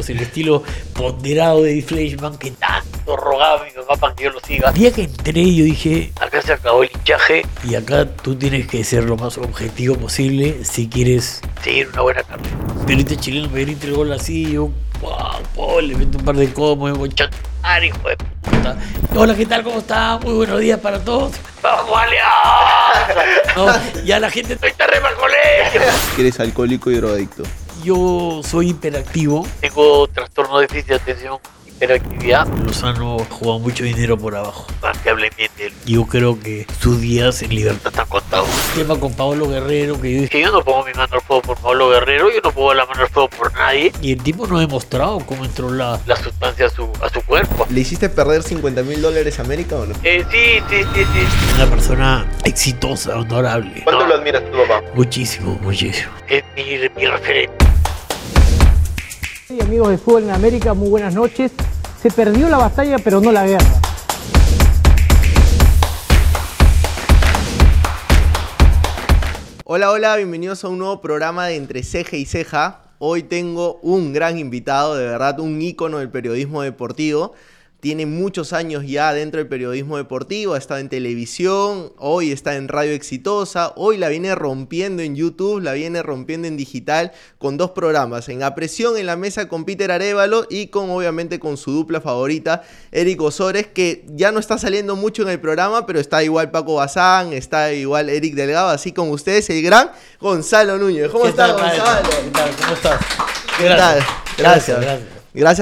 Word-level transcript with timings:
estilos, 0.00 0.10
el 0.10 0.20
estilo 0.20 0.62
ponderado 0.94 1.62
de 1.62 1.82
Fleischman 1.82 2.36
que 2.38 2.50
tanto 2.52 3.16
rogaba 3.16 3.64
mi 3.64 3.70
papá 3.70 3.96
para 3.96 4.14
que 4.14 4.24
yo 4.24 4.30
lo 4.30 4.40
siga. 4.40 4.70
El 4.70 4.74
día 4.74 4.92
que 4.92 5.02
entré 5.04 5.54
yo 5.54 5.64
dije, 5.64 6.12
acá 6.20 6.42
se 6.42 6.52
acabó 6.52 6.82
el 6.82 6.90
hinchaje 6.94 7.46
y 7.64 7.74
acá 7.74 8.06
tú 8.06 8.34
tienes 8.34 8.66
que 8.66 8.82
ser 8.84 9.04
lo 9.04 9.16
más 9.16 9.38
objetivo 9.38 9.96
posible 9.96 10.64
si 10.64 10.88
quieres 10.88 11.40
seguir 11.62 11.88
una 11.88 12.02
buena 12.02 12.22
carrera. 12.22 12.50
Pero 12.86 13.00
este 13.00 13.16
chileno 13.16 13.48
me 13.50 13.60
grita 13.60 13.86
el 13.86 13.94
gol 13.94 14.12
así, 14.12 14.52
yo, 14.52 14.70
wow, 15.00 15.40
wow, 15.54 15.80
le 15.80 15.94
meto 15.96 16.18
un 16.18 16.24
par 16.24 16.36
de 16.36 16.52
codos, 16.52 16.78
me 16.78 16.90
hijo 17.86 18.08
de 18.08 18.16
puta. 18.16 18.76
Hola, 19.16 19.34
¿qué 19.34 19.46
tal? 19.46 19.62
¿Cómo 19.62 19.78
está? 19.78 20.18
Muy 20.18 20.34
buenos 20.34 20.60
días 20.60 20.78
para 20.80 21.02
todos. 21.02 21.32
¡Vamos, 21.62 21.96
Alianza! 21.96 22.24
No, 23.56 23.68
ya 24.04 24.18
la 24.18 24.30
gente 24.30 24.54
estoy 24.54 24.72
tarde 24.72 25.00
para 25.00 25.10
el 25.10 25.16
colegio. 25.16 25.80
que 26.16 26.22
eres 26.22 26.40
alcohólico 26.40 26.90
y 26.90 26.96
drogadicto. 26.96 27.44
Yo 27.84 28.40
soy 28.42 28.70
hiperactivo, 28.70 29.46
tengo 29.60 30.06
trastorno 30.08 30.58
de 30.58 30.66
déficit 30.66 30.88
de 30.88 30.94
atención, 30.94 31.38
hiperactividad. 31.66 32.46
Lozano 32.64 33.18
juega 33.28 33.58
mucho 33.58 33.84
dinero 33.84 34.16
por 34.16 34.34
abajo, 34.34 34.66
para 34.80 34.98
que 35.02 35.10
hablen 35.10 35.30
bien 35.36 35.50
de 35.58 35.66
él. 35.66 35.72
Yo 35.84 36.06
creo 36.06 36.40
que 36.40 36.66
sus 36.80 36.98
días 37.02 37.42
en 37.42 37.54
libertad 37.54 37.88
están 37.92 38.06
contados. 38.08 38.48
Tema 38.74 38.98
con 38.98 39.12
Pablo 39.12 39.48
Guerrero, 39.50 40.00
que 40.00 40.14
yo 40.14 40.20
dije, 40.22 40.40
yo 40.40 40.50
no 40.50 40.62
pongo 40.64 40.86
mi 40.86 40.92
mano 40.94 41.12
al 41.12 41.20
fuego 41.20 41.42
por 41.42 41.58
Pablo 41.58 41.90
Guerrero, 41.90 42.30
yo 42.30 42.40
no 42.42 42.52
pongo 42.52 42.72
la 42.72 42.86
mano 42.86 43.02
al 43.02 43.08
fuego 43.10 43.28
por 43.28 43.52
nadie. 43.52 43.92
Y 44.00 44.12
el 44.12 44.22
tipo 44.22 44.46
no 44.46 44.56
ha 44.56 44.60
demostrado 44.60 45.18
cómo 45.26 45.44
entró 45.44 45.70
la, 45.70 46.00
la 46.06 46.16
sustancia 46.16 46.64
a 46.66 46.70
su, 46.70 46.90
a 47.02 47.10
su 47.10 47.20
cuerpo. 47.20 47.66
¿Le 47.68 47.80
hiciste 47.80 48.08
perder 48.08 48.42
50 48.42 48.82
mil 48.82 49.02
dólares 49.02 49.38
a 49.38 49.42
América 49.42 49.76
o 49.76 49.84
no? 49.84 49.94
Eh, 50.04 50.24
sí, 50.30 50.62
sí, 50.70 50.84
sí, 50.94 51.04
sí. 51.04 51.54
Una 51.56 51.66
persona 51.66 52.26
exitosa, 52.44 53.18
honorable. 53.18 53.82
¿Cuánto 53.84 54.04
No, 54.04 54.08
lo 54.08 54.14
admiras 54.14 54.42
tu 54.50 54.56
papá? 54.56 54.80
Muchísimo, 54.94 55.58
muchísimo. 55.60 56.10
Es 56.28 56.42
mi, 56.56 56.62
mi 56.96 57.06
referente. 57.06 57.52
Y 59.50 59.60
amigos 59.60 59.90
de 59.90 59.98
Fútbol 59.98 60.22
en 60.22 60.30
América, 60.30 60.72
muy 60.72 60.88
buenas 60.88 61.14
noches. 61.14 61.52
Se 62.00 62.10
perdió 62.10 62.48
la 62.48 62.56
batalla, 62.56 62.96
pero 62.98 63.20
no 63.20 63.30
la 63.30 63.46
guerra. 63.46 63.66
Hola, 69.64 69.90
hola, 69.90 70.16
bienvenidos 70.16 70.64
a 70.64 70.68
un 70.68 70.78
nuevo 70.78 71.02
programa 71.02 71.46
de 71.46 71.56
Entre 71.56 71.82
Ceja 71.82 72.16
y 72.16 72.24
Ceja. 72.24 72.84
Hoy 72.98 73.22
tengo 73.22 73.80
un 73.82 74.14
gran 74.14 74.38
invitado, 74.38 74.96
de 74.96 75.04
verdad, 75.04 75.38
un 75.40 75.60
ícono 75.60 75.98
del 75.98 76.08
periodismo 76.08 76.62
deportivo. 76.62 77.34
Tiene 77.84 78.06
muchos 78.06 78.54
años 78.54 78.84
ya 78.86 79.12
dentro 79.12 79.40
del 79.40 79.46
periodismo 79.46 79.98
deportivo, 79.98 80.54
ha 80.54 80.58
estado 80.58 80.80
en 80.80 80.88
televisión, 80.88 81.92
hoy 81.98 82.32
está 82.32 82.56
en 82.56 82.68
Radio 82.68 82.94
Exitosa, 82.94 83.74
hoy 83.76 83.98
la 83.98 84.08
viene 84.08 84.34
rompiendo 84.34 85.02
en 85.02 85.14
YouTube, 85.14 85.60
la 85.60 85.74
viene 85.74 86.02
rompiendo 86.02 86.48
en 86.48 86.56
digital 86.56 87.12
con 87.36 87.58
dos 87.58 87.72
programas, 87.72 88.30
en 88.30 88.42
A 88.42 88.54
Presión 88.54 88.96
en 88.96 89.04
la 89.04 89.16
mesa 89.16 89.48
con 89.48 89.66
Peter 89.66 89.92
Arevalo 89.92 90.46
y 90.48 90.68
con 90.68 90.88
obviamente 90.88 91.38
con 91.38 91.58
su 91.58 91.72
dupla 91.72 92.00
favorita, 92.00 92.62
Eric 92.90 93.20
Osores, 93.20 93.66
que 93.66 94.06
ya 94.08 94.32
no 94.32 94.38
está 94.40 94.56
saliendo 94.56 94.96
mucho 94.96 95.20
en 95.20 95.28
el 95.28 95.38
programa, 95.38 95.84
pero 95.84 96.00
está 96.00 96.24
igual 96.24 96.50
Paco 96.50 96.76
Bazán, 96.76 97.34
está 97.34 97.70
igual 97.74 98.08
Eric 98.08 98.32
Delgado, 98.32 98.70
así 98.70 98.92
con 98.92 99.10
ustedes 99.10 99.50
el 99.50 99.60
gran 99.60 99.90
Gonzalo 100.18 100.78
Núñez. 100.78 101.10
¿Cómo 101.10 101.24
¿Qué 101.24 101.28
estás? 101.28 101.52
Gonzalo? 101.52 102.08
¿Qué 102.08 102.30
tal? 102.30 102.50
¿Cómo 102.62 102.72
estás? 102.72 103.00
¿Qué 103.58 103.68
tal? 103.68 103.76
Gracias. 103.76 104.06
gracias. 104.38 104.80
Gracias 104.80 105.13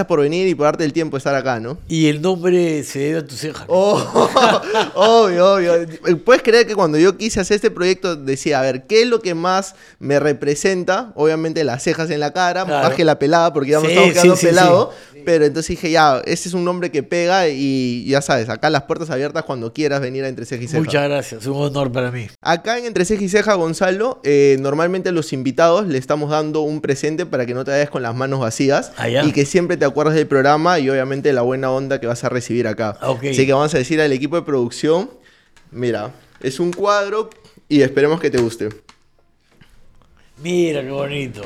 por 0.06 0.20
venir 0.20 0.48
y 0.48 0.55
por 0.55 0.65
darte 0.67 0.84
el 0.84 0.92
tiempo 0.92 1.17
de 1.17 1.19
estar 1.19 1.34
acá, 1.34 1.59
¿no? 1.59 1.78
Y 1.89 2.06
el 2.09 2.20
nombre 2.20 2.83
se 2.84 2.98
debe 2.98 3.19
a 3.20 3.27
tu 3.27 3.34
ceja. 3.34 3.65
Oh, 3.69 3.98
obvio, 4.95 5.55
obvio. 5.55 5.73
¿Puedes 6.25 6.42
creer 6.42 6.67
que 6.67 6.75
cuando 6.75 6.98
yo 6.98 7.17
quise 7.17 7.41
hacer 7.41 7.56
este 7.56 7.70
proyecto 7.70 8.17
decía, 8.17 8.59
a 8.61 8.62
ver, 8.62 8.87
¿qué 8.87 9.03
es 9.03 9.09
lo 9.09 9.20
que 9.20 9.34
más 9.34 9.75
me 9.98 10.20
representa? 10.20 11.12
Obviamente 11.15 11.65
las 11.65 11.83
cejas 11.83 12.11
en 12.11 12.20
la 12.20 12.33
cara, 12.33 12.65
Claro. 12.65 12.89
más 12.89 12.97
que 12.97 13.05
la 13.05 13.19
pelada, 13.19 13.53
porque 13.53 13.70
ya 13.70 13.81
me 13.81 13.87
Sí, 13.89 13.93
estamos 13.95 14.12
quedando 14.12 14.37
sí, 14.37 14.41
sí, 14.41 14.47
pelados. 14.47 14.89
Pero 15.25 15.45
entonces 15.45 15.69
dije, 15.70 15.91
ya, 15.91 16.20
este 16.25 16.48
es 16.48 16.55
un 16.55 16.65
nombre 16.65 16.91
que 16.91 17.03
pega 17.05 17.48
y 17.48 18.05
ya 18.06 18.20
sabes, 18.20 18.48
acá 18.48 18.69
las 18.70 18.83
puertas 18.83 19.09
abiertas 19.11 19.45
cuando 19.45 19.73
quieras 19.73 20.00
venir 20.00 20.25
a 20.25 20.28
Entre 20.28 20.45
Ceja 20.45 20.65
y 20.65 20.67
Ceja. 20.67 20.83
Muchas 20.83 21.09
gracias, 21.09 21.47
un 21.47 21.62
honor 21.62 21.93
para 21.93 22.11
mí. 22.11 22.27
Acá 22.41 22.77
en 22.78 22.87
Entre 22.87 23.04
Ceja 23.04 23.22
y 23.22 23.28
Ceja, 23.28 23.54
Gonzalo, 23.54 24.21
eh, 24.25 24.56
normalmente 24.60 25.10
a 25.10 25.12
los 25.12 25.33
invitados 25.33 25.87
le 25.87 25.99
estamos 25.99 26.31
dando 26.31 26.62
un 26.62 26.81
presente 26.81 27.25
para 27.25 27.47
que 27.47 27.54
no 27.54 27.65
te 27.65 27.71
vayas 27.71 27.89
con 27.89 28.03
las 28.03 28.15
manos 28.16 28.41
vacías 28.41 28.93
ya. 28.99 29.25
y 29.25 29.31
que 29.33 29.47
siempre 29.47 29.62
te 29.69 29.84
acuerdes 29.84 30.15
del 30.15 30.27
programa 30.27 30.78
y 30.78 30.89
obviamente 30.91 31.33
la 31.33 31.43
buena 31.43 31.71
onda 31.71 32.00
que 32.00 32.06
vas 32.06 32.25
a 32.25 32.28
recibir 32.28 32.67
acá. 32.67 32.97
Ah. 33.00 33.15
Así 33.19 33.47
que 33.47 33.53
vamos 33.53 33.75
a 33.75 33.78
decir 33.78 34.00
al 34.00 34.12
equipo 34.12 34.37
de 34.37 34.43
producción, 34.43 35.11
mira, 35.71 36.12
es 36.41 36.61
un 36.61 36.73
cuadro 36.73 37.31
y 37.69 37.83
esperemos 37.83 38.21
que 38.21 38.31
te 38.31 38.39
guste. 38.39 38.69
Mira 40.43 40.83
qué 40.83 40.91
bonito, 40.91 41.43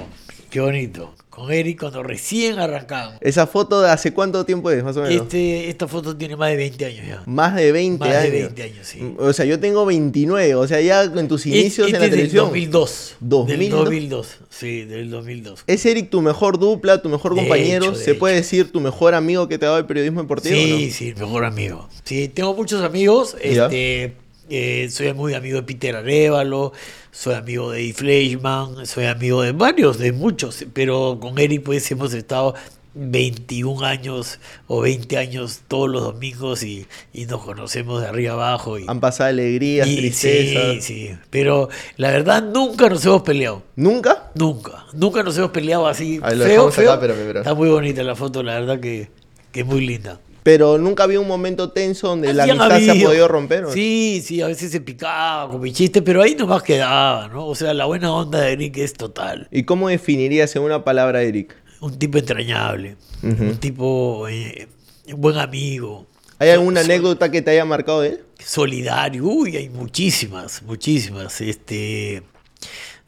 qué 0.50 0.60
bonito. 0.60 1.14
Con 1.36 1.52
Eric 1.52 1.80
cuando 1.80 2.02
recién 2.02 2.58
arrancamos. 2.58 3.16
Esa 3.20 3.46
foto 3.46 3.82
de 3.82 3.90
hace 3.90 4.14
cuánto 4.14 4.46
tiempo 4.46 4.70
es, 4.70 4.82
más 4.82 4.96
o 4.96 5.02
menos. 5.02 5.22
Este, 5.22 5.68
esta 5.68 5.86
foto 5.86 6.16
tiene 6.16 6.34
más 6.34 6.48
de 6.48 6.56
20 6.56 6.86
años 6.86 7.06
ya. 7.06 7.22
Más 7.26 7.54
de 7.54 7.72
20 7.72 7.98
Más 7.98 8.08
de 8.08 8.16
años. 8.16 8.32
20 8.32 8.62
años, 8.62 8.86
sí. 8.86 9.14
O 9.18 9.30
sea, 9.34 9.44
yo 9.44 9.60
tengo 9.60 9.84
29, 9.84 10.54
o 10.54 10.66
sea, 10.66 10.80
ya 10.80 11.04
en 11.04 11.28
tus 11.28 11.44
inicios 11.44 11.88
Este 11.88 11.96
en 11.96 12.00
la 12.00 12.06
es 12.06 12.10
del 12.10 12.10
televisión. 12.30 12.46
2002. 12.46 13.16
2002. 13.20 13.70
Del 13.90 14.08
2002, 14.08 14.36
sí, 14.48 14.84
del 14.86 15.10
2002. 15.10 15.64
¿Es 15.66 15.84
Eric 15.84 16.08
tu 16.08 16.22
mejor 16.22 16.58
dupla, 16.58 17.02
tu 17.02 17.10
mejor 17.10 17.34
De 17.34 17.42
compañero? 17.42 17.84
hecho, 17.84 17.98
de 17.98 18.02
¿Se 18.02 18.14
puede 18.14 18.36
decir 18.36 18.72
tu 18.72 18.80
mejor 18.80 19.14
amigo 19.14 19.46
que 19.46 19.58
te 19.58 19.66
ha 19.66 19.68
dado 19.68 19.78
el 19.80 19.86
periodismo 19.86 20.22
deportivo? 20.22 20.54
Sí, 20.56 20.86
no? 20.86 20.94
sí, 20.94 21.14
mejor 21.18 21.44
amigo. 21.44 21.86
Sí, 22.04 22.28
tengo 22.28 22.54
muchos 22.54 22.82
amigos. 22.82 23.36
Ya. 23.44 23.66
Este, 23.66 24.14
eh, 24.50 24.88
soy 24.90 25.12
muy 25.12 25.34
amigo 25.34 25.56
de 25.56 25.62
Peter 25.62 25.96
Arevalo, 25.96 26.72
soy 27.10 27.34
amigo 27.34 27.70
de 27.70 27.80
Eddie 27.80 27.92
Fleischman, 27.94 28.86
soy 28.86 29.06
amigo 29.06 29.42
de 29.42 29.52
varios, 29.52 29.98
de 29.98 30.12
muchos, 30.12 30.64
pero 30.72 31.18
con 31.20 31.38
Eric 31.38 31.62
pues 31.62 31.90
hemos 31.90 32.12
estado 32.14 32.54
21 32.98 33.84
años 33.84 34.38
o 34.68 34.80
20 34.80 35.18
años 35.18 35.60
todos 35.68 35.88
los 35.90 36.02
domingos 36.02 36.62
y, 36.62 36.86
y 37.12 37.26
nos 37.26 37.42
conocemos 37.44 38.00
de 38.00 38.08
arriba 38.08 38.32
abajo. 38.32 38.78
Y, 38.78 38.84
Han 38.88 39.00
pasado 39.00 39.28
alegrías, 39.28 39.86
y- 39.86 39.96
tristezas. 39.96 40.82
sí, 40.84 41.08
sí, 41.08 41.10
pero 41.28 41.68
la 41.98 42.10
verdad 42.10 42.42
nunca 42.42 42.88
nos 42.88 43.04
hemos 43.04 43.22
peleado. 43.22 43.62
¿Nunca? 43.76 44.30
Nunca, 44.34 44.86
nunca 44.94 45.22
nos 45.22 45.36
hemos 45.36 45.50
peleado 45.50 45.86
así. 45.86 46.18
Lo 46.18 46.30
feo, 46.44 46.62
acá, 46.68 46.72
feo. 46.72 47.38
Está 47.40 47.54
muy 47.54 47.68
bonita 47.68 48.02
la 48.02 48.14
foto, 48.14 48.42
la 48.42 48.54
verdad 48.60 48.80
que, 48.80 49.10
que 49.52 49.60
es 49.60 49.66
muy 49.66 49.86
linda. 49.86 50.18
Pero 50.46 50.78
nunca 50.78 51.02
había 51.02 51.18
un 51.18 51.26
momento 51.26 51.70
tenso 51.72 52.06
donde 52.06 52.32
la 52.32 52.44
amistad 52.44 52.78
se 52.78 52.90
ha 52.92 53.04
podido 53.04 53.26
romper. 53.26 53.64
¿o? 53.64 53.72
Sí, 53.72 54.22
sí, 54.24 54.40
a 54.42 54.46
veces 54.46 54.70
se 54.70 54.80
picaba 54.80 55.50
con 55.50 55.60
mi 55.60 55.72
chiste, 55.72 56.02
pero 56.02 56.22
ahí 56.22 56.36
nomás 56.36 56.62
quedaba, 56.62 57.26
¿no? 57.26 57.48
O 57.48 57.56
sea, 57.56 57.74
la 57.74 57.86
buena 57.86 58.12
onda 58.12 58.42
de 58.42 58.52
Eric 58.52 58.76
es 58.76 58.92
total. 58.92 59.48
¿Y 59.50 59.64
cómo 59.64 59.88
definirías 59.88 60.54
en 60.54 60.62
una 60.62 60.84
palabra, 60.84 61.20
Eric? 61.24 61.56
Un 61.80 61.98
tipo 61.98 62.18
entrañable, 62.18 62.96
un 63.24 63.56
tipo, 63.56 64.28
eh, 64.28 64.68
un 65.12 65.20
buen 65.20 65.36
amigo, 65.36 66.06
¿Hay 66.38 66.50
alguna 66.50 66.82
Sol- 66.82 66.90
anécdota 66.92 67.28
que 67.32 67.42
te 67.42 67.50
haya 67.50 67.64
marcado 67.64 68.02
de 68.02 68.08
él? 68.10 68.20
solidario. 68.38 69.24
Uy, 69.24 69.56
hay 69.56 69.68
muchísimas, 69.68 70.62
muchísimas. 70.62 71.40
Este, 71.40 72.22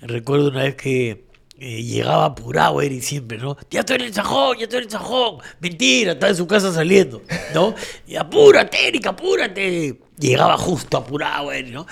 recuerdo 0.01 0.49
una 0.49 0.65
vez 0.65 0.75
que 0.75 1.23
eh, 1.61 1.83
llegaba 1.83 2.25
apurado 2.27 2.81
Eric 2.81 3.03
siempre, 3.03 3.37
¿no? 3.39 3.57
Ya 3.71 3.81
estoy 3.81 3.97
en 3.97 4.03
el 4.03 4.15
sajón, 4.15 4.57
ya 4.59 4.65
estoy 4.65 4.79
en 4.79 4.85
el 4.85 4.91
sajón. 4.91 5.39
Mentira, 5.61 6.13
está 6.13 6.29
en 6.29 6.37
su 6.37 6.47
casa 6.47 6.73
saliendo, 6.73 7.23
¿no? 7.55 7.75
Y 8.07 8.17
apúrate, 8.17 8.87
Eric, 8.89 9.07
apúrate. 9.07 9.99
Llegaba 10.19 10.57
justo 10.57 10.97
apurado 10.97 11.51
Eric, 11.53 11.73
¿no? 11.73 11.87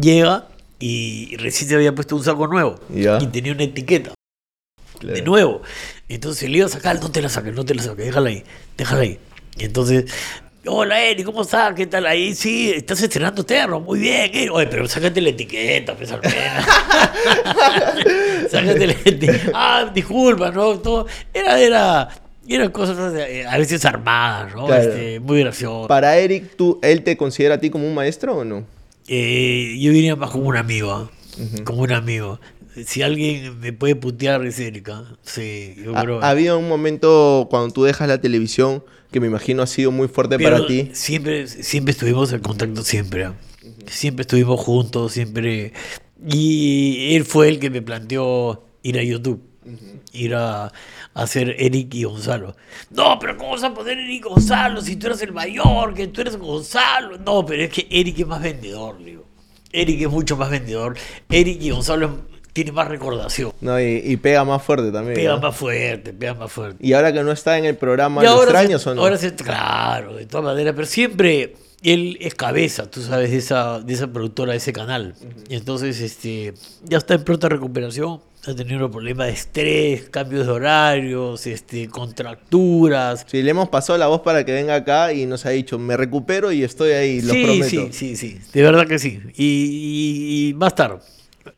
Llega 0.00 0.48
y 0.80 1.36
recién 1.36 1.68
se 1.68 1.74
había 1.76 1.94
puesto 1.94 2.16
un 2.16 2.24
saco 2.24 2.46
nuevo 2.48 2.74
Ya. 2.90 3.18
y 3.20 3.26
tenía 3.28 3.52
una 3.52 3.62
etiqueta 3.64 4.12
Claro. 4.98 5.14
de 5.16 5.22
nuevo. 5.22 5.62
Entonces 6.08 6.48
le 6.50 6.58
iba 6.58 6.66
a 6.66 6.70
sacar, 6.70 7.00
no 7.00 7.10
te 7.10 7.22
la 7.22 7.28
saques, 7.28 7.54
no 7.54 7.64
te 7.64 7.74
la 7.74 7.82
saques, 7.82 8.04
déjala 8.06 8.28
ahí, 8.30 8.44
déjala 8.76 9.02
ahí. 9.02 9.18
Y 9.56 9.64
entonces, 9.64 10.04
hola 10.66 11.02
Eri, 11.02 11.24
¿cómo 11.24 11.42
estás? 11.42 11.74
¿Qué 11.74 11.86
tal 11.86 12.06
ahí? 12.06 12.34
Sí, 12.34 12.70
estás 12.70 13.02
estrenando 13.02 13.44
terno, 13.44 13.80
muy 13.80 13.98
bien, 13.98 14.30
Eri. 14.32 14.48
Oye, 14.48 14.66
pero 14.66 14.88
sácate 14.88 15.20
la 15.20 15.30
etiqueta, 15.30 15.94
pues 15.94 16.10
al 16.12 16.20
menos. 16.22 16.64
sácate 18.50 18.86
la 18.86 18.92
etiqueta. 18.92 19.50
Ah, 19.54 19.90
disculpa, 19.94 20.50
¿no? 20.50 20.78
Todo, 20.78 21.06
era, 21.32 21.60
era, 21.60 22.08
eran 22.48 22.70
cosas 22.70 23.14
eh, 23.14 23.46
a 23.46 23.58
veces 23.58 23.84
armadas, 23.84 24.54
¿no? 24.54 24.66
Claro. 24.66 24.82
Este, 24.82 25.20
muy 25.20 25.40
gracioso. 25.40 25.88
Para 25.88 26.16
Eric, 26.16 26.56
¿tú, 26.56 26.78
¿él 26.82 27.02
te 27.02 27.16
considera 27.16 27.56
a 27.56 27.58
ti 27.58 27.70
como 27.70 27.86
un 27.86 27.94
maestro 27.94 28.38
o 28.38 28.44
no? 28.44 28.64
Eh, 29.08 29.76
yo 29.78 29.92
diría 29.92 30.16
más 30.16 30.30
como 30.30 30.48
un 30.48 30.56
amigo, 30.56 30.90
¿ah? 30.90 31.10
como 31.64 31.82
un 31.82 31.92
amigo. 31.92 32.40
Si 32.86 33.02
alguien 33.02 33.60
me 33.60 33.72
puede 33.72 33.94
putear 33.94 34.44
es 34.44 34.58
Erika. 34.58 35.04
Sí, 35.22 35.76
yo 35.76 35.92
creo. 35.92 36.22
ha 36.24 36.30
habido 36.30 36.58
un 36.58 36.68
momento 36.68 37.46
cuando 37.48 37.72
tú 37.72 37.84
dejas 37.84 38.08
la 38.08 38.20
televisión 38.20 38.82
que 39.14 39.20
me 39.20 39.28
imagino 39.28 39.62
ha 39.62 39.68
sido 39.68 39.92
muy 39.92 40.08
fuerte 40.08 40.38
Pero 40.38 40.56
para 40.56 40.66
ti. 40.66 40.90
Siempre, 40.92 41.46
siempre 41.46 41.92
estuvimos 41.92 42.32
en 42.32 42.40
contacto, 42.40 42.82
siempre. 42.82 43.30
Siempre 43.86 44.22
estuvimos 44.22 44.58
juntos, 44.58 45.12
siempre. 45.12 45.72
Y 46.26 47.14
él 47.14 47.24
fue 47.24 47.48
el 47.48 47.60
que 47.60 47.70
me 47.70 47.80
planteó 47.80 48.64
ir 48.82 48.98
a 48.98 49.04
YouTube. 49.04 49.40
Ir 50.12 50.34
a, 50.34 50.64
a 50.64 50.72
hacer 51.14 51.54
Eric 51.60 51.94
y 51.94 52.02
Gonzalo. 52.02 52.56
No, 52.90 53.16
pero 53.20 53.36
¿cómo 53.36 53.52
vas 53.52 53.62
a 53.62 53.72
poner 53.72 53.98
Eric 53.98 54.16
y 54.16 54.20
Gonzalo 54.20 54.80
si 54.82 54.96
tú 54.96 55.06
eres 55.06 55.22
el 55.22 55.32
mayor, 55.32 55.94
que 55.94 56.08
tú 56.08 56.20
eres 56.20 56.36
Gonzalo? 56.36 57.16
No, 57.18 57.46
pero 57.46 57.62
es 57.62 57.70
que 57.70 57.86
Eric 57.88 58.18
es 58.18 58.26
más 58.26 58.42
vendedor, 58.42 58.98
digo. 58.98 59.24
Eric 59.70 60.02
es 60.02 60.10
mucho 60.10 60.36
más 60.36 60.50
vendedor. 60.50 60.96
Eric 61.28 61.62
y 61.62 61.70
Gonzalo 61.70 62.18
tiene 62.54 62.72
más 62.72 62.88
recordación. 62.88 63.52
No, 63.60 63.78
y, 63.78 64.00
y 64.02 64.16
pega 64.16 64.44
más 64.44 64.62
fuerte 64.62 64.90
también. 64.90 65.14
Pega 65.16 65.34
¿no? 65.34 65.40
más 65.42 65.54
fuerte, 65.56 66.14
pega 66.14 66.32
más 66.32 66.50
fuerte. 66.50 66.78
Y 66.86 66.94
ahora 66.94 67.12
que 67.12 67.22
no 67.22 67.32
está 67.32 67.58
en 67.58 67.66
el 67.66 67.76
programa, 67.76 68.22
¿lo 68.22 68.42
extrañas 68.42 68.80
se- 68.80 68.90
o 68.90 68.94
no? 68.94 69.02
Ahora 69.02 69.18
se- 69.18 69.34
claro, 69.34 70.14
de 70.14 70.24
todas 70.24 70.44
maneras, 70.46 70.72
pero 70.74 70.86
siempre 70.86 71.56
él 71.82 72.16
es 72.20 72.34
cabeza, 72.34 72.90
tú 72.90 73.02
sabes, 73.02 73.30
de 73.30 73.36
esa, 73.36 73.80
de 73.80 73.92
esa 73.92 74.06
productora, 74.10 74.52
de 74.52 74.58
ese 74.58 74.72
canal. 74.72 75.14
Y 75.50 75.56
entonces, 75.56 76.00
este, 76.00 76.54
ya 76.84 76.96
está 76.96 77.12
en 77.14 77.24
pronta 77.24 77.50
recuperación. 77.50 78.20
Ha 78.46 78.54
tenido 78.54 78.90
problemas 78.90 79.26
de 79.28 79.32
estrés, 79.32 80.08
cambios 80.10 80.46
de 80.46 80.52
horarios, 80.52 81.46
este, 81.46 81.88
contracturas. 81.88 83.24
Sí, 83.28 83.42
le 83.42 83.50
hemos 83.50 83.68
pasado 83.68 83.98
la 83.98 84.06
voz 84.06 84.20
para 84.20 84.44
que 84.44 84.52
venga 84.52 84.74
acá 84.74 85.12
y 85.12 85.26
nos 85.26 85.46
ha 85.46 85.50
dicho, 85.50 85.78
me 85.78 85.96
recupero 85.96 86.52
y 86.52 86.62
estoy 86.62 86.92
ahí, 86.92 87.20
lo 87.22 87.32
sí, 87.32 87.42
prometo. 87.44 87.68
sí, 87.68 87.88
sí, 87.92 88.16
sí, 88.16 88.38
de 88.52 88.62
verdad 88.62 88.86
que 88.86 88.98
sí. 88.98 89.20
Y, 89.34 89.44
y, 89.44 90.48
y 90.48 90.52
va 90.52 90.66
a 90.66 90.68
estar. 90.68 91.00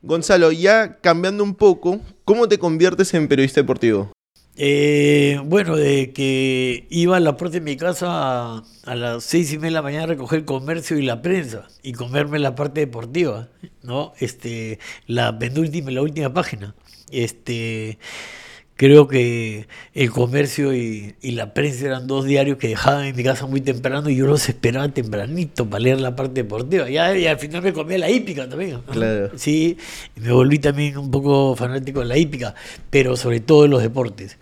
Gonzalo, 0.02 0.52
ya 0.52 0.98
cambiando 1.00 1.44
un 1.44 1.54
poco, 1.54 2.00
¿cómo 2.24 2.48
te 2.48 2.58
conviertes 2.58 3.12
en 3.14 3.28
periodista 3.28 3.60
deportivo? 3.60 4.10
Eh, 4.58 5.38
bueno, 5.44 5.76
de 5.76 6.14
que 6.14 6.86
iba 6.88 7.18
a 7.18 7.20
la 7.20 7.36
puerta 7.36 7.58
de 7.58 7.60
mi 7.60 7.76
casa 7.76 8.62
a, 8.84 8.94
las 8.94 9.22
seis 9.22 9.52
y 9.52 9.58
media 9.58 9.68
de 9.68 9.72
la 9.72 9.82
mañana 9.82 10.04
a 10.04 10.06
recoger 10.06 10.40
el 10.40 10.44
comercio 10.46 10.98
y 10.98 11.02
la 11.02 11.20
prensa 11.20 11.68
y 11.82 11.92
comerme 11.92 12.38
la 12.38 12.54
parte 12.54 12.80
deportiva, 12.80 13.50
¿no? 13.82 14.14
Este, 14.18 14.78
la 15.06 15.38
penúltima, 15.38 15.90
la 15.90 16.00
última 16.00 16.32
página. 16.32 16.74
Este, 17.10 17.98
creo 18.76 19.08
que 19.08 19.66
el 19.94 20.10
comercio 20.10 20.74
y, 20.74 21.16
y 21.22 21.32
la 21.32 21.54
prensa 21.54 21.86
eran 21.86 22.06
dos 22.06 22.26
diarios 22.26 22.58
que 22.58 22.68
dejaban 22.68 23.06
en 23.06 23.16
mi 23.16 23.24
casa 23.24 23.46
muy 23.46 23.62
temprano 23.62 24.08
y 24.10 24.16
yo 24.16 24.26
los 24.26 24.48
esperaba 24.48 24.88
tempranito 24.88 25.68
para 25.68 25.82
leer 25.82 26.00
la 26.00 26.14
parte 26.14 26.42
deportiva. 26.42 26.88
Ya, 26.88 27.16
y 27.16 27.26
al 27.26 27.38
final 27.38 27.62
me 27.62 27.72
comía 27.72 27.98
la 27.98 28.10
hípica 28.10 28.48
también. 28.48 28.80
Claro. 28.90 29.30
Sí, 29.36 29.78
me 30.16 30.30
volví 30.30 30.58
también 30.58 30.98
un 30.98 31.10
poco 31.10 31.56
fanático 31.56 32.00
de 32.00 32.06
la 32.06 32.18
hípica, 32.18 32.54
pero 32.90 33.16
sobre 33.16 33.40
todo 33.40 33.62
de 33.62 33.68
los 33.68 33.82
deportes. 33.82 34.38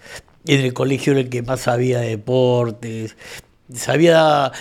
En 0.47 0.61
el 0.61 0.75
colegio 0.75 1.13
era 1.13 1.21
el 1.21 1.31
que 1.31 1.43
más 1.43 1.61
sabía 1.61 2.01
de 2.01 2.11
deportes, 2.11 3.17
sabía 3.73 4.53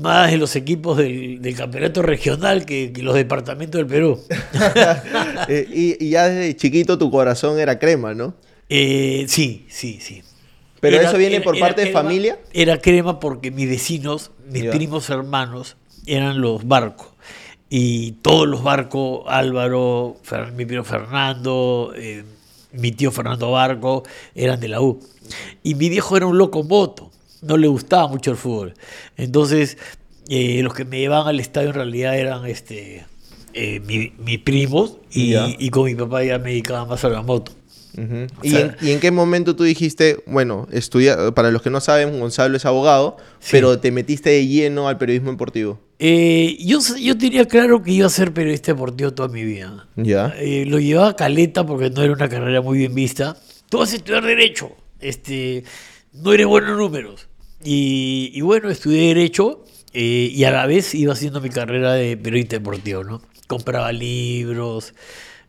más 0.00 0.30
de 0.30 0.36
los 0.36 0.54
equipos 0.54 0.98
del, 0.98 1.42
del 1.42 1.56
campeonato 1.56 2.02
regional 2.02 2.64
que, 2.64 2.92
que 2.92 3.02
los 3.02 3.14
departamentos 3.14 3.78
del 3.78 3.86
Perú. 3.86 4.20
Eh, 5.48 5.66
y, 5.72 6.04
y 6.04 6.10
ya 6.10 6.28
desde 6.28 6.54
chiquito 6.54 6.98
tu 6.98 7.10
corazón 7.10 7.58
era 7.58 7.78
crema, 7.78 8.14
¿no? 8.14 8.34
Eh, 8.70 9.26
sí, 9.28 9.66
sí, 9.68 9.98
sí. 10.00 10.22
¿Pero 10.80 10.96
Era- 10.96 11.08
eso 11.08 11.18
viene 11.18 11.36
era- 11.36 11.44
por 11.44 11.56
era 11.56 11.66
parte 11.66 11.84
de 11.84 11.92
familia? 11.92 12.38
Era 12.54 12.78
crema 12.80 13.20
porque 13.20 13.50
mis 13.50 13.68
vecinos, 13.68 14.30
mis 14.50 14.62
primos 14.70 15.10
hermanos, 15.10 15.76
eran 16.06 16.40
los 16.40 16.66
barcos. 16.66 17.08
Y 17.68 18.12
todos 18.22 18.48
los 18.48 18.62
barcos, 18.62 19.24
Álvaro, 19.26 20.16
Fer- 20.24 20.52
mi 20.52 20.64
primo 20.64 20.84
Fernando, 20.84 21.92
eh, 21.96 22.24
mi 22.72 22.92
tío 22.92 23.10
Fernando 23.12 23.50
Barco, 23.50 24.04
eran 24.34 24.58
de 24.60 24.68
la 24.68 24.80
U. 24.80 25.00
Y 25.62 25.74
mi 25.74 25.88
viejo 25.88 26.16
era 26.16 26.26
un 26.26 26.38
loco 26.38 26.62
moto, 26.62 27.10
no 27.42 27.56
le 27.56 27.68
gustaba 27.68 28.08
mucho 28.08 28.30
el 28.30 28.36
fútbol. 28.36 28.74
Entonces, 29.16 29.76
eh, 30.28 30.62
los 30.62 30.74
que 30.74 30.84
me 30.84 30.98
llevaban 30.98 31.28
al 31.28 31.40
estadio 31.40 31.68
en 31.70 31.74
realidad 31.74 32.16
eran 32.18 32.46
este, 32.46 33.04
eh, 33.52 33.80
mi- 33.80 34.12
mis 34.18 34.38
primos 34.38 34.96
y, 35.12 35.34
y 35.58 35.70
con 35.70 35.84
mi 35.84 35.94
papá 35.94 36.24
ya 36.24 36.38
me 36.38 36.50
dedicaba 36.50 36.84
más 36.86 37.04
a 37.04 37.08
la 37.08 37.22
moto. 37.22 37.52
Ujú. 38.04 38.26
O 38.40 38.44
¿Y, 38.44 38.50
sea- 38.50 38.60
en, 38.60 38.76
y 38.80 38.90
en 38.92 39.00
qué 39.00 39.10
momento 39.10 39.54
tú 39.56 39.64
dijiste, 39.64 40.22
bueno, 40.26 40.66
estudia, 40.72 41.32
para 41.32 41.50
los 41.50 41.62
que 41.62 41.70
no 41.70 41.80
saben, 41.80 42.18
Gonzalo 42.18 42.56
es 42.56 42.64
abogado, 42.64 43.16
Sí. 43.40 43.48
pero 43.52 43.78
te 43.78 43.90
metiste 43.90 44.30
de 44.30 44.46
lleno 44.46 44.88
al 44.88 44.96
periodismo 44.98 45.30
deportivo? 45.32 45.80
Eh, 45.98 46.56
yo, 46.60 46.78
yo 46.98 47.18
tenía 47.18 47.44
claro 47.46 47.82
que 47.82 47.90
iba 47.92 48.06
a 48.06 48.10
ser 48.10 48.32
periodista 48.32 48.72
deportivo 48.72 49.12
toda 49.12 49.28
mi 49.28 49.44
vida. 49.44 49.86
Ya. 49.96 50.34
Eh, 50.38 50.64
lo 50.66 50.78
llevaba 50.78 51.10
a 51.10 51.16
caleta 51.16 51.66
porque 51.66 51.90
no 51.90 52.02
era 52.02 52.12
una 52.14 52.28
carrera 52.28 52.62
muy 52.62 52.78
bien 52.78 52.94
vista. 52.94 53.36
Tú 53.68 53.78
vas 53.78 53.92
a 53.92 53.96
estudiar 53.96 54.24
Derecho. 54.24 54.70
Este, 55.00 55.64
no 56.14 56.32
eres 56.32 56.46
bueno 56.46 56.70
en 56.72 56.78
números. 56.78 57.28
Y, 57.62 58.30
y 58.32 58.40
bueno, 58.40 58.70
estudié 58.70 59.08
Derecho 59.08 59.64
eh, 59.92 60.30
y 60.32 60.44
a 60.44 60.50
la 60.50 60.64
vez 60.66 60.94
iba 60.94 61.12
haciendo 61.12 61.40
mi 61.42 61.50
carrera 61.50 61.92
de 61.92 62.16
periodista 62.16 62.56
deportivo, 62.56 63.04
¿no? 63.04 63.20
Compraba 63.46 63.92
libros, 63.92 64.94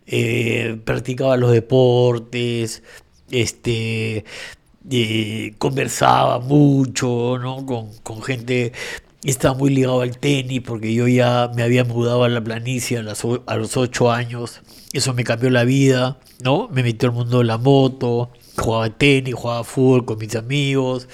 eh, 0.08 0.80
practicaba 0.84 1.38
los 1.38 1.52
deportes, 1.52 2.84
este, 3.30 4.26
eh, 4.90 5.54
conversaba 5.58 6.40
mucho, 6.40 7.38
¿no? 7.40 7.66
Con, 7.66 7.90
con 8.04 8.22
gente, 8.22 8.74
estaba 9.24 9.54
muy 9.56 9.70
ligado 9.70 10.02
al 10.02 10.18
tenis 10.18 10.62
porque 10.66 10.94
yo 10.94 11.08
ya 11.08 11.52
me 11.56 11.64
había 11.64 11.84
mudado 11.84 12.24
a 12.24 12.30
la 12.30 12.44
planicie 12.44 12.98
a, 12.98 13.04
las 13.04 13.24
a 13.46 13.56
los 13.56 13.78
ocho 13.78 14.12
años. 14.12 14.62
Eso 14.94 15.14
me 15.14 15.24
cambió 15.24 15.50
la 15.50 15.64
vida, 15.64 16.20
¿no? 16.44 16.68
Me 16.70 16.84
metió 16.84 17.10
al 17.10 17.16
mundo 17.16 17.40
de 17.40 17.46
la 17.46 17.58
moto, 17.58 18.32
jugaba 18.58 18.90
tenis, 18.90 19.36
jugaba 19.36 19.64
fútbol 19.64 20.06
con 20.06 20.18
mis 20.18 20.36
amigos. 20.36 21.08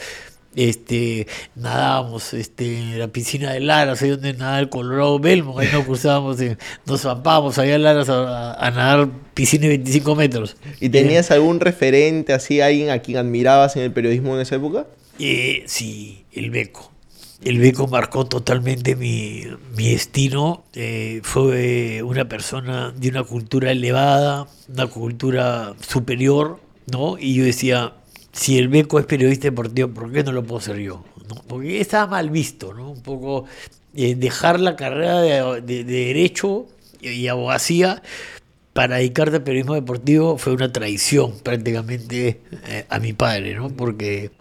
Este, 0.57 1.27
nadábamos 1.56 2.33
este, 2.33 2.80
en 2.80 2.98
la 3.00 3.07
piscina 3.09 3.54
de 3.54 3.59
Laras, 3.59 4.01
ahí 4.01 4.09
donde 4.09 4.33
nadaba 4.33 4.59
el 4.59 4.69
Colorado 4.69 5.19
Belmont, 5.19 5.59
ahí 5.59 5.69
nos 5.71 5.86
cruzábamos, 5.86 6.38
nos 6.86 7.01
zampábamos 7.01 7.57
allá 7.59 7.75
en 7.75 7.83
Laras 7.83 8.09
a, 8.09 8.54
a- 8.54 8.68
a 8.68 8.71
nadar 8.71 9.09
piscina 9.36 9.63
de 9.63 9.77
25 9.77 10.15
metros. 10.15 10.57
¿Y 10.80 10.89
tenías 10.89 11.30
algún 11.31 11.59
referente, 11.59 12.33
así, 12.33 12.59
alguien 12.59 12.89
a 12.89 13.00
quien 13.00 13.18
admirabas 13.18 13.75
en 13.75 13.83
el 13.83 13.92
periodismo 13.92 14.33
en 14.36 14.42
esa 14.42 14.56
época? 14.56 14.88
Eh, 15.19 15.63
sí, 15.68 16.25
el 16.33 16.50
Beco. 16.50 16.92
El 17.44 17.60
Beco 17.60 17.86
marcó 17.88 18.25
totalmente 18.25 18.95
mi, 18.95 19.44
mi 19.75 19.92
destino. 19.92 20.63
Eh, 20.74 21.21
fue 21.21 22.01
una 22.01 22.27
persona 22.27 22.92
de 22.98 23.10
una 23.10 23.24
cultura 23.24 23.69
elevada, 23.71 24.48
una 24.74 24.88
cultura 24.88 25.75
superior, 25.88 26.60
¿no? 26.92 27.18
Y 27.19 27.36
yo 27.36 27.44
decía, 27.45 27.94
si 28.38 28.57
el 28.60 28.68
Beco 28.69 29.00
es 29.00 29.06
periodista 29.06 29.48
deportivo, 29.50 29.89
¿por 29.89 30.12
qué 30.12 30.24
no 30.24 30.31
lo 30.31 30.44
puedo 30.44 30.62
ser 30.62 30.78
yo? 30.78 31.04
Porque 31.48 31.81
estaba 31.81 32.07
mal 32.07 32.30
visto, 32.30 32.74
¿no? 32.74 32.92
Un 32.92 33.01
poco 33.01 33.45
eh, 33.95 34.16
dejar 34.16 34.60
la 34.60 34.75
carrera 34.75 35.22
de, 35.22 35.62
de- 35.62 35.84
de 35.84 36.06
Derecho 36.07 36.68
y, 37.01 37.28
abogacía 37.28 38.01
para 38.74 38.98
dedicarte 38.98 39.38
al 39.38 39.44
periodismo 39.44 39.75
deportivo 39.75 40.38
fue 40.38 40.54
una 40.54 40.72
traición 40.72 41.34
prácticamente 41.44 42.42
eh, 42.68 42.86
a 42.89 43.00
mi 43.00 43.13
padre, 43.13 43.56
¿no? 43.56 43.69
Porque 43.69 44.31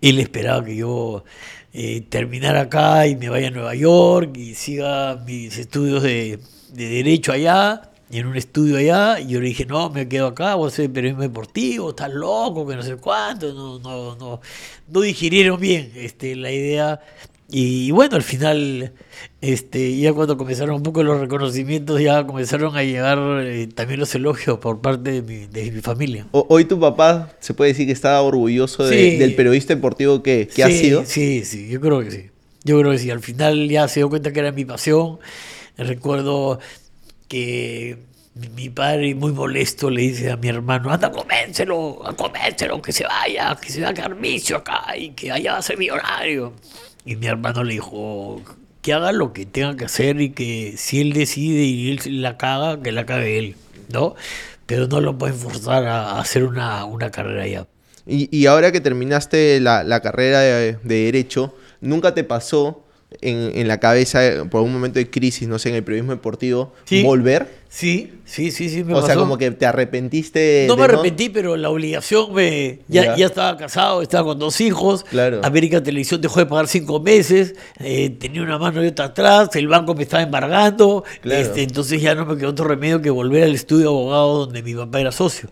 él 0.00 0.18
esperaba 0.18 0.64
que 0.64 0.76
yo 0.76 1.24
eh, 1.72 2.02
terminara 2.08 2.62
acá 2.62 3.06
y 3.06 3.16
me 3.16 3.28
vaya 3.28 3.48
a 3.48 3.50
Nueva 3.50 3.74
York 3.74 4.36
y 4.36 4.54
siga 4.54 5.16
mis 5.26 5.56
estudios 5.58 6.02
de, 6.02 6.38
de 6.72 6.88
derecho 6.88 7.32
allá 7.32 7.90
en 8.10 8.26
un 8.26 8.36
estudio 8.36 8.76
allá 8.76 9.18
y 9.20 9.28
yo 9.28 9.40
le 9.40 9.48
dije 9.48 9.66
no 9.66 9.90
me 9.90 10.06
quedo 10.08 10.28
acá 10.28 10.54
voy 10.54 10.66
a 10.66 10.68
hacer 10.68 10.90
periodismo 10.92 11.22
deportivo 11.22 11.90
estás 11.90 12.12
loco 12.12 12.66
que 12.66 12.76
no 12.76 12.82
sé 12.82 12.96
cuánto 12.96 13.52
no 13.52 13.78
no 13.80 14.14
no 14.16 14.40
no 14.88 15.00
digirieron 15.00 15.58
bien 15.60 15.90
este 15.96 16.36
la 16.36 16.52
idea 16.52 17.00
y, 17.48 17.92
bueno 17.92 18.16
al 18.16 18.22
final 18.24 18.92
este 19.40 19.96
ya 19.98 20.12
cuando 20.12 20.36
comenzaron 20.36 20.74
un 20.76 20.82
poco 20.82 21.02
los 21.04 21.20
reconocimientos 21.20 22.00
ya 22.00 22.26
comenzaron 22.26 22.76
a 22.76 22.82
llegar 22.82 23.18
eh, 23.44 23.68
también 23.72 24.00
los 24.00 24.12
elogios 24.16 24.58
por 24.58 24.80
parte 24.80 25.20
de 25.20 25.22
mi, 25.22 25.46
de 25.46 25.70
mi 25.70 25.80
familia 25.80 26.26
O- 26.32 26.46
hoy 26.48 26.64
tu 26.64 26.78
papá 26.80 27.30
se 27.40 27.54
puede 27.54 27.70
decir 27.72 27.86
que 27.86 27.92
está 27.92 28.20
orgulloso 28.22 28.84
de- 28.84 29.12
Sí. 29.12 29.16
del 29.18 29.34
periodista 29.36 29.74
deportivo 29.74 30.22
que, 30.22 30.48
que 30.52 30.64
ha 30.64 30.68
Sí, 30.68 30.78
sido. 30.78 31.04
Sí, 31.06 31.44
sí, 31.44 31.68
yo 31.68 31.80
creo 31.80 32.00
que 32.00 32.10
sí. 32.10 32.30
Yo 32.64 32.80
creo 32.80 32.90
que 32.90 32.98
sí. 32.98 33.10
Al 33.10 33.20
final 33.20 33.68
ya 33.68 33.86
se 33.86 34.00
dio 34.00 34.08
cuenta 34.08 34.32
que 34.32 34.40
era 34.40 34.50
mi 34.50 34.64
pasión. 34.64 35.18
Recuerdo 35.78 36.58
que 37.28 37.98
mi, 38.54 38.68
padre, 38.68 39.14
muy 39.14 39.32
molesto, 39.32 39.90
le 39.90 40.02
dice 40.02 40.30
a 40.30 40.36
mi 40.36 40.48
hermano, 40.48 40.90
anda, 40.92 41.10
convéncelo, 41.10 42.02
convéncelo, 42.16 42.82
que 42.82 42.92
se 42.92 43.04
vaya, 43.04 43.56
que 43.60 43.70
se 43.70 43.80
va 43.80 43.88
a 43.88 44.58
acá 44.58 44.96
y 44.96 45.10
que 45.10 45.32
allá 45.32 45.52
va 45.52 45.58
a 45.58 45.62
ser 45.62 45.78
millonario. 45.78 46.52
Y 47.04 47.16
mi 47.16 47.26
hermano 47.26 47.64
le 47.64 47.74
dijo, 47.74 48.42
que 48.82 48.92
haga 48.92 49.12
lo 49.12 49.32
que 49.32 49.46
tenga 49.46 49.76
que 49.76 49.86
hacer 49.86 50.20
y 50.20 50.30
que 50.30 50.74
si 50.76 51.00
él 51.00 51.12
decide 51.12 51.64
y 51.64 51.90
él 51.92 52.22
la 52.22 52.36
caga, 52.36 52.82
que 52.82 52.92
la 52.92 53.06
cague 53.06 53.38
él, 53.38 53.56
¿no? 53.88 54.14
Pero 54.66 54.86
no 54.86 55.00
lo 55.00 55.16
pueden 55.16 55.36
forzar 55.36 55.86
a, 55.86 56.20
hacer 56.20 56.44
una, 56.44 56.84
una 56.84 57.10
carrera 57.10 57.44
allá. 57.44 57.66
Y, 58.06 58.28
y 58.36 58.46
ahora 58.46 58.70
que 58.70 58.80
terminaste 58.80 59.60
la, 59.60 59.82
la 59.82 60.00
carrera 60.00 60.40
de 60.40 60.78
Derecho, 60.84 61.54
¿nunca 61.80 62.14
te 62.14 62.22
pasó 62.22 62.85
en, 63.20 63.52
en 63.58 63.68
la 63.68 63.78
cabeza, 63.80 64.26
eh, 64.26 64.44
por 64.44 64.62
un 64.62 64.72
momento 64.72 64.98
de 64.98 65.10
crisis, 65.10 65.48
no 65.48 65.58
sé, 65.58 65.68
en 65.70 65.76
el 65.76 65.84
periodismo 65.84 66.12
deportivo, 66.12 66.72
Sí. 66.84 67.02
volver? 67.02 67.66
Sí, 67.68 68.12
sí, 68.24 68.52
sí, 68.52 68.70
sí, 68.70 68.84
me 68.84 68.94
o 68.94 69.02
sea, 69.04 69.16
como 69.16 69.36
que 69.36 69.50
te 69.50 69.66
arrepentiste. 69.66 70.64
No 70.68 70.76
de 70.76 70.78
me 70.78 70.84
arrepentí, 70.84 71.28
pero 71.28 71.56
la 71.56 71.68
obligación 71.68 72.32
me. 72.32 72.78
Ya, 72.88 73.04
Ya. 73.04 73.16
ya 73.16 73.26
estaba 73.26 73.56
casado, 73.58 74.00
estaba 74.02 74.24
con 74.24 74.38
dos 74.38 74.60
hijos. 74.60 75.04
Claro. 75.04 75.40
América 75.44 75.82
Televisión 75.82 76.20
dejó 76.20 76.40
de 76.40 76.46
pagar 76.46 76.68
cinco 76.68 77.00
meses. 77.00 77.54
eh, 77.80 78.10
tenía 78.18 78.40
una 78.42 78.56
mano 78.58 78.82
y 78.82 78.86
otra 78.86 79.06
atrás. 79.06 79.50
El 79.56 79.68
banco 79.68 79.94
me 79.94 80.04
estaba 80.04 80.22
embargando. 80.22 81.04
Claro. 81.20 81.40
este, 81.42 81.62
entonces 81.64 82.00
ya 82.00 82.14
no 82.14 82.24
me 82.24 82.36
quedó 82.38 82.50
otro 82.50 82.66
remedio 82.66 83.02
que 83.02 83.10
volver 83.10 83.42
al 83.44 83.54
estudio 83.54 83.82
de 83.82 83.88
abogado 83.88 84.38
donde 84.46 84.62
mi 84.62 84.74
papá 84.74 85.00
era 85.00 85.12
socio. 85.12 85.50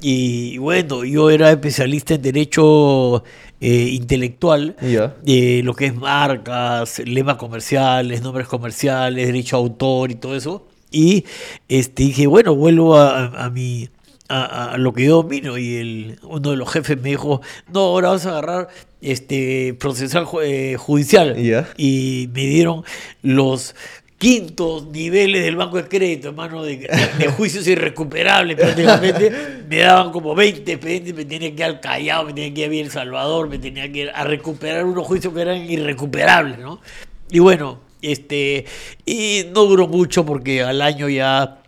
Y 0.00 0.58
bueno, 0.58 1.04
yo 1.04 1.30
era 1.30 1.50
especialista 1.52 2.14
en 2.14 2.22
derecho 2.22 3.22
eh, 3.64 3.90
intelectual. 3.92 4.74
Eh, 4.80 5.60
lo 5.62 5.74
que 5.74 5.86
es 5.86 5.94
marcas, 5.94 6.98
lemas 6.98 7.36
comerciales, 7.36 8.20
nombres 8.20 8.48
comerciales, 8.48 9.24
derecho 9.24 9.54
a 9.54 9.60
autor 9.60 10.10
y 10.10 10.16
todo 10.16 10.34
eso. 10.34 10.66
Y 10.90 11.24
este, 11.68 12.02
dije, 12.02 12.26
bueno, 12.26 12.56
vuelvo 12.56 12.96
a, 12.98 13.48
mi 13.50 13.88
a, 14.28 14.74
lo 14.78 14.92
que 14.92 15.04
yo 15.04 15.22
domino 15.22 15.56
y 15.58 15.76
el, 15.76 16.18
uno 16.24 16.50
de 16.50 16.56
los 16.56 16.72
jefes 16.72 17.00
me 17.00 17.10
dijo, 17.10 17.40
no, 17.72 17.80
ahora 17.80 18.08
vas 18.08 18.26
a 18.26 18.30
agarrar 18.30 18.68
este 19.00 19.74
procesal 19.78 20.26
eh, 20.42 20.76
judicial 20.76 21.36
y 21.76 22.30
me 22.34 22.46
dieron 22.46 22.82
los 23.22 23.76
quintos 24.22 24.86
niveles 24.86 25.42
del 25.42 25.56
banco 25.56 25.78
de 25.78 25.88
crédito, 25.88 26.28
hermano, 26.28 26.62
de, 26.62 26.88
de 27.18 27.26
juicios 27.26 27.66
irrecuperables 27.66 28.56
prácticamente, 28.56 29.32
me 29.68 29.78
daban 29.78 30.12
como 30.12 30.32
20 30.36 30.74
expedientes, 30.74 31.12
me 31.12 31.24
tenía 31.24 31.50
que 31.50 31.56
ir 31.56 31.64
al 31.64 31.80
Callao, 31.80 32.26
me 32.26 32.32
tenía 32.32 32.54
que 32.54 32.76
ir 32.76 32.82
a 32.82 32.86
El 32.86 32.92
Salvador, 32.92 33.48
me 33.48 33.58
tenía 33.58 33.90
que 33.90 34.02
ir 34.02 34.10
a 34.14 34.22
recuperar 34.22 34.84
unos 34.84 35.04
juicios 35.08 35.34
que 35.34 35.40
eran 35.40 35.68
irrecuperables, 35.68 36.60
¿no? 36.60 36.80
Y 37.32 37.40
bueno, 37.40 37.80
este, 38.00 38.64
y 39.04 39.46
no 39.52 39.64
duró 39.64 39.88
mucho 39.88 40.24
porque 40.24 40.62
al 40.62 40.82
año 40.82 41.08
ya 41.08 41.58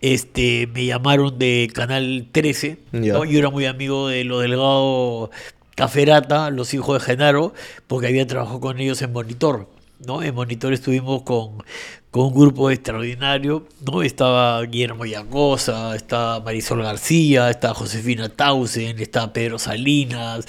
este, 0.00 0.66
me 0.72 0.86
llamaron 0.86 1.38
de 1.38 1.70
Canal 1.74 2.28
13, 2.32 2.78
yo 3.02 3.22
era 3.24 3.50
muy 3.50 3.66
amigo 3.66 4.08
de 4.08 4.24
lo 4.24 4.38
delgado 4.38 5.30
Caferata, 5.74 6.48
los 6.48 6.72
hijos 6.72 7.02
de 7.02 7.04
Genaro, 7.04 7.52
porque 7.86 8.06
había 8.06 8.26
trabajado 8.26 8.60
con 8.60 8.80
ellos 8.80 9.02
en 9.02 9.12
Monitor. 9.12 9.68
¿No? 10.06 10.22
En 10.22 10.34
Monitor 10.34 10.72
estuvimos 10.72 11.22
con, 11.22 11.62
con 12.10 12.26
un 12.26 12.34
grupo 12.34 12.70
extraordinario, 12.70 13.66
¿no? 13.84 14.02
Estaba 14.02 14.62
Guillermo 14.62 15.04
Yacosa, 15.06 15.94
estaba 15.94 16.40
Marisol 16.40 16.82
García, 16.82 17.50
estaba 17.50 17.74
Josefina 17.74 18.28
Tausen, 18.28 18.98
estaba 18.98 19.32
Pedro 19.32 19.58
Salinas, 19.58 20.46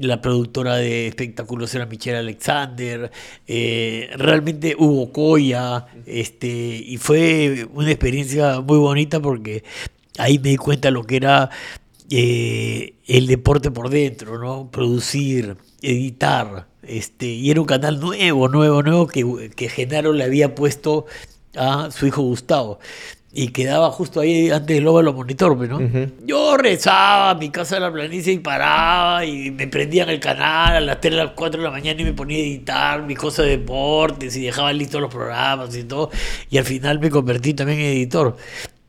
la 0.00 0.20
productora 0.20 0.76
de 0.76 1.08
espectáculos 1.08 1.74
era 1.74 1.86
Michelle 1.86 2.18
Alexander, 2.18 3.10
eh, 3.46 4.10
realmente 4.16 4.76
hubo 4.78 5.12
Coya, 5.12 5.86
este, 6.06 6.48
y 6.48 6.96
fue 6.98 7.66
una 7.72 7.90
experiencia 7.90 8.60
muy 8.60 8.78
bonita 8.78 9.20
porque 9.20 9.64
ahí 10.18 10.38
me 10.38 10.50
di 10.50 10.56
cuenta 10.56 10.90
lo 10.90 11.04
que 11.04 11.16
era 11.16 11.50
eh, 12.10 12.94
el 13.06 13.26
deporte 13.26 13.70
por 13.70 13.90
dentro, 13.90 14.38
¿no? 14.38 14.70
Producir, 14.70 15.56
editar, 15.82 16.66
este, 16.88 17.26
y 17.26 17.50
era 17.50 17.60
un 17.60 17.66
canal 17.66 18.00
nuevo, 18.00 18.48
nuevo, 18.48 18.82
nuevo 18.82 19.06
que, 19.06 19.50
que 19.54 19.68
Genaro 19.68 20.12
le 20.12 20.24
había 20.24 20.54
puesto 20.54 21.06
a 21.56 21.90
su 21.90 22.06
hijo 22.06 22.22
Gustavo. 22.22 22.78
Y 23.30 23.48
quedaba 23.48 23.90
justo 23.90 24.20
ahí 24.20 24.50
antes 24.50 24.74
del 24.74 24.86
óvalo 24.88 25.12
monitor, 25.12 25.54
¿no? 25.68 25.78
Yo 26.24 26.56
rezaba 26.56 27.30
a 27.30 27.34
mi 27.34 27.50
casa 27.50 27.74
de 27.74 27.82
la 27.82 27.92
planicie 27.92 28.32
y 28.32 28.38
paraba 28.38 29.24
y 29.26 29.50
me 29.50 29.68
prendían 29.68 30.08
el 30.08 30.18
canal 30.18 30.76
a 30.76 30.80
las 30.80 31.00
3, 31.00 31.14
a 31.14 31.24
las 31.24 31.32
4 31.34 31.60
de 31.60 31.64
la 31.64 31.70
mañana 31.70 32.00
y 32.00 32.04
me 32.04 32.14
ponía 32.14 32.38
a 32.38 32.40
editar 32.40 33.02
mis 33.02 33.18
cosas 33.18 33.44
de 33.44 33.58
deportes 33.58 34.34
y 34.34 34.44
dejaba 34.44 34.72
listos 34.72 35.02
los 35.02 35.12
programas 35.12 35.76
y 35.76 35.84
todo. 35.84 36.10
Y 36.48 36.56
al 36.56 36.64
final 36.64 37.00
me 37.00 37.10
convertí 37.10 37.52
también 37.52 37.80
en 37.80 37.86
editor 37.86 38.34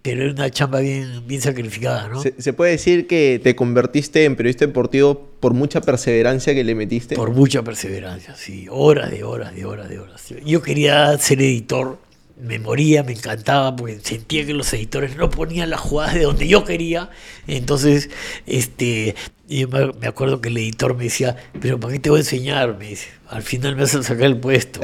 pero 0.01 0.23
era 0.23 0.31
una 0.31 0.49
chamba 0.49 0.79
bien, 0.79 1.23
bien 1.27 1.41
sacrificada, 1.41 2.07
¿no? 2.07 2.21
¿Se, 2.21 2.53
puede 2.53 2.71
decir 2.71 3.05
que 3.05 3.39
te 3.43 3.55
convertiste 3.55 4.23
en 4.23 4.35
periodista 4.35 4.65
deportivo 4.65 5.29
por 5.39 5.53
mucha 5.53 5.81
perseverancia 5.81 6.53
que 6.53 6.63
le 6.63 6.73
metiste? 6.73 7.15
Por 7.15 7.31
mucha 7.31 7.63
perseverancia, 7.63 8.35
sí. 8.35 8.67
Horas 8.69 9.11
de 9.11 9.23
horas, 9.23 9.53
de 9.53 9.65
horas, 9.65 9.89
de 9.89 9.99
horas. 9.99 10.33
Yo 10.45 10.61
quería 10.61 11.17
ser 11.17 11.41
editor, 11.41 11.97
me 12.41 12.59
moría, 12.59 13.03
me 13.03 13.13
encantaba, 13.13 13.75
porque 13.75 13.99
sentía 14.01 14.45
que 14.45 14.53
los 14.53 14.71
editores 14.73 15.15
no 15.15 15.29
ponían 15.29 15.69
las 15.69 15.79
jugadas 15.79 16.15
de 16.15 16.23
donde 16.23 16.47
yo 16.47 16.63
quería. 16.63 17.09
Entonces, 17.47 18.09
este, 18.47 19.15
me 19.47 20.07
acuerdo 20.07 20.41
que 20.41 20.49
el 20.49 20.57
editor 20.57 20.95
me 20.95 21.05
decía, 21.05 21.35
pero 21.59 21.79
¿para 21.79 21.93
qué 21.93 21.99
te 21.99 22.09
voy 22.09 22.17
a 22.17 22.21
enseñar? 22.21 22.77
Me 22.77 22.89
dice 22.89 23.19
al 23.29 23.43
final 23.43 23.75
me 23.75 23.83
hacen 23.83 24.03
sacar 24.03 24.25
el 24.25 24.37
puesto. 24.37 24.81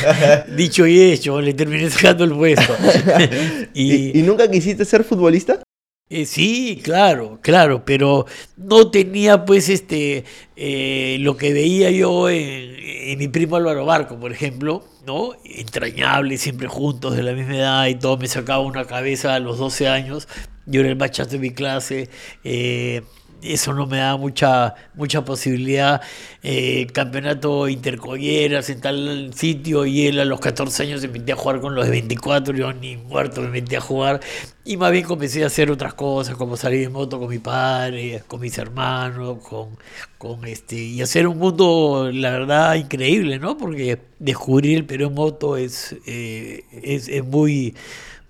Dicho 0.56 0.86
y 0.86 1.00
hecho, 1.00 1.40
le 1.40 1.52
terminé 1.52 1.90
sacando 1.90 2.24
el 2.24 2.32
puesto. 2.32 2.76
y, 3.74 4.22
nunca 4.22 4.48
quisiste 4.50 4.84
ser 4.84 5.04
futbolista? 5.04 5.60
Eh, 6.08 6.24
sí, 6.24 6.80
claro, 6.82 7.38
claro, 7.42 7.84
pero 7.84 8.24
no 8.56 8.90
tenía 8.90 9.44
pues 9.44 9.68
este 9.68 10.24
eh, 10.56 11.18
lo 11.20 11.36
que 11.36 11.52
veía 11.52 11.90
yo 11.90 12.30
en, 12.30 12.77
mi 13.16 13.28
primo 13.28 13.56
Álvaro 13.56 13.84
Barco, 13.84 14.18
por 14.18 14.32
ejemplo, 14.32 14.84
¿no? 15.06 15.32
Entrañable, 15.44 16.38
siempre 16.38 16.68
juntos, 16.68 17.16
de 17.16 17.22
la 17.22 17.32
misma 17.32 17.56
edad 17.56 17.86
y 17.86 17.94
todo, 17.94 18.16
me 18.16 18.28
sacaba 18.28 18.60
una 18.60 18.84
cabeza 18.84 19.34
a 19.34 19.38
los 19.40 19.58
12 19.58 19.88
años, 19.88 20.28
yo 20.66 20.80
era 20.80 20.90
el 20.90 20.96
machazo 20.96 21.30
de 21.30 21.38
mi 21.38 21.50
clase, 21.50 22.08
eh, 22.44 23.02
eso 23.42 23.72
no 23.72 23.86
me 23.86 23.98
da 23.98 24.16
mucha, 24.16 24.74
mucha 24.94 25.24
posibilidad. 25.24 26.00
Eh, 26.42 26.86
campeonato 26.92 27.68
intercolleras 27.68 28.70
en 28.70 28.80
tal 28.80 29.30
sitio 29.34 29.86
y 29.86 30.06
él 30.06 30.20
a 30.20 30.24
los 30.24 30.40
14 30.40 30.82
años 30.84 31.00
se 31.00 31.08
metía 31.08 31.34
a 31.34 31.36
jugar 31.36 31.60
con 31.60 31.74
los 31.74 31.84
de 31.84 31.90
24, 31.90 32.56
yo 32.56 32.72
ni 32.72 32.96
muerto 32.96 33.40
me 33.42 33.48
metí 33.48 33.76
a 33.76 33.80
jugar. 33.80 34.20
Y 34.64 34.76
más 34.76 34.92
bien 34.92 35.04
comencé 35.04 35.44
a 35.44 35.46
hacer 35.46 35.70
otras 35.70 35.94
cosas, 35.94 36.36
como 36.36 36.56
salir 36.56 36.84
en 36.84 36.92
moto 36.92 37.18
con 37.18 37.28
mi 37.28 37.38
padre, 37.38 38.22
con 38.26 38.40
mis 38.40 38.58
hermanos, 38.58 39.38
con, 39.42 39.78
con 40.18 40.44
este, 40.44 40.76
y 40.76 41.00
hacer 41.00 41.26
un 41.26 41.38
mundo, 41.38 42.10
la 42.12 42.32
verdad, 42.32 42.74
increíble, 42.74 43.38
¿no? 43.38 43.56
Porque 43.56 43.98
descubrir 44.18 44.78
el 44.78 44.84
Perú 44.84 45.06
en 45.08 45.14
moto 45.14 45.56
es, 45.56 45.96
eh, 46.06 46.64
es, 46.82 47.08
es 47.08 47.24
muy 47.24 47.74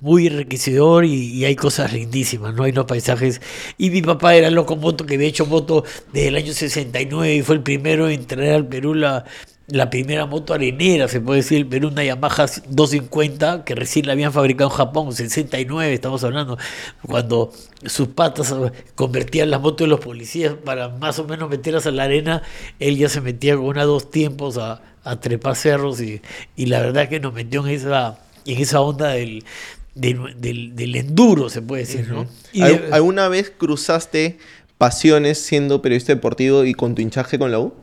muy 0.00 0.26
enriquecedor 0.28 1.04
y, 1.04 1.44
hay 1.44 1.56
cosas 1.56 1.92
lindísimas, 1.92 2.54
¿no? 2.54 2.64
Hay 2.64 2.72
unos 2.72 2.86
paisajes. 2.86 3.40
Y 3.78 3.90
mi 3.90 4.02
papá 4.02 4.34
era 4.34 4.50
loco 4.50 4.76
moto, 4.76 5.06
que 5.06 5.14
había 5.14 5.28
hecho 5.28 5.46
moto 5.46 5.84
desde 6.12 6.28
el 6.28 6.36
año 6.36 6.52
69 6.52 7.34
y 7.34 7.42
fue 7.42 7.56
el 7.56 7.62
primero 7.62 8.08
en 8.08 8.26
traer 8.26 8.54
al 8.54 8.66
Perú 8.66 8.94
la, 8.94 9.24
la 9.68 9.90
primera 9.90 10.24
moto 10.26 10.54
arenera, 10.54 11.08
se 11.08 11.20
puede 11.20 11.40
decir, 11.40 11.58
el 11.58 11.66
Perú, 11.66 11.88
una 11.88 12.02
Yamaha 12.04 12.46
250 12.68 13.64
que 13.64 13.74
recién 13.74 14.06
la 14.06 14.12
habían 14.12 14.32
fabricado 14.32 14.70
en 14.70 14.76
Japón, 14.76 15.12
69 15.12 15.92
estamos 15.92 16.24
hablando, 16.24 16.58
cuando 17.06 17.52
sus 17.84 18.08
patas 18.08 18.54
convertían 18.94 19.50
las 19.50 19.60
motos 19.60 19.86
de 19.86 19.88
los 19.88 20.00
policías 20.00 20.54
para 20.54 20.88
más 20.88 21.18
o 21.18 21.24
menos 21.24 21.50
meterlas 21.50 21.86
a 21.86 21.90
la 21.90 22.04
arena, 22.04 22.42
él 22.78 22.96
ya 22.96 23.08
se 23.08 23.20
metía 23.20 23.56
con 23.56 23.66
una 23.66 23.84
dos 23.84 24.10
tiempos 24.10 24.58
a, 24.58 24.82
trepar 25.20 25.56
cerros 25.56 26.02
y, 26.02 26.20
y 26.54 26.66
la 26.66 26.80
verdad 26.80 27.08
que 27.08 27.18
nos 27.18 27.32
metió 27.32 27.66
en 27.66 27.72
esa, 27.72 28.18
en 28.44 28.58
esa 28.58 28.82
onda 28.82 29.08
del, 29.08 29.42
del, 29.98 30.96
enduro, 30.96 31.48
se 31.48 31.62
puede 31.62 31.82
decir, 31.82 32.08
¿no? 32.08 32.26
¿Alguna 32.92 33.28
vez 33.28 33.52
cruzaste 33.56 34.38
pasiones 34.78 35.38
siendo 35.38 35.82
periodista 35.82 36.14
deportivo 36.14 36.64
y 36.64 36.74
con 36.74 36.94
tu 36.94 37.02
hinchaje 37.02 37.38
con 37.38 37.50
la 37.50 37.58
U? 37.58 37.74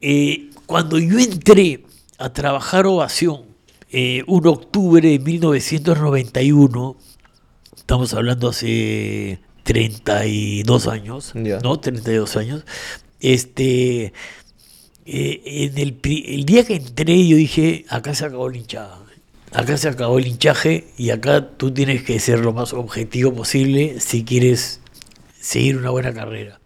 Eh, 0.00 0.50
cuando 0.66 0.98
yo 0.98 1.18
entré 1.18 1.84
a 2.18 2.32
trabajar 2.32 2.86
Ovación, 2.86 3.42
eh, 3.90 4.24
un 4.26 4.46
octubre 4.46 5.08
de 5.08 5.18
1991, 5.18 6.96
estamos 7.76 8.12
hablando 8.14 8.48
hace 8.48 9.38
32 9.62 10.88
años, 10.88 11.32
¿no? 11.34 11.80
32 11.80 12.36
años, 12.36 12.64
este... 13.20 14.12
Eh, 15.04 15.42
en 15.44 15.78
el, 15.78 15.98
el, 16.04 16.44
día 16.44 16.64
que 16.64 16.76
entré 16.76 17.26
yo 17.26 17.36
dije, 17.36 17.84
acá 17.88 18.14
se 18.14 18.24
acabó 18.24 18.48
la 18.48 18.56
hinchada 18.56 19.01
acá 19.52 19.76
se 19.76 19.88
acabó 19.88 20.18
el 20.18 20.26
hinchaje 20.26 20.84
y 20.96 21.10
acá 21.10 21.48
tú 21.56 21.72
tienes 21.72 22.02
que 22.02 22.18
ser 22.18 22.40
lo 22.40 22.52
más 22.52 22.72
objetivo 22.72 23.32
posible 23.32 24.00
si 24.00 24.24
quieres 24.24 24.80
seguir 25.40 25.76
una 25.76 25.90
buena 25.90 26.12
carrera. 26.12 26.60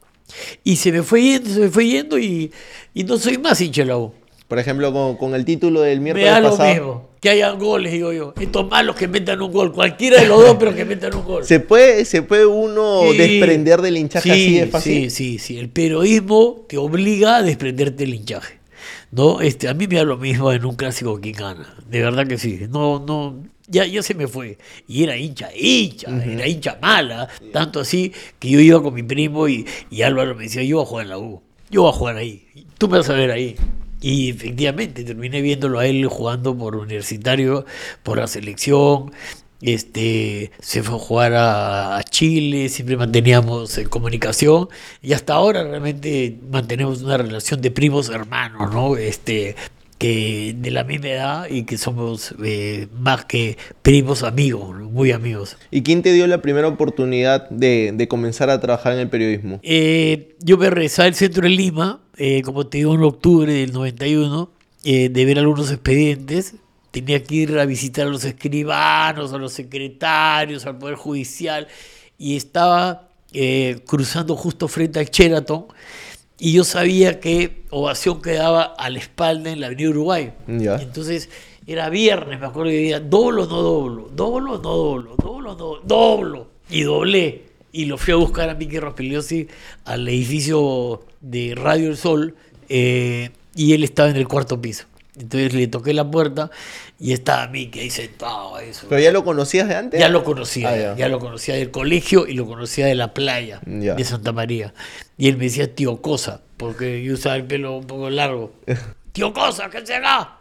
Y 0.65 0.77
se 0.77 0.93
me 0.93 1.03
fue 1.03 1.23
yendo, 1.23 1.51
se 1.51 1.61
me 1.61 1.69
fue 1.71 1.87
yendo 1.87 2.19
y, 2.19 2.53
no 2.95 3.19
soy 3.19 3.39
más 3.39 3.61
hincha 3.61 3.83
de 3.83 3.89
la 3.89 3.99
U. 3.99 4.13
Por 4.49 4.59
ejemplo, 4.59 4.93
con, 5.19 5.35
el 5.35 5.45
título 5.45 5.81
del 5.81 6.01
miércoles 6.01 6.27
Me 6.27 6.31
da 6.31 6.41
lo 6.41 6.57
mismo, 6.57 7.09
que 7.21 7.31
hayan 7.31 7.59
goles, 7.59 7.93
digo 7.93 8.13
yo. 8.13 8.33
Estos 8.39 8.69
malos 8.69 8.95
que 8.95 9.09
metan 9.09 9.43
un 9.43 9.51
gol, 9.51 9.73
cualquiera 9.73 10.21
de 10.21 10.29
los 10.29 10.41
dos, 10.41 10.57
pero 10.59 10.75
que 10.75 10.85
metan 10.85 11.15
un 11.17 11.25
gol. 11.25 11.45
¿Se 11.45 11.59
puede, 11.59 12.05
se 12.05 12.23
puede 12.23 12.47
uno 12.47 13.13
desprender 13.13 13.83
del 13.83 13.97
hinchaje 13.97 14.31
así 14.31 14.59
de 14.61 14.67
fácil? 14.67 15.11
Sí, 15.11 15.39
sí, 15.39 15.39
sí. 15.39 15.59
El 15.59 15.69
periodismo 15.69 16.65
te 16.69 16.77
obliga 16.77 17.39
a 17.39 17.43
desprenderte 17.43 18.05
del 18.05 18.15
hinchaje. 18.15 18.56
¿No? 19.11 19.41
Este, 19.41 19.69
a 19.69 19.75
mí 19.75 19.87
me 19.87 19.97
da 19.97 20.05
lo 20.05 20.17
mismo 20.17 20.53
en 20.53 20.65
un 20.65 20.77
clásico 20.77 21.21
que 21.21 21.33
gana, 21.33 21.77
de 21.89 22.01
verdad 22.01 22.27
que 22.27 22.39
sí. 22.39 22.67
No, 22.69 22.99
no, 23.01 23.43
ya, 23.69 23.87
ya 23.87 24.03
se 24.03 24.15
me 24.15 24.27
fue. 24.27 24.59
Y 24.87 25.05
era 25.05 25.17
hincha, 25.17 25.51
hincha, 25.55 26.09
era 26.25 26.47
hincha 26.47 26.79
mala, 26.81 27.29
tanto 27.53 27.81
así 27.81 28.13
que 28.39 28.51
yo 28.51 28.61
iba 28.61 28.83
con 28.83 28.95
mi 28.95 29.03
primo 29.03 29.49
y, 29.49 29.67
y 29.91 30.03
Álvaro 30.03 30.35
me 30.35 30.45
decía, 30.45 30.63
yo 30.63 30.77
voy 30.77 30.85
a 30.85 30.89
jugar 30.89 31.05
en 31.05 31.11
la 31.11 31.19
U, 31.19 31.43
yo 31.71 31.83
voy 31.83 31.91
a 31.91 31.95
jugar 31.95 32.17
ahí, 32.17 32.47
tú 32.79 32.89
me 32.89 32.99
vas 32.99 33.11
a 33.11 33.15
ver 33.15 33.31
ahí. 33.31 33.57
Y 34.01 34.31
efectivamente 34.31 35.05
terminé 35.05 35.41
viéndolo 35.41 35.79
a 35.79 35.87
él 35.87 36.05
jugando 36.07 36.57
por 36.57 36.77
universitario, 36.77 37.65
por 38.03 38.19
la 38.19 38.27
selección, 38.27 39.11
este, 39.63 40.53
se 40.61 40.83
fue 40.83 40.97
a 40.97 40.99
jugar 40.99 41.33
a, 41.35 42.03
Chile, 42.09 42.69
siempre 42.69 42.97
manteníamos 42.97 43.77
en 43.79 43.89
comunicación 43.89 44.69
y 45.03 45.13
hasta 45.13 45.35
ahora 45.35 45.65
realmente 45.65 46.39
mantenemos 46.51 47.03
una 47.03 47.17
relación 47.17 47.61
de 47.61 47.71
primos 47.71 48.09
hermanos, 48.09 48.73
¿no? 48.73 48.97
Este, 48.97 49.57
que 49.99 50.55
de 50.57 50.71
la 50.71 50.85
misma 50.85 51.09
edad 51.09 51.47
y 51.51 51.65
que 51.65 51.79
somos 51.79 52.35
eh, 52.45 52.87
más 52.99 53.25
que 53.25 53.57
primos 53.83 54.23
amigos, 54.23 54.79
muy 54.79 55.11
amigos. 55.11 55.57
¿Y 55.71 55.83
quién 55.83 56.03
te 56.03 56.13
dio 56.13 56.27
la 56.27 56.43
primera 56.43 56.69
oportunidad 56.69 57.49
de, 57.49 58.07
comenzar 58.09 58.51
a 58.51 58.61
trabajar 58.61 58.93
en 58.93 59.01
el 59.01 59.09
periodismo? 59.09 59.61
Eh, 59.63 60.37
yo 60.41 60.59
me 60.59 60.69
regresé 60.69 61.03
al 61.03 61.15
centro 61.15 61.43
de 61.43 61.51
Lima, 61.51 62.01
eh, 62.19 62.43
como 62.43 62.67
te 62.67 62.79
digo, 62.79 62.95
en 62.95 63.03
octubre 63.03 63.53
del 63.53 63.73
91, 63.73 64.51
de 64.85 65.25
ver 65.25 65.39
algunos 65.41 65.73
expedientes 65.73 66.55
tenía 66.97 67.23
que 67.23 67.35
ir 67.35 67.59
a 67.59 67.67
visitar 67.67 68.07
a 68.07 68.11
los 68.11 68.25
escribanos, 68.25 69.31
a 69.35 69.37
los 69.37 69.53
secretarios, 69.53 70.65
al 70.65 70.79
Poder 70.79 70.95
Judicial, 70.95 71.69
y 72.17 72.37
estaba 72.37 73.11
eh, 73.35 73.81
cruzando 73.87 74.35
justo 74.35 74.67
frente 74.67 74.99
al 74.99 75.05
Sheraton, 75.05 75.67
y 76.39 76.55
yo 76.55 76.65
sabía 76.65 77.21
que 77.21 77.65
Ovación 77.69 78.23
quedaba 78.23 78.63
a 78.63 78.89
la 78.89 78.99
espalda 78.99 79.51
en 79.51 79.61
la 79.61 79.67
Avenida 79.67 79.91
Uruguay. 79.91 80.33
Entonces 80.49 81.29
era 81.67 81.91
viernes, 81.91 82.41
me 82.41 82.47
acuerdo 82.47 82.71
que 82.71 82.79
decía, 82.79 83.01
doblo 83.01 83.45
o 83.45 83.47
no 83.47 83.61
doblo, 83.61 84.09
doblo 84.15 84.53
o 84.53 84.57
no 84.57 84.63
doblo, 84.63 85.17
doblo 85.17 85.53
o 85.53 85.55
no 85.55 85.81
doblo. 85.87 86.47
Y 86.71 86.83
doblé. 86.83 87.43
Y 87.73 87.85
lo 87.85 87.99
fui 87.99 88.15
a 88.15 88.17
buscar 88.17 88.49
a 88.49 88.55
Miki 88.55 88.79
Rospeliosi 88.79 89.49
al 89.85 90.09
edificio 90.09 91.05
de 91.21 91.55
Radio 91.55 91.91
El 91.91 91.99
Sol 91.99 92.35
eh, 92.71 93.31
y 93.55 93.75
él 93.75 93.85
estaba 93.85 94.09
en 94.09 94.17
el 94.17 94.27
cuarto 94.27 94.61
piso. 94.61 94.87
Entonces 95.19 95.55
le 95.55 95.67
toqué 95.67 95.95
la 95.95 96.11
puerta 96.11 96.51
y 97.01 97.13
estaba 97.13 97.49
Miki 97.49 97.81
ahí 97.81 97.91
sentado. 97.91 98.59
Eso. 98.59 98.87
¿Pero 98.89 99.01
ya 99.01 99.13
lo 99.13 99.25
conocías 99.25 99.67
de 99.69 99.75
antes? 99.77 99.99
Ya 100.01 100.09
lo 100.09 100.25
conocía, 100.25 100.69
Ah, 100.69 100.95
ya. 100.97 101.09
lo 101.09 101.19
conocía 101.19 101.55
del 101.55 101.71
colegio 101.71 102.27
y 102.27 102.35
lo 102.35 102.47
conocía 102.47 102.87
de 102.87 102.95
la 102.95 103.15
playa 103.15 103.61
Ya. 103.67 103.95
de 103.95 104.05
Santa 104.05 104.33
María. 104.33 104.75
Y 105.17 105.29
él 105.29 105.37
me 105.39 105.45
decía 105.45 105.75
tío 105.75 106.03
Cosa, 106.03 106.43
porque 106.57 107.03
yo 107.03 107.15
usaba 107.15 107.37
el 107.37 107.45
pelo 107.45 107.77
un 107.79 107.87
poco 107.87 108.11
largo. 108.11 108.53
tío 109.13 109.33
Cosa, 109.33 109.71
¿qué 109.71 109.85
será? 109.87 110.39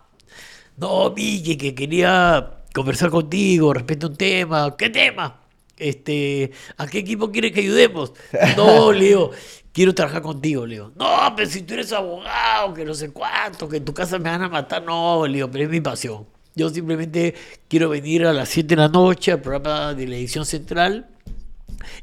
No, 0.77 1.11
Miki, 1.11 1.55
que 1.55 1.73
quería 1.73 2.51
conversar 2.73 3.09
contigo 3.09 3.73
respecto 3.73 4.07
a 4.07 4.09
un 4.09 4.17
tema. 4.17 4.75
¿Qué 4.77 4.89
tema? 4.89 5.39
Este, 5.77 6.51
¿a 6.77 6.85
qué 6.87 6.99
equipo 6.99 7.31
quieres 7.31 7.51
que 7.53 7.61
ayudemos? 7.61 8.11
No, 8.57 8.91
Leo, 8.91 9.31
quiero 9.75 9.93
trabajar 9.93 10.21
contigo, 10.21 10.65
Leo. 10.65 10.93
No, 10.95 11.33
pero 11.35 11.49
si 11.49 11.61
tú 11.63 11.73
eres 11.73 11.91
abogado, 11.91 12.73
que 12.73 12.85
no 12.85 12.93
sé 12.93 13.11
cuánto, 13.11 13.67
que 13.67 13.77
en 13.77 13.85
tu 13.85 13.93
casa 13.93 14.17
me 14.17 14.29
van 14.29 14.43
a 14.43 14.49
matar. 14.49 14.81
No, 14.81 15.27
Leo, 15.27 15.51
pero 15.51 15.65
es 15.65 15.69
mi 15.69 15.81
pasión. 15.81 16.25
Yo 16.55 16.69
simplemente 16.69 17.35
quiero 17.67 17.89
venir 17.89 18.25
a 18.25 18.31
las 18.31 18.47
7 18.47 18.69
de 18.69 18.75
la 18.81 18.87
noche 18.87 19.33
al 19.33 19.41
programa 19.41 19.93
de 19.93 20.07
la 20.07 20.15
edición 20.15 20.45
central 20.45 21.09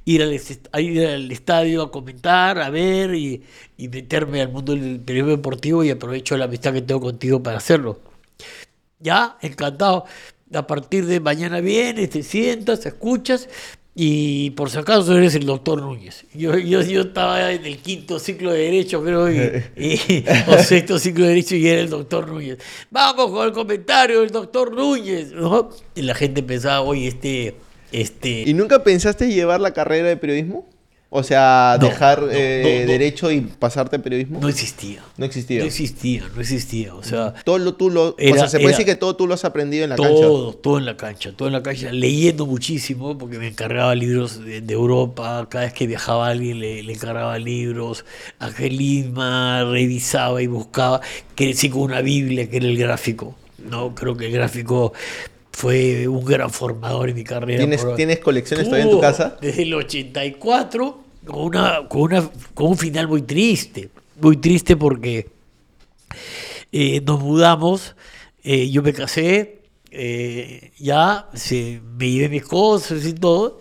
ir 0.04 0.22
al 0.22 1.32
estadio 1.32 1.82
a 1.82 1.90
comentar, 1.90 2.58
a 2.58 2.68
ver 2.68 3.14
y, 3.14 3.42
y 3.78 3.88
meterme 3.88 4.42
al 4.42 4.52
mundo 4.52 4.74
del 4.74 5.00
periodismo 5.00 5.36
deportivo 5.36 5.82
y 5.82 5.90
aprovecho 5.90 6.36
la 6.36 6.44
amistad 6.44 6.74
que 6.74 6.82
tengo 6.82 7.00
contigo 7.00 7.42
para 7.42 7.56
hacerlo. 7.56 8.00
Ya, 9.00 9.38
encantado. 9.40 10.04
A 10.54 10.66
partir 10.66 11.06
de 11.06 11.20
mañana 11.20 11.60
vienes, 11.60 12.10
te 12.10 12.22
sientas, 12.22 12.84
escuchas 12.84 13.48
y 13.94 14.50
por 14.50 14.70
si 14.70 14.78
acaso 14.78 15.16
eres 15.16 15.34
el 15.34 15.44
doctor 15.44 15.80
Núñez. 15.82 16.24
Yo, 16.34 16.56
yo, 16.56 16.80
yo 16.82 17.02
estaba 17.02 17.52
en 17.52 17.64
el 17.66 17.76
quinto 17.78 18.18
ciclo 18.18 18.52
de 18.52 18.60
Derecho, 18.60 19.02
creo, 19.02 19.30
y, 19.30 19.62
y- 19.76 20.24
o 20.48 20.58
sexto 20.62 20.98
ciclo 20.98 21.24
de 21.24 21.30
Derecho 21.30 21.56
y 21.56 21.68
era 21.68 21.80
el 21.82 21.90
doctor 21.90 22.26
Núñez. 22.28 22.58
Vamos 22.90 23.30
con 23.30 23.46
el 23.46 23.52
comentario 23.52 24.20
del 24.20 24.30
doctor 24.30 24.72
Núñez. 24.74 25.32
¿no? 25.32 25.68
Y 25.94 26.02
la 26.02 26.14
gente 26.14 26.42
pensaba, 26.42 26.80
oye, 26.80 27.08
este... 27.08 27.54
este 27.92 28.44
¿Y 28.46 28.54
nunca 28.54 28.82
pensaste 28.82 29.28
llevar 29.28 29.60
la 29.60 29.72
carrera 29.74 30.08
de 30.08 30.16
periodismo? 30.16 30.66
O 31.14 31.22
sea, 31.22 31.76
No, 31.78 31.88
dejar 31.88 32.22
no, 32.22 32.28
eh, 32.32 32.84
no, 32.86 32.90
derecho 32.92 33.30
y 33.30 33.42
pasarte 33.42 33.96
a 33.96 33.98
periodismo. 33.98 34.40
No 34.40 34.48
existía. 34.48 35.02
No 35.18 35.26
existía. 35.26 35.58
No 35.60 35.66
existía, 35.66 36.26
no 36.34 36.40
existía. 36.40 36.94
O 36.94 37.02
sea, 37.02 37.34
Todo 37.44 37.58
lo, 37.58 37.74
tú 37.74 37.90
lo, 37.90 38.08
o 38.08 38.16
sea, 38.18 38.48
se 38.48 38.56
puede 38.56 38.68
era- 38.68 38.78
decir 38.78 38.86
que 38.86 38.96
todo 38.96 39.14
tú 39.14 39.26
lo 39.26 39.34
has 39.34 39.44
aprendido 39.44 39.84
en 39.84 39.90
la 39.90 39.96
cancha. 39.96 40.10
todo, 40.10 40.54
todo 40.54 40.78
en 40.78 40.86
la 40.86 40.96
cancha, 40.96 41.32
todo 41.36 41.48
en 41.48 41.52
la 41.52 41.62
cancha, 41.62 41.92
leyendo 41.92 42.46
muchísimo, 42.46 43.18
porque 43.18 43.38
me 43.38 43.48
encargaba 43.48 43.94
libros 43.94 44.42
de, 44.42 44.62
de 44.62 44.72
Europa, 44.72 45.46
cada 45.50 45.64
vez 45.66 45.74
que 45.74 45.86
viajaba 45.86 46.28
alguien 46.28 46.60
le, 46.60 46.82
le 46.82 46.92
encargaba 46.94 47.38
libros, 47.38 48.06
Ángel 48.38 48.78
Lima 48.78 49.64
revisaba 49.64 50.40
y 50.40 50.46
buscaba, 50.46 51.02
crecí 51.34 51.68
con 51.68 51.82
una 51.82 52.00
Biblia 52.00 52.48
que 52.48 52.56
era 52.56 52.66
el 52.66 52.78
gráfico, 52.78 53.36
¿no? 53.68 53.94
Creo 53.94 54.16
que 54.16 54.26
el 54.28 54.32
gráfico 54.32 54.94
fue 55.62 56.08
un 56.08 56.24
gran 56.24 56.50
formador 56.50 57.10
en 57.10 57.14
mi 57.14 57.22
carrera. 57.22 57.60
¿Tienes, 57.60 57.86
¿Tienes 57.94 58.18
colecciones 58.18 58.66
todavía 58.66 58.86
en 58.86 58.90
tu 58.90 59.00
casa? 59.00 59.36
Desde 59.40 59.62
el 59.62 59.72
84, 59.74 61.04
con, 61.24 61.40
una, 61.40 61.88
con, 61.88 62.00
una, 62.00 62.28
con 62.52 62.66
un 62.70 62.76
final 62.76 63.06
muy 63.06 63.22
triste. 63.22 63.88
Muy 64.20 64.38
triste 64.38 64.76
porque 64.76 65.28
eh, 66.72 67.00
nos 67.06 67.20
mudamos, 67.20 67.94
eh, 68.42 68.70
yo 68.70 68.82
me 68.82 68.92
casé, 68.92 69.60
eh, 69.92 70.72
ya 70.80 71.28
se, 71.32 71.80
me 71.96 72.10
llevé 72.10 72.28
mis 72.28 72.44
cosas 72.44 73.06
y 73.06 73.12
todo. 73.12 73.60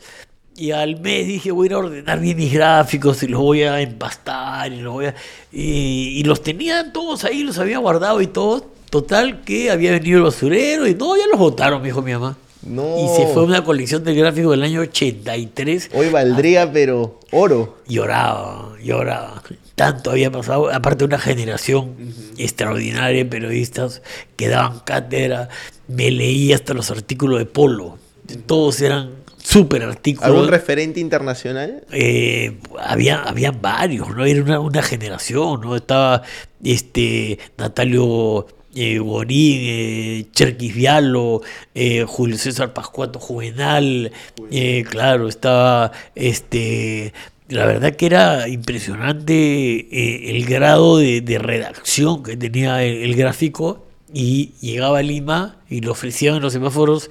Y 0.58 0.72
al 0.72 1.00
mes 1.02 1.28
dije, 1.28 1.52
voy 1.52 1.72
a 1.72 1.78
ordenar 1.78 2.20
bien 2.20 2.36
mis 2.36 2.52
gráficos 2.52 3.22
y 3.22 3.28
los 3.28 3.40
voy 3.40 3.62
a 3.62 3.80
empastar 3.80 4.74
y 4.74 4.82
los 4.82 4.92
voy 4.92 5.06
a... 5.06 5.16
Y, 5.52 6.18
y 6.18 6.24
los 6.24 6.42
tenía 6.42 6.92
todos 6.92 7.26
ahí, 7.26 7.44
los 7.44 7.60
había 7.60 7.78
guardado 7.78 8.22
y 8.22 8.28
todo. 8.28 8.81
Total 8.92 9.42
que 9.46 9.72
había 9.72 9.92
venido 9.92 10.18
el 10.18 10.24
basurero 10.26 10.86
y 10.86 10.96
todo, 10.96 11.16
ya 11.16 11.24
los 11.32 11.40
botaron, 11.40 11.82
me 11.82 11.88
dijo 11.88 12.02
mi 12.02 12.12
mamá. 12.12 12.38
No. 12.62 12.98
Y 13.00 13.08
se 13.16 13.26
fue 13.34 13.46
una 13.46 13.64
colección 13.64 14.04
de 14.04 14.14
gráficos 14.14 14.52
del 14.52 14.64
año 14.64 14.82
83. 14.82 15.92
Hoy 15.94 16.10
valdría, 16.10 16.70
pero 16.70 17.18
oro. 17.32 17.78
Lloraba, 17.88 18.74
lloraba. 18.84 19.42
Tanto 19.76 20.12
había 20.12 20.30
pasado, 20.30 20.70
aparte 20.70 21.06
una 21.06 21.20
generación 21.20 21.96
extraordinaria 22.38 23.24
de 23.24 23.26
periodistas 23.26 24.02
que 24.36 24.50
daban 24.50 24.80
cátedra. 24.82 25.48
Me 25.88 26.12
leí 26.12 26.52
hasta 26.52 26.74
los 26.74 26.92
artículos 26.92 27.40
de 27.40 27.46
Polo. 27.46 27.98
Todos 28.46 28.82
eran 28.82 29.12
súper 29.42 29.84
artículos. 29.84 30.28
¿Algún 30.30 30.50
referente 30.50 31.00
internacional? 31.00 31.86
Eh, 31.94 32.58
había, 32.78 33.24
había 33.24 33.52
varios, 33.52 34.10
¿no? 34.10 34.26
Era 34.26 34.44
una, 34.44 34.60
una 34.60 34.82
generación, 34.82 35.62
¿no? 35.62 35.78
Estaba 35.78 36.24
este 36.62 37.40
Natalio 37.58 38.46
eh, 38.76 39.00
Gorín, 39.00 39.60
eh, 39.64 40.26
Cherkis 40.32 40.74
Vialo, 40.74 41.42
eh, 41.76 42.06
Julio 42.08 42.38
César 42.38 42.74
Pascuato 42.74 43.20
Juvenal, 43.20 44.12
eh, 44.52 44.84
claro, 44.90 45.28
estaba 45.28 45.92
este 46.16 47.14
la 47.50 47.66
verdad 47.66 47.96
que 47.98 48.06
era 48.06 48.48
impresionante 48.48 49.34
eh, 49.34 50.32
el 50.38 50.46
grado 50.46 50.98
de, 50.98 51.20
de 51.20 51.38
redacción 51.38 52.24
que 52.24 52.38
tenía 52.38 52.82
el, 52.84 53.04
el 53.04 53.16
gráfico 53.16 53.86
y 54.14 54.52
llegaba 54.62 55.00
a 55.00 55.04
Lima 55.04 55.58
y 55.70 55.82
lo 55.82 55.92
ofrecían 55.92 56.36
en 56.36 56.42
los 56.42 56.54
semáforos 56.54 57.10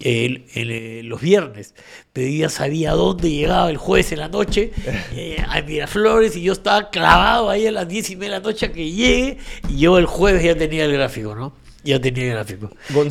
el- 0.00 0.44
el, 0.54 0.70
eh, 0.70 1.02
los 1.04 1.20
viernes, 1.20 1.74
pero 2.12 2.28
yo 2.28 2.34
ya 2.40 2.48
sabía 2.50 2.92
dónde 2.92 3.30
llegaba 3.30 3.70
el 3.70 3.76
jueves 3.78 4.12
en 4.12 4.18
la 4.20 4.28
noche, 4.28 4.72
eh, 5.14 5.36
a 5.48 5.62
Miraflores, 5.62 6.36
y 6.36 6.42
yo 6.42 6.52
estaba 6.52 6.90
clavado 6.90 7.48
ahí 7.50 7.66
a 7.66 7.72
las 7.72 7.88
10 7.88 8.10
y 8.10 8.16
media 8.16 8.34
de 8.34 8.40
la 8.40 8.44
noche 8.44 8.66
a 8.66 8.72
que 8.72 8.90
llegue, 8.90 9.38
y 9.68 9.78
yo 9.78 9.98
el 9.98 10.06
jueves 10.06 10.42
ya 10.44 10.56
tenía 10.56 10.84
el 10.84 10.92
gráfico, 10.92 11.34
¿no? 11.34 11.52
Ya 11.84 12.00
tenía 12.00 12.24
el 12.24 12.30
gráfico. 12.30 12.70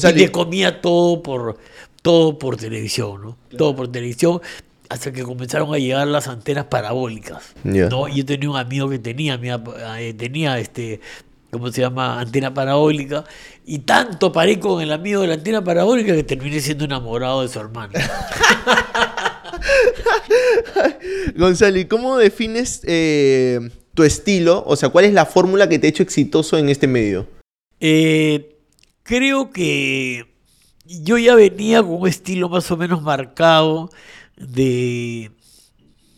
Y 0.10 0.13
me 0.13 0.32
comía 0.32 0.82
todo 0.82 1.24
por, 1.24 1.58
todo 2.02 2.38
por 2.38 2.58
televisión, 2.58 3.21
¿no? 3.21 3.38
Todo 3.58 3.76
por 3.76 3.91
televisión, 3.91 4.41
hasta 4.89 5.12
que 5.12 5.24
comenzaron 5.24 5.74
a 5.74 5.78
llegar 5.80 6.06
las 6.08 6.28
antenas 6.28 6.65
parabólicas. 6.65 7.54
¿no? 7.89 8.08
Yo 8.08 8.24
tenía 8.26 8.50
un 8.50 8.58
amigo 8.58 8.88
que 8.89 9.00
tenía, 9.00 9.39
eh, 9.98 10.13
tenía 10.13 10.60
este... 10.60 11.00
¿Cómo 11.56 11.72
se 11.72 11.80
llama? 11.80 12.20
Antena 12.20 12.54
parabólica. 12.54 13.24
Y 13.65 13.80
tanto 13.80 14.34
paré 14.34 14.60
con 14.60 14.82
el 14.82 14.91
amigo 14.91 15.22
de 15.22 15.28
la 15.28 15.36
antena 15.36 15.63
parabólica 15.63 16.13
que 16.13 16.24
terminé 16.24 16.60
siendo 16.60 16.84
enamorado 16.84 17.44
de 17.44 17.48
su 17.48 17.62
hermano. 17.62 17.94
Gonzalo, 21.38 21.80
¿y 21.80 21.86
cómo 21.86 22.18
defines 22.18 22.82
eh, 22.84 23.70
tu 23.94 24.04
estilo? 24.04 24.65
O 24.68 24.76
sea, 24.76 24.89
¿cuál 24.89 25.06
es 25.06 25.13
la 25.13 25.26
fórmula 25.26 25.70
que 25.70 25.80
te 25.80 25.88
ha 25.88 25.89
hecho 25.89 26.04
exitoso 26.04 26.58
en 26.58 26.68
este 26.68 26.88
medio? 26.88 27.26
Eh, 27.80 28.58
creo 29.04 29.52
que 29.52 30.26
yo 30.86 31.18
ya 31.18 31.36
venía 31.36 31.82
con 31.82 32.02
un 32.02 32.08
estilo 32.10 32.50
más 32.50 32.70
o 32.70 32.76
menos 32.76 33.02
marcado 33.02 33.91
de, 34.36 35.32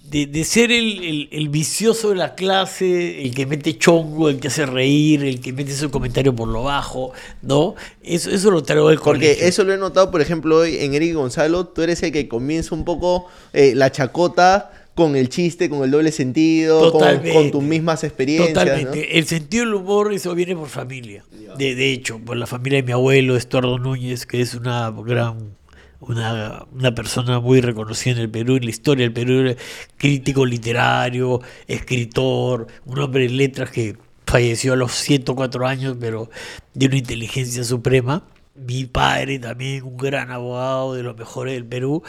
de, 0.10 0.26
de 0.26 0.44
ser 0.44 0.72
el, 0.72 1.04
el- 1.04 1.30
el 1.32 1.50
vicioso 1.50 2.10
de 2.10 2.16
la 2.16 2.36
clase, 2.36 3.22
el 3.24 3.34
que 3.36 3.46
mete 3.46 3.78
chongo, 3.78 4.30
el 4.30 4.40
que 4.40 4.48
hace 4.48 4.66
reír, 4.66 5.24
el 5.24 5.40
que 5.42 5.52
mete 5.54 5.74
su 5.74 5.92
comentario 5.92 6.36
por 6.36 6.48
lo 6.48 6.64
bajo, 6.64 7.12
¿no? 7.42 7.76
Eso, 8.04 8.30
eso 8.30 8.52
lo 8.52 8.64
traigo 8.64 8.90
del 8.90 9.00
Porque 9.00 9.26
colegio. 9.28 9.46
eso 9.48 9.64
lo 9.64 9.74
he 9.74 9.78
notado, 9.78 10.10
por 10.12 10.22
ejemplo, 10.22 10.58
hoy 10.58 10.78
en 10.78 10.94
Eric 10.94 11.14
Gonzalo, 11.16 11.68
tú 11.68 11.82
eres 11.82 12.02
el 12.04 12.12
que 12.12 12.28
comienza 12.28 12.74
un 12.74 12.86
poco 12.86 13.26
eh, 13.54 13.74
la 13.76 13.92
chacota 13.92 14.72
con 14.96 15.16
el 15.16 15.30
chiste, 15.30 15.70
con 15.70 15.84
el 15.84 15.92
doble 15.92 16.12
sentido, 16.12 16.92
con, 16.92 17.52
tus 17.52 17.62
mismas 17.62 18.04
experiencias. 18.04 18.50
¿no? 18.56 18.60
Totalmente. 18.62 19.20
El 19.20 19.28
sentido 19.28 19.66
del 19.66 19.76
humor, 19.76 20.12
eso 20.12 20.34
viene 20.34 20.56
por 20.56 20.70
familia. 20.70 21.24
De, 21.58 21.76
de 21.76 21.92
hecho, 21.94 22.18
por 22.18 22.36
la 22.36 22.48
familia 22.48 22.78
de 22.78 22.84
mi 22.84 22.94
abuelo, 22.94 23.36
Estuardo 23.38 23.78
Núñez, 23.78 24.26
que 24.26 24.42
es 24.42 24.56
una 24.56 24.90
gran, 25.06 25.56
una, 26.00 26.66
una 26.74 26.94
persona 26.96 27.40
muy 27.40 27.62
reconocida 27.62 28.14
en 28.16 28.22
el 28.22 28.30
Perú, 28.30 28.56
en 28.58 28.64
la 28.66 28.70
historia 28.70 29.04
del 29.06 29.14
Perú, 29.14 29.56
crítico 29.98 30.46
literario, 30.46 31.42
escritor, 31.68 32.68
un 32.86 33.00
hombre 33.00 33.24
de 33.24 33.30
letras 33.30 33.72
que 33.72 33.98
falleció 34.26 34.74
a 34.74 34.76
los 34.76 34.92
104 34.94 35.68
años, 35.68 35.98
pero 36.00 36.30
de 36.74 36.86
una 36.88 36.98
inteligencia 36.98 37.64
suprema. 37.64 38.24
Mi 38.56 38.86
padre 38.86 39.40
también, 39.40 39.84
un 39.84 39.98
gran 39.98 40.32
abogado 40.32 40.94
de 40.96 41.04
los 41.04 41.16
mejores 41.18 41.54
del 41.54 41.66
Perú. 41.66 42.04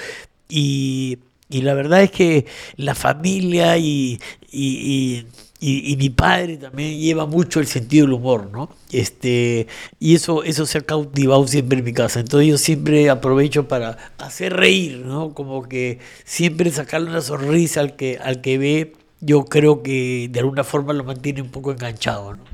Y, 0.48 1.18
y 1.50 1.62
la 1.62 1.74
verdad 1.74 2.02
es 2.02 2.10
que 2.10 2.46
la 2.76 2.94
familia 2.94 3.76
y, 3.78 4.18
y- 4.50 5.22
y 5.22 5.26
y, 5.60 5.92
y, 5.92 5.96
mi 5.96 6.08
padre 6.10 6.56
también 6.56 6.98
lleva 7.00 7.26
mucho 7.26 7.58
el 7.58 7.66
sentido 7.66 8.06
del 8.06 8.14
humor, 8.14 8.48
¿no? 8.52 8.68
Este, 8.92 9.66
y 9.98 10.14
eso, 10.14 10.44
eso 10.44 10.66
se 10.66 10.78
ha 10.78 10.80
cautivado 10.82 11.48
siempre 11.48 11.78
en 11.78 11.84
mi 11.84 11.92
casa. 11.92 12.20
Entonces 12.20 12.48
yo 12.48 12.58
siempre 12.58 13.10
aprovecho 13.10 13.66
para 13.66 13.98
hacer 14.18 14.52
reír, 14.54 14.98
¿no? 14.98 15.34
Como 15.34 15.68
que 15.68 15.98
siempre 16.24 16.70
sacarle 16.70 17.10
una 17.10 17.22
sonrisa 17.22 17.80
al 17.80 17.96
que, 17.96 18.18
al 18.22 18.40
que 18.40 18.58
ve, 18.58 18.92
yo 19.20 19.46
creo 19.46 19.82
que 19.82 20.28
de 20.30 20.38
alguna 20.38 20.62
forma 20.62 20.92
lo 20.92 21.02
mantiene 21.02 21.42
un 21.42 21.50
poco 21.50 21.72
enganchado, 21.72 22.34
¿no? 22.34 22.44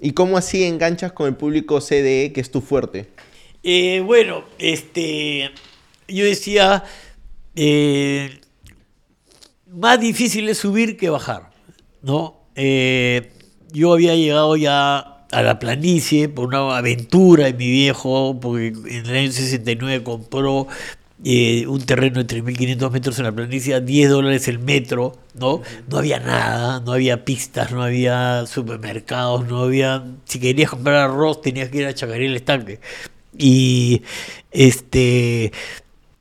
¿Y 0.00 0.12
cómo 0.12 0.38
así 0.38 0.64
enganchas 0.64 1.12
con 1.12 1.26
el 1.28 1.36
público 1.36 1.80
CDE, 1.80 2.32
que 2.32 2.40
es 2.40 2.50
tu 2.50 2.62
fuerte? 2.62 3.08
Eh, 3.62 4.00
bueno, 4.00 4.44
este, 4.58 5.50
yo 6.08 6.24
decía, 6.24 6.84
eh, 7.56 8.40
más 9.70 10.00
difícil 10.00 10.48
es 10.48 10.58
subir 10.58 10.96
que 10.96 11.10
bajar, 11.10 11.50
¿no? 12.02 12.43
Eh, 12.56 13.32
yo 13.72 13.92
había 13.92 14.14
llegado 14.14 14.56
ya 14.56 15.14
a 15.30 15.42
la 15.42 15.58
planicie 15.58 16.28
por 16.28 16.46
una 16.46 16.76
aventura 16.76 17.46
de 17.46 17.54
mi 17.54 17.70
viejo, 17.70 18.38
porque 18.40 18.68
en 18.68 19.06
el 19.06 19.16
año 19.16 19.32
69 19.32 20.04
compró 20.04 20.68
eh, 21.24 21.66
un 21.66 21.80
terreno 21.84 22.22
de 22.22 22.42
3.500 22.42 22.90
metros 22.90 23.18
en 23.18 23.24
la 23.24 23.32
planicie 23.32 23.74
a 23.74 23.80
10 23.80 24.10
dólares 24.10 24.46
el 24.48 24.58
metro, 24.58 25.16
¿no? 25.34 25.62
No 25.88 25.98
había 25.98 26.20
nada, 26.20 26.80
no 26.80 26.92
había 26.92 27.24
pistas, 27.24 27.72
no 27.72 27.82
había 27.82 28.46
supermercados, 28.46 29.46
no 29.46 29.60
había... 29.62 30.04
Si 30.24 30.38
querías 30.38 30.70
comprar 30.70 30.96
arroz 30.96 31.40
tenías 31.40 31.68
que 31.70 31.78
ir 31.78 31.86
a 31.86 31.94
Chacarí 31.94 32.26
el 32.26 32.36
estanque. 32.36 32.80
Y 33.36 34.02
este, 34.52 35.52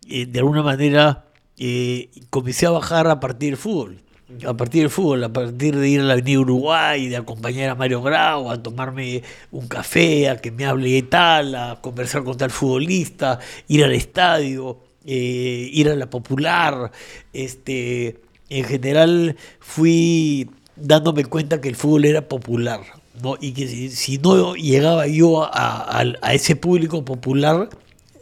eh, 0.09 0.25
de 0.25 0.39
alguna 0.39 0.63
manera 0.63 1.25
eh, 1.57 2.09
comencé 2.29 2.65
a 2.65 2.71
bajar 2.71 3.07
a 3.07 3.19
partir 3.19 3.51
del 3.51 3.57
fútbol 3.57 4.03
a 4.47 4.53
partir 4.53 4.81
del 4.81 4.89
fútbol, 4.89 5.23
a 5.23 5.33
partir 5.33 5.75
de 5.75 5.89
ir 5.89 5.99
a 5.99 6.03
la 6.03 6.13
Avenida 6.13 6.39
Uruguay, 6.39 7.07
de 7.07 7.17
acompañar 7.17 7.69
a 7.69 7.75
Mario 7.75 8.01
Grau, 8.01 8.49
a 8.49 8.61
tomarme 8.61 9.21
un 9.51 9.67
café, 9.67 10.29
a 10.29 10.37
que 10.37 10.51
me 10.51 10.65
hable 10.65 11.01
tal, 11.03 11.55
a 11.55 11.79
conversar 11.81 12.23
con 12.23 12.37
tal 12.37 12.49
futbolista, 12.49 13.39
ir 13.67 13.83
al 13.83 13.93
estadio, 13.93 14.79
eh, 15.05 15.69
ir 15.71 15.89
a 15.89 15.95
la 15.95 16.09
popular, 16.09 16.91
este, 17.33 18.21
en 18.49 18.63
general 18.63 19.35
fui 19.59 20.49
dándome 20.75 21.25
cuenta 21.25 21.61
que 21.61 21.69
el 21.69 21.75
fútbol 21.75 22.05
era 22.05 22.27
popular, 22.27 22.81
¿no? 23.21 23.35
y 23.39 23.51
que 23.51 23.67
si, 23.89 24.17
no 24.17 24.55
llegaba 24.55 25.07
yo 25.07 25.43
a, 25.43 25.99
a, 26.21 26.33
ese 26.33 26.55
público 26.55 27.05
popular, 27.05 27.69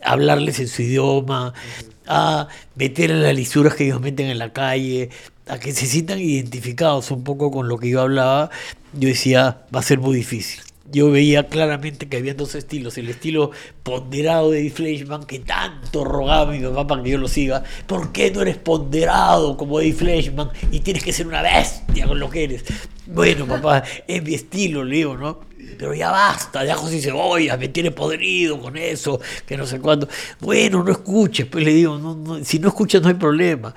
hablarles 0.04 0.60
en 0.60 0.68
su 0.68 0.82
idioma, 0.82 1.54
a 2.08 2.48
meter 2.76 3.12
en 3.12 3.24
las 3.24 3.36
lisuras 3.36 3.76
que 3.76 3.86
ellos 3.86 4.02
meten 4.02 4.28
en 4.28 4.40
la 4.40 4.52
calle, 4.52 5.10
a 5.52 5.60
que 5.60 5.74
se 5.74 5.86
sientan 5.86 6.20
identificados 6.20 7.12
un 7.12 7.26
poco 7.26 7.52
con 7.52 7.68
lo 7.68 7.78
que 7.78 7.90
yo 7.90 8.00
hablaba, 8.00 8.50
yo 8.94 9.10
decía, 9.10 9.64
va 9.76 9.82
a 9.82 9.84
ser 9.84 10.00
muy 10.00 10.16
difícil. 10.16 10.62
Yo 10.90 11.12
veía 11.12 11.48
claramente 11.48 12.08
que 12.08 12.16
había 12.16 12.34
dos 12.34 12.56
estilos, 12.56 12.98
el 12.98 13.10
estilo 13.10 13.52
ponderado 13.84 14.52
de 14.52 14.60
Eddie 14.60 14.72
Fleischman, 14.72 15.26
que 15.26 15.40
tanto 15.40 16.06
rogaba 16.06 16.54
a 16.54 16.54
mi 16.54 16.62
papá 16.62 16.88
para 16.88 17.04
que 17.04 17.10
yo 17.10 17.18
lo 17.18 17.28
siga. 17.28 17.64
¿Por 17.86 18.14
qué 18.14 18.32
no 18.32 18.42
eres 18.42 18.58
ponderado 18.58 19.58
como 19.58 19.82
Eddie 19.82 19.94
Fleischman 19.94 20.52
y 20.72 20.80
tienes 20.80 21.04
que 21.04 21.12
ser 21.12 21.28
una 21.28 21.42
bestia 21.42 22.08
con 22.08 22.18
lo 22.18 22.30
que 22.30 22.46
eres? 22.46 22.64
Bueno, 23.08 23.46
papá, 23.46 23.84
es 24.08 24.24
mi 24.24 24.36
estilo, 24.36 24.86
le 24.86 24.96
digo, 24.96 25.18
¿no? 25.18 25.52
pero 25.78 25.94
ya 25.94 26.12
basta, 26.12 26.64
de 26.64 26.72
ajos 26.72 26.94
y 26.94 27.02
cebolla, 27.02 27.58
me 27.58 27.68
tiene 27.68 27.92
podrido 27.92 28.60
con 28.60 28.78
eso, 28.78 29.20
que 29.46 29.58
no 29.58 29.66
sé 29.66 29.80
cuándo. 29.80 30.08
Bueno, 30.40 30.84
no 30.84 30.92
escuches, 30.92 31.46
pues 31.48 31.66
le 31.66 31.74
digo, 31.74 31.98
no, 31.98 32.44
si 32.44 32.60
no 32.60 32.70
escuchas 32.70 33.02
no 33.02 33.10
hay 33.10 33.16
problema. 33.16 33.74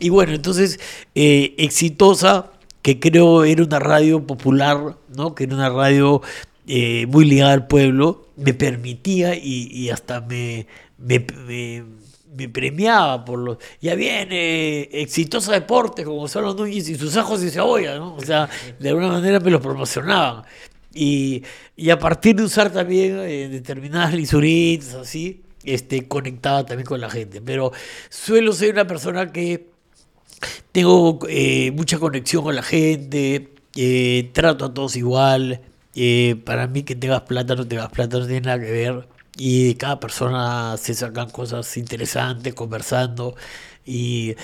Y 0.00 0.10
bueno, 0.10 0.34
entonces, 0.34 0.78
eh, 1.14 1.54
exitosa, 1.58 2.52
que 2.82 3.00
creo 3.00 3.44
era 3.44 3.64
una 3.64 3.78
radio 3.78 4.26
popular, 4.26 4.96
¿no? 5.14 5.34
que 5.34 5.44
era 5.44 5.54
una 5.54 5.70
radio 5.70 6.22
eh, 6.66 7.06
muy 7.06 7.24
ligada 7.24 7.52
al 7.52 7.66
pueblo, 7.66 8.28
me 8.36 8.54
permitía 8.54 9.34
y, 9.34 9.90
hasta 9.90 10.20
me, 10.20 10.66
me, 10.98 12.48
premiaba 12.52 13.24
por 13.24 13.38
los... 13.38 13.58
Ya 13.80 13.94
viene 13.94 14.82
Exitosa 14.92 15.52
Deportes, 15.52 16.04
como 16.04 16.26
los 16.26 16.56
Núñez 16.56 16.88
y 16.88 16.94
sus 16.94 17.16
ajos 17.16 17.42
y 17.42 17.50
cebolla, 17.50 17.96
¿no? 17.96 18.14
O 18.14 18.20
sea, 18.20 18.48
de 18.78 18.88
alguna 18.90 19.08
manera 19.08 19.40
me 19.40 19.50
lo 19.50 19.60
promocionaban. 19.60 20.44
Y, 20.94 21.42
y 21.76 21.90
a 21.90 21.98
partir 21.98 22.36
de 22.36 22.44
usar 22.44 22.72
también 22.72 23.18
eh, 23.20 23.48
determinadas 23.48 24.14
lisuritas, 24.14 24.94
así, 24.94 25.42
este, 25.64 26.06
conectaba 26.06 26.64
también 26.64 26.86
con 26.86 27.00
la 27.00 27.10
gente. 27.10 27.40
Pero 27.40 27.72
suelo 28.08 28.52
ser 28.52 28.72
una 28.72 28.86
persona 28.86 29.32
que 29.32 29.70
tengo 30.72 31.18
eh, 31.28 31.70
mucha 31.72 31.98
conexión 31.98 32.42
con 32.44 32.54
la 32.56 32.62
gente, 32.62 33.54
eh, 33.76 34.30
trato 34.32 34.66
a 34.66 34.74
todos 34.74 34.96
igual. 34.96 35.62
Eh, 35.94 36.36
para 36.44 36.66
mí 36.68 36.84
que 36.84 36.94
tengas 36.94 37.22
plata 37.22 37.56
no 37.56 37.66
tengas 37.66 37.90
plata 37.90 38.18
no 38.18 38.26
tiene 38.26 38.42
nada 38.42 38.60
que 38.60 38.70
ver. 38.70 39.08
Y 39.36 39.74
cada 39.76 40.00
persona 40.00 40.76
se 40.78 40.94
sacan 40.94 41.30
cosas 41.30 41.76
interesantes 41.76 42.54
conversando. 42.54 43.36
Y 43.84 44.34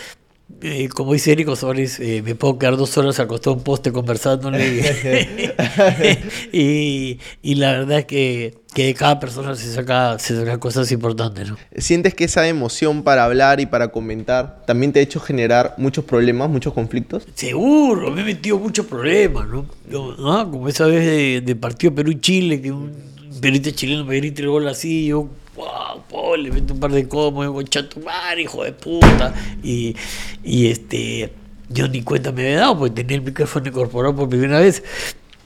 eh, 0.63 0.89
como 0.89 1.13
dice 1.13 1.33
Érico 1.33 1.57
Suárez, 1.57 2.01
eh, 2.01 2.23
me 2.23 2.35
puedo 2.35 2.59
quedar 2.59 2.77
dos 2.77 2.97
horas 2.97 3.21
acostado 3.21 3.55
a 3.55 3.59
un 3.59 3.65
poste 3.65 3.93
conversándole. 3.93 4.83
y, 6.53 7.19
y, 7.43 7.55
la 7.57 7.73
verdad 7.73 8.01
es 8.01 8.05
que, 8.07 8.55
que, 8.75 8.87
de 8.87 8.95
cada 8.95 9.21
persona 9.21 9.55
se 9.55 9.73
saca, 9.73 10.19
se 10.19 10.37
saca 10.37 10.59
cosas 10.59 10.91
importantes. 10.93 11.51
¿no? 11.51 11.57
¿Sientes 11.77 12.15
que 12.15 12.25
esa 12.25 12.47
emoción 12.49 13.03
para 13.03 13.25
hablar 13.25 13.61
y 13.61 13.67
para 13.67 13.89
comentar 13.89 14.63
también 14.67 14.93
te 14.93 15.01
ha 15.01 15.03
hecho 15.03 15.21
generar 15.21 15.75
muchos 15.77 16.05
problemas, 16.05 16.49
muchos 16.49 16.73
conflictos? 16.73 17.27
Seguro, 17.35 18.11
me 18.11 18.23
he 18.23 18.25
metido 18.25 18.59
muchos 18.59 18.87
problemas. 18.87 19.47
¿no? 19.49 20.51
Como 20.51 20.69
esa 20.69 20.87
vez 20.87 21.05
de, 21.05 21.41
de 21.41 21.57
partido 21.57 21.95
Perú-Chile, 21.95 22.61
que 22.61 22.73
un 22.73 22.93
periodista 23.41 23.73
chileno 23.73 24.05
me 24.05 24.17
grita 24.17 24.43
el 24.43 24.49
gol 24.49 24.69
así, 24.69 25.07
yo 25.07 25.29
wow, 25.57 26.37
le 26.37 26.51
meto 26.51 26.75
un 26.75 26.81
par 26.81 26.93
de 26.93 27.09
comos, 27.09 27.47
concha 27.51 27.89
tu 27.89 28.01
madre, 28.01 28.43
hijo 28.43 28.65
de 28.65 28.73
puta. 28.73 29.35
Y, 29.63 29.95
y 30.43 30.69
este, 30.69 31.33
yo 31.69 31.89
ni 31.89 32.03
cuenta 32.03 32.33
me 32.33 32.43
había 32.43 32.61
dado, 32.61 32.79
porque 32.79 32.95
tenía 33.03 33.17
el 33.17 33.23
micrófono 33.23 33.69
incorporado 33.69 34.15
por 34.15 34.29
primera 34.29 34.61
vez. 34.61 34.83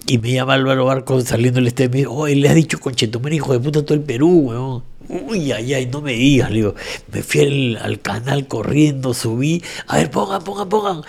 Y 0.07 0.19
me 0.19 0.33
llama 0.33 0.55
Álvaro 0.55 0.87
Barco 0.87 1.21
saliendo 1.21 1.61
del 1.61 1.69
estadio 1.69 1.89
y 1.89 1.91
me 1.91 1.97
dice, 1.99 2.09
oh, 2.11 2.27
le 2.27 2.49
ha 2.49 2.55
dicho 2.55 2.81
conchetumare, 2.81 3.37
hijo 3.37 3.53
de 3.53 3.61
puta, 3.61 3.85
todo 3.85 3.95
el 3.95 4.03
Perú, 4.03 4.49
weón. 4.49 4.83
Uy, 5.09 5.53
ay, 5.53 5.75
ay, 5.75 5.87
no 5.87 6.01
me 6.01 6.13
digas, 6.13 6.51
le 6.51 6.57
digo. 6.57 6.75
Me 7.13 7.23
fui 7.23 7.77
al, 7.81 8.01
canal 8.01 8.47
corriendo, 8.47 9.15
subí. 9.15 9.63
A 9.87 9.99
ver, 9.99 10.11
pongan, 10.11 10.43
pongan, 10.45 10.69
pongan 10.69 11.03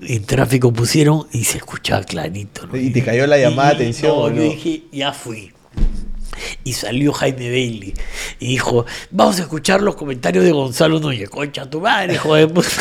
en 0.00 0.24
tráfico 0.24 0.72
pusieron 0.72 1.26
y 1.32 1.44
se 1.44 1.58
escuchaba 1.58 2.04
clarito. 2.04 2.66
¿no? 2.66 2.76
Y 2.76 2.90
te 2.90 3.02
cayó 3.02 3.26
la 3.26 3.38
llamada 3.38 3.70
de 3.70 3.74
atención. 3.76 4.12
No, 4.12 4.28
yo 4.30 4.42
dije, 4.42 4.82
ya 4.92 5.12
fui 5.12 5.52
y 6.64 6.72
salió 6.72 7.12
Jaime 7.12 7.50
Bailey 7.50 7.94
y 8.38 8.46
dijo, 8.48 8.86
vamos 9.10 9.38
a 9.38 9.42
escuchar 9.42 9.82
los 9.82 9.96
comentarios 9.96 10.44
de 10.44 10.52
Gonzalo 10.52 11.00
Núñez, 11.00 11.28
concha 11.28 11.68
tu 11.68 11.80
madre, 11.80 12.14
hijo 12.14 12.34
de 12.34 12.48
puta. 12.48 12.68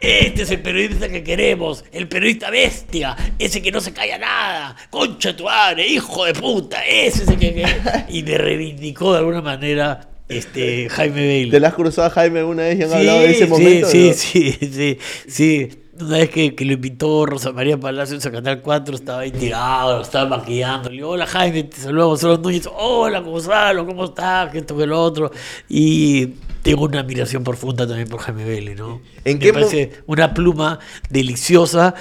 Este 0.00 0.42
es 0.42 0.50
el 0.52 0.60
periodista 0.60 1.08
que 1.08 1.24
queremos, 1.24 1.84
el 1.90 2.06
periodista 2.06 2.50
bestia, 2.50 3.16
ese 3.36 3.60
que 3.60 3.72
no 3.72 3.80
se 3.80 3.92
calla 3.92 4.16
nada, 4.16 4.76
concha 4.90 5.34
tu 5.34 5.42
madre, 5.44 5.88
hijo 5.88 6.24
de 6.24 6.34
puta, 6.34 6.86
ese 6.86 7.24
es 7.24 7.28
el 7.28 7.38
que. 7.38 7.66
Y 8.08 8.22
me 8.22 8.38
reivindicó 8.38 9.12
de 9.12 9.18
alguna 9.18 9.42
manera 9.42 10.08
este 10.28 10.88
Jaime 10.88 11.26
Bailey. 11.26 11.50
¿Te 11.50 11.58
la 11.58 11.68
has 11.68 11.74
cruzado 11.74 12.10
Jaime 12.10 12.40
alguna 12.40 12.62
vez 12.62 12.78
y 12.78 12.82
han 12.84 12.92
hablado 12.92 13.20
de 13.22 13.30
ese 13.30 13.46
momento? 13.46 13.88
Sí, 13.88 14.12
sí, 14.14 14.52
sí, 14.52 14.98
sí, 15.26 15.68
una 16.00 16.18
vez 16.18 16.30
que, 16.30 16.54
que, 16.54 16.64
lo 16.64 16.72
invitó 16.74 17.26
Rosa 17.26 17.52
María 17.52 17.78
Palacios 17.78 18.24
a 18.26 18.30
Canal 18.30 18.60
4, 18.60 18.94
estaba 18.94 19.20
ahí 19.20 19.30
tirado, 19.30 20.02
estaba 20.02 20.38
maquillando. 20.38 20.90
Le 20.90 20.96
digo, 20.96 21.10
hola 21.10 21.26
Jaime, 21.26 21.64
te 21.64 21.76
saludo 21.76 22.08
Gonzalo 22.08 22.38
Núñez. 22.38 22.68
Hola 22.72 23.20
Gonzalo, 23.20 23.86
¿cómo 23.86 24.04
estás? 24.04 24.50
Que 24.50 24.58
esto, 24.58 24.76
que 24.76 24.86
lo 24.86 25.00
otro. 25.00 25.30
Y 25.68 26.26
tengo 26.62 26.84
una 26.84 27.00
admiración 27.00 27.44
profunda 27.44 27.86
también 27.86 28.08
por 28.08 28.20
Jaime 28.20 28.44
Vélez, 28.44 28.78
¿no? 28.78 29.00
¿En 29.24 29.38
Me 29.38 29.52
parece 29.52 30.02
una 30.06 30.34
pluma 30.34 30.78
deliciosa 31.10 31.94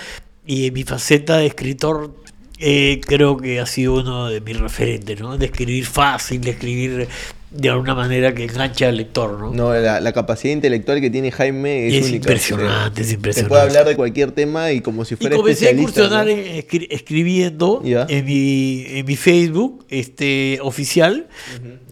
y 0.46 0.68
en 0.68 0.74
mi 0.74 0.84
faceta 0.84 1.38
de 1.38 1.48
escritor 1.48 2.14
eh, 2.60 3.02
creo 3.06 3.38
que 3.38 3.60
ha 3.60 3.66
sido 3.66 3.96
uno 3.96 4.30
de 4.30 4.42
mis 4.42 4.60
referentes, 4.60 5.20
¿no? 5.20 5.38
De 5.38 5.46
escribir 5.46 5.86
fácil, 5.86 6.42
de 6.42 6.52
escribir 6.52 7.08
de 7.50 7.70
alguna 7.70 7.96
manera 7.96 8.34
que 8.36 8.44
engancha 8.44 8.90
al 8.90 8.98
lector, 8.98 9.40
¿no? 9.40 9.52
No, 9.52 9.74
la, 9.74 10.12
capacidad 10.12 10.54
intelectual 10.54 11.00
que 11.00 11.10
tiene 11.10 11.32
Jaime 11.32 11.88
es, 11.88 12.12
impresionante, 12.12 13.04
es 13.04 13.14
impresionante. 13.14 13.42
Se 13.42 13.46
puede 13.46 13.62
hablar 13.62 13.86
de 13.86 13.96
cualquier 13.96 14.32
tema 14.32 14.72
y 14.74 14.82
como 14.82 15.06
si 15.06 15.16
fuera 15.16 15.36
y 15.36 15.40
comencé 15.40 15.70
a 15.70 15.72
incursionar 15.72 16.28
escribiendo 16.28 17.82
en 17.86 18.26
mi, 18.26 18.84
en 18.88 19.06
mi 19.06 19.16
Facebook 19.16 19.86
este 19.90 20.60
oficial, 20.62 21.28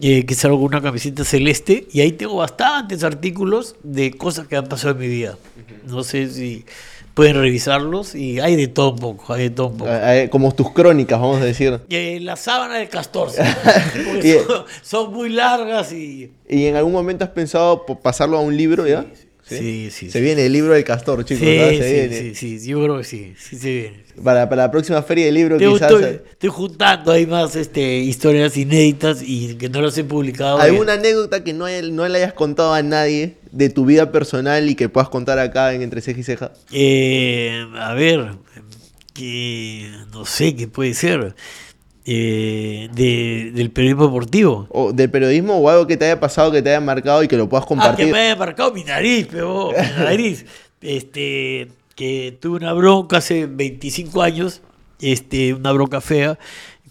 eh, 0.02 0.26
que 0.26 0.36
salgo 0.36 0.58
con 0.58 0.65
una 0.65 0.82
camiseta 0.82 1.24
celeste, 1.24 1.88
y 1.91 2.02
ahí 2.02 2.12
tengo 2.12 2.36
bastantes 2.36 3.04
artículos 3.04 3.76
de 3.84 4.12
cosas 4.12 4.48
que 4.48 4.58
han 4.58 4.68
pasado 4.68 4.94
en 4.96 5.00
mi 5.00 5.08
vida. 5.08 5.38
No 5.88 6.04
sé 6.04 6.30
si 6.30 6.65
pueden 7.15 7.38
revisarlos 7.38 8.13
y 8.13 8.39
hay 8.41 8.56
de 8.58 8.67
todo 8.67 8.91
un 8.91 8.99
poco, 8.99 9.34
hay 9.34 9.43
de 9.43 9.49
todo 9.49 9.67
un 9.67 9.78
poco. 9.78 9.91
Como 10.30 10.54
tus 10.54 10.71
crónicas, 10.71 11.19
vamos 11.19 11.41
a 11.41 11.45
decir. 11.45 11.80
Eh, 11.89 12.19
la 12.21 12.36
sábana 12.36 12.75
del 12.75 12.89
castor, 12.89 13.30
son, 14.84 15.13
muy 15.13 15.30
largas 15.30 15.91
y... 15.93 16.32
¿Y 16.47 16.65
en 16.65 16.75
algún 16.75 16.91
momento 16.91 17.23
has 17.23 17.32
pensado 17.32 17.86
pasarlo 17.86 18.38
a 18.38 18.41
un 18.41 18.56
libro 18.56 18.86
ya? 18.86 19.06
Sí, 19.13 19.25
sí. 19.47 20.10
Se 20.10 20.21
viene 20.21 20.45
el 20.45 20.53
libro 20.53 20.73
del 20.73 20.84
castor, 20.84 21.23
chicos. 21.25 21.41
Sí, 21.43 21.58
¿verdad? 21.58 21.69
Se 21.69 21.88
sí, 21.89 21.93
viene. 21.93 22.34
sí, 22.36 22.60
sí, 22.60 22.67
yo 22.67 22.84
creo 22.84 22.97
que 22.97 23.03
sí, 23.03 23.34
sí 23.38 23.58
se 23.58 23.71
viene. 23.71 24.05
Para, 24.23 24.47
para 24.49 24.63
la 24.63 24.71
próxima 24.71 25.01
feria 25.03 25.25
del 25.25 25.36
libro, 25.36 25.58
Te- 25.58 25.65
quizás. 25.67 25.91
estoy, 25.91 26.19
estoy 26.31 26.49
juntando 26.49 27.12
ahí 27.12 27.25
más 27.27 27.55
este, 27.55 27.97
historias 27.99 28.55
inéditas 28.58 29.21
y 29.21 29.55
que 29.55 29.69
no 29.69 29.81
las 29.81 29.97
he 29.97 30.03
publicado. 30.03 30.58
¿Alguna 30.60 30.93
anécdota 30.93 31.43
que 31.43 31.53
no, 31.53 31.65
hay- 31.65 31.91
no 31.91 32.08
le 32.08 32.17
hayas 32.19 32.34
contado 32.34 32.73
a 32.73 32.81
nadie 32.81 33.36
de 33.51 33.69
tu 33.69 33.86
vida 33.86 34.12
personal 34.12 34.69
y 34.69 34.75
que 34.75 34.89
puedas 34.89 35.10
contar 35.10 35.38
acá 35.39 35.73
en 35.73 35.81
Entre 35.81 36.01
Ceja 36.01 36.19
y 36.19 36.23
Ceja? 36.23 36.51
Eh, 36.71 37.65
a 37.77 37.93
ver, 37.93 38.31
que 39.13 39.89
no 40.12 40.25
sé 40.25 40.55
qué 40.55 40.67
puede 40.67 40.93
ser. 40.93 41.36
Eh, 42.08 42.88
de, 42.94 43.52
del 43.56 43.72
periodismo 43.72 44.06
deportivo. 44.06 44.68
O 44.70 44.94
del 44.94 45.10
periodismo 45.10 45.56
o 45.58 45.70
algo 45.70 45.88
que 45.88 45.98
te 45.98 46.06
haya 46.06 46.20
pasado, 46.20 46.52
que 46.52 46.62
te 46.62 46.70
haya 46.70 46.80
marcado 46.82 47.24
y 47.24 47.28
que 47.28 47.36
lo 47.36 47.50
puedas 47.50 47.63
Ah, 47.63 47.68
que 47.68 47.70
compartir. 47.70 48.12
me 48.12 48.20
haya 48.20 48.36
marcado 48.36 48.72
mi 48.72 48.84
nariz, 48.84 49.28
pero 49.32 49.72
mi 49.72 50.04
nariz. 50.04 50.46
Este, 50.82 51.70
que 51.96 52.38
tuve 52.39 52.58
una 52.58 52.74
bronca 52.74 53.18
hace 53.18 53.48
25 53.48 54.22
años, 54.22 54.62
este, 55.02 55.54
una 55.56 55.72
bronca 55.72 56.00
fea, 56.00 56.38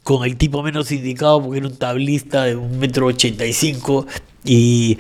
con 0.03 0.24
el 0.24 0.37
tipo 0.37 0.62
menos 0.64 0.90
indicado 0.90 1.40
porque 1.42 1.59
era 1.59 1.68
un 1.68 1.77
tablista 1.77 2.44
de 2.44 2.57
un 2.57 2.79
metro 2.79 3.07
ochenta 3.07 3.46
y 3.46 3.53
cinco 3.53 4.07
y, 4.44 4.98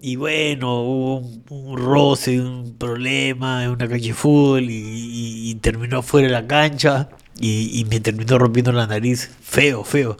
y 0.00 0.14
bueno, 0.16 0.80
hubo 0.82 1.16
un, 1.18 1.42
un 1.50 1.76
roce, 1.76 2.40
un 2.40 2.74
problema 2.78 3.64
en 3.64 3.70
una 3.70 3.88
cancha 3.88 4.06
de 4.06 4.14
fútbol 4.14 4.62
y, 4.70 4.74
y- 4.76 5.50
y 5.50 5.54
terminó 5.56 6.02
fuera 6.02 6.28
de 6.28 6.32
la 6.32 6.46
cancha 6.46 7.08
y, 7.38 7.80
y 7.80 7.84
me 7.84 8.00
terminó 8.00 8.38
rompiendo 8.38 8.72
la 8.72 8.86
nariz, 8.86 9.30
feo, 9.42 9.84
feo. 9.84 10.16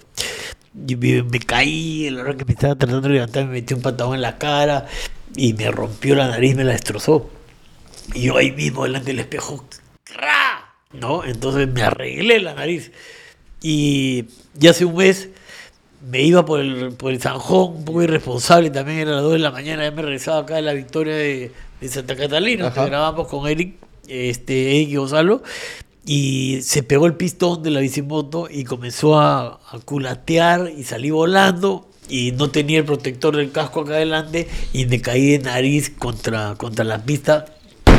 Y 0.86 0.96
me, 0.96 1.22
me 1.22 1.38
caí, 1.38 2.10
la 2.10 2.22
verdad 2.22 2.38
que 2.38 2.44
me 2.44 2.52
estaba 2.52 2.74
tratando 2.74 3.08
de 3.08 3.14
levantar, 3.14 3.46
me 3.46 3.52
metí 3.52 3.74
un 3.74 3.82
patadón 3.82 4.14
en 4.14 4.22
la 4.22 4.38
cara 4.38 4.86
y 5.34 5.54
me 5.54 5.70
rompió 5.70 6.14
la 6.14 6.28
nariz, 6.28 6.54
me 6.54 6.64
la 6.64 6.72
destrozó. 6.72 7.30
Y 8.14 8.22
yo 8.22 8.36
ahí 8.36 8.52
mismo 8.52 8.84
delante 8.84 9.08
del 9.08 9.20
espejo, 9.20 9.64
¡cra! 10.04 10.66
¿no? 10.92 11.24
Entonces 11.24 11.68
me 11.68 11.82
arreglé 11.82 12.40
la 12.40 12.54
nariz. 12.54 12.92
Y 13.62 14.26
ya 14.54 14.70
hace 14.70 14.84
un 14.84 14.96
mes 14.96 15.30
me 16.08 16.22
iba 16.22 16.44
por 16.44 16.60
el, 16.60 16.92
por 16.92 17.12
el 17.12 17.20
Sanjón, 17.20 17.76
un 17.78 17.84
poco 17.84 18.02
irresponsable, 18.02 18.70
también 18.70 18.98
era 18.98 19.12
las 19.12 19.22
2 19.22 19.32
de 19.32 19.38
la 19.40 19.50
mañana, 19.50 19.84
ya 19.84 19.90
me 19.90 20.02
regresaba 20.02 20.40
acá 20.40 20.56
de 20.56 20.62
la 20.62 20.72
victoria 20.72 21.14
de, 21.14 21.52
de 21.80 21.88
Santa 21.88 22.14
Catalina, 22.14 22.72
que 22.72 22.84
grabamos 22.84 23.26
con 23.26 23.48
Eric, 23.48 23.74
este, 24.06 24.76
Eric 24.76 24.90
y 24.90 24.96
Gonzalo, 24.96 25.42
y 26.06 26.60
se 26.62 26.84
pegó 26.84 27.06
el 27.06 27.14
pistón 27.14 27.64
de 27.64 27.70
la 27.70 27.80
bicimoto 27.80 28.48
y 28.48 28.62
comenzó 28.62 29.18
a, 29.18 29.60
culatear 29.84 30.70
y 30.76 30.84
salí 30.84 31.10
volando 31.10 31.88
y 32.08 32.30
no 32.30 32.50
tenía 32.50 32.78
el 32.78 32.84
protector 32.84 33.36
del 33.36 33.50
casco 33.50 33.80
acá 33.80 33.94
adelante 33.94 34.46
y 34.72 34.86
me 34.86 35.00
caí 35.00 35.32
de 35.32 35.40
nariz 35.40 35.90
contra, 35.90 36.54
contra 36.56 36.84
la 36.84 37.04
pista. 37.04 37.46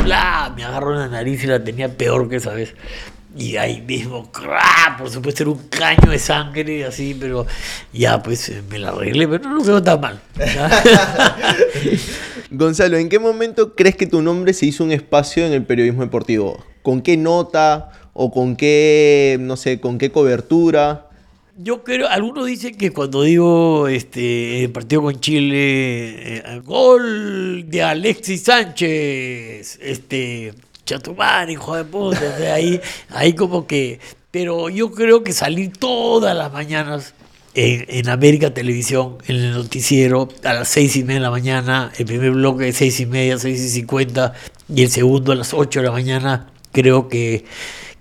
¡Bla! 0.02 0.50
Me 0.56 0.64
agarró 0.64 0.94
la 0.94 1.08
nariz 1.08 1.44
y 1.44 1.48
la 1.48 1.62
tenía 1.62 1.98
peor 1.98 2.30
que 2.30 2.36
esa 2.36 2.52
vez. 2.52 2.74
Y 3.36 3.56
ahí 3.56 3.82
mismo, 3.82 4.32
por 4.98 5.10
supuesto, 5.10 5.42
era 5.42 5.52
un 5.52 5.68
caño 5.68 6.10
de 6.10 6.18
sangre 6.18 6.86
así, 6.86 7.14
pero 7.18 7.46
ya 7.92 8.22
pues 8.22 8.48
eh, 8.48 8.62
me 8.70 8.78
la 8.78 8.88
arreglé, 8.88 9.28
pero 9.28 9.50
no 9.50 9.62
quedó 9.62 9.82
tan 9.82 10.00
mal. 10.00 10.20
Gonzalo, 12.50 12.96
¿en 12.96 13.10
qué 13.10 13.18
momento 13.18 13.76
crees 13.76 13.96
que 13.96 14.06
tu 14.06 14.22
nombre 14.22 14.54
se 14.54 14.64
hizo 14.64 14.82
un 14.82 14.92
espacio 14.92 15.44
en 15.44 15.52
el 15.52 15.64
periodismo 15.64 16.02
deportivo? 16.02 16.64
¿Con 16.88 17.02
qué 17.02 17.18
nota 17.18 17.90
o 18.14 18.30
con 18.30 18.56
qué, 18.56 19.36
no 19.38 19.58
sé, 19.58 19.78
con 19.78 19.98
qué 19.98 20.10
cobertura? 20.10 21.10
Yo 21.58 21.84
creo, 21.84 22.08
algunos 22.08 22.46
dicen 22.46 22.78
que 22.78 22.92
cuando 22.92 23.24
digo 23.24 23.88
este 23.88 24.64
el 24.64 24.70
partido 24.70 25.02
con 25.02 25.20
Chile, 25.20 26.38
eh, 26.38 26.62
gol 26.64 27.68
de 27.68 27.82
Alexis 27.82 28.42
Sánchez, 28.42 29.78
este 29.82 30.54
Chatumán, 30.86 31.50
hijo 31.50 31.76
de 31.76 31.84
puta, 31.84 32.38
sea, 32.38 32.54
ahí, 32.54 32.80
ahí 33.10 33.34
como 33.34 33.66
que, 33.66 34.00
pero 34.30 34.70
yo 34.70 34.90
creo 34.90 35.22
que 35.22 35.34
salir 35.34 35.76
todas 35.76 36.34
las 36.34 36.50
mañanas 36.50 37.12
en, 37.52 37.84
en 37.86 38.08
América 38.08 38.54
Televisión, 38.54 39.18
en 39.26 39.36
el 39.36 39.52
noticiero, 39.52 40.30
a 40.42 40.54
las 40.54 40.68
seis 40.68 40.96
y 40.96 41.02
media 41.02 41.16
de 41.16 41.20
la 41.20 41.30
mañana, 41.30 41.92
el 41.98 42.06
primer 42.06 42.30
bloque 42.30 42.64
de 42.64 42.72
seis 42.72 42.98
y 42.98 43.04
media, 43.04 43.38
seis 43.38 43.60
y 43.60 43.68
cincuenta, 43.68 44.32
y 44.74 44.84
el 44.84 44.90
segundo 44.90 45.32
a 45.32 45.34
las 45.34 45.52
ocho 45.52 45.80
de 45.80 45.84
la 45.84 45.92
mañana, 45.92 46.46
creo 46.78 47.08
que, 47.08 47.44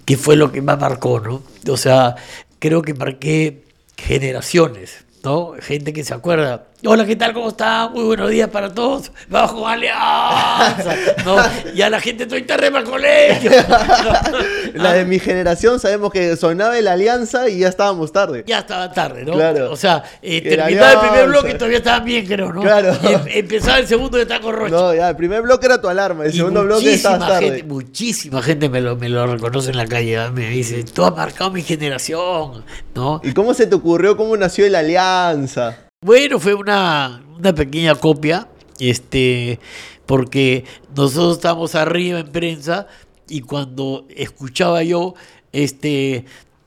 que 0.06 0.18
fue 0.18 0.36
lo 0.36 0.52
que 0.52 0.62
más 0.62 0.80
marcó, 0.80 1.20
¿no? 1.20 1.42
O 1.68 1.78
sea, 1.78 2.16
creo 2.60 2.84
que 2.84 2.94
marqué 2.94 3.64
generaciones, 3.98 5.06
¿no? 5.24 5.54
Gente 5.60 5.94
que 5.94 6.04
se 6.04 6.14
acuerda. 6.14 6.68
Hola, 6.86 7.08
¿qué 7.08 7.16
tal? 7.16 7.34
¿Cómo 7.34 7.50
está? 7.50 7.90
Muy 7.90 8.04
buenos 8.04 8.30
días 8.30 8.50
para 8.52 8.72
todos. 8.72 9.12
Vamos 9.30 9.54
con 9.54 9.68
Alianza, 9.68 10.96
¿no? 11.26 11.38
Ya 11.74 11.90
la 11.90 12.00
gente 12.00 12.24
estoy 12.24 12.44
para 12.44 12.68
el 12.68 12.84
colegio. 12.84 13.50
La 14.76 14.94
de 14.94 15.04
mi 15.06 15.18
generación 15.18 15.80
sabemos 15.80 16.12
que 16.12 16.36
sonaba 16.38 16.80
la 16.80 16.92
alianza 16.94 17.50
y 17.50 17.60
ya 17.60 17.70
estábamos 17.70 18.12
tarde. 18.12 18.44
Ya 18.46 18.60
estaba 18.60 18.92
tarde, 18.92 19.26
¿no? 19.26 19.34
Claro. 19.34 19.72
O 19.72 19.76
sea, 19.76 20.04
eh, 20.22 20.40
terminaba 20.42 20.92
el 20.92 21.00
primer 21.10 21.28
bloque 21.30 21.52
y 21.52 21.54
todavía 21.56 21.78
estaban 21.80 22.06
bien, 22.06 22.28
creo, 22.28 22.54
¿no? 22.54 22.62
Claro. 22.62 22.96
Y 23.02 23.08
em- 23.08 23.22
empezaba 23.28 23.80
el 23.80 23.88
segundo 23.88 24.20
y 24.20 24.22
estaba 24.22 24.42
con 24.42 24.56
Rocha. 24.56 24.76
No, 24.76 24.94
ya, 24.94 25.10
el 25.10 25.16
primer 25.16 25.42
bloque 25.42 25.66
era 25.66 25.82
tu 25.82 25.88
alarma, 25.88 26.26
el 26.26 26.34
Y 26.34 26.38
segundo 26.38 26.62
bloque 26.64 26.94
estabas 26.94 27.20
muchísima 27.22 27.40
tarde. 27.40 27.50
gente, 27.58 27.64
muchísima 27.74 28.42
gente 28.44 28.70
me 28.70 28.82
lo, 28.82 28.96
me 28.98 29.10
lo 29.10 29.26
reconoce 29.26 29.72
en 29.72 29.78
la 29.78 29.88
calle, 29.88 30.16
¿ah? 30.20 30.30
me 30.32 30.48
dice, 30.50 30.84
tú 30.84 31.04
has 31.04 31.16
marcado 31.16 31.50
mi 31.50 31.64
generación, 31.64 32.64
¿no? 32.94 33.20
¿Y 33.24 33.34
cómo 33.34 33.56
se 33.56 33.66
te 33.66 33.74
ocurrió 33.74 34.16
cómo 34.16 34.38
nació 34.38 34.70
la 34.70 34.80
alianza? 34.80 35.87
Bueno, 36.02 36.40
fue 36.40 36.54
una, 36.54 37.24
una 37.40 37.56
pequeña 37.56 37.96
copia, 37.96 38.48
este, 38.80 39.60
porque 40.06 40.64
nosotros 40.96 41.38
estábamos 41.38 41.74
arriba 41.74 42.20
en 42.20 42.32
prensa 42.32 42.86
y 43.28 43.42
cuando 43.42 44.06
escuchaba 44.16 44.84
yo, 44.84 45.16
este, 45.52 46.26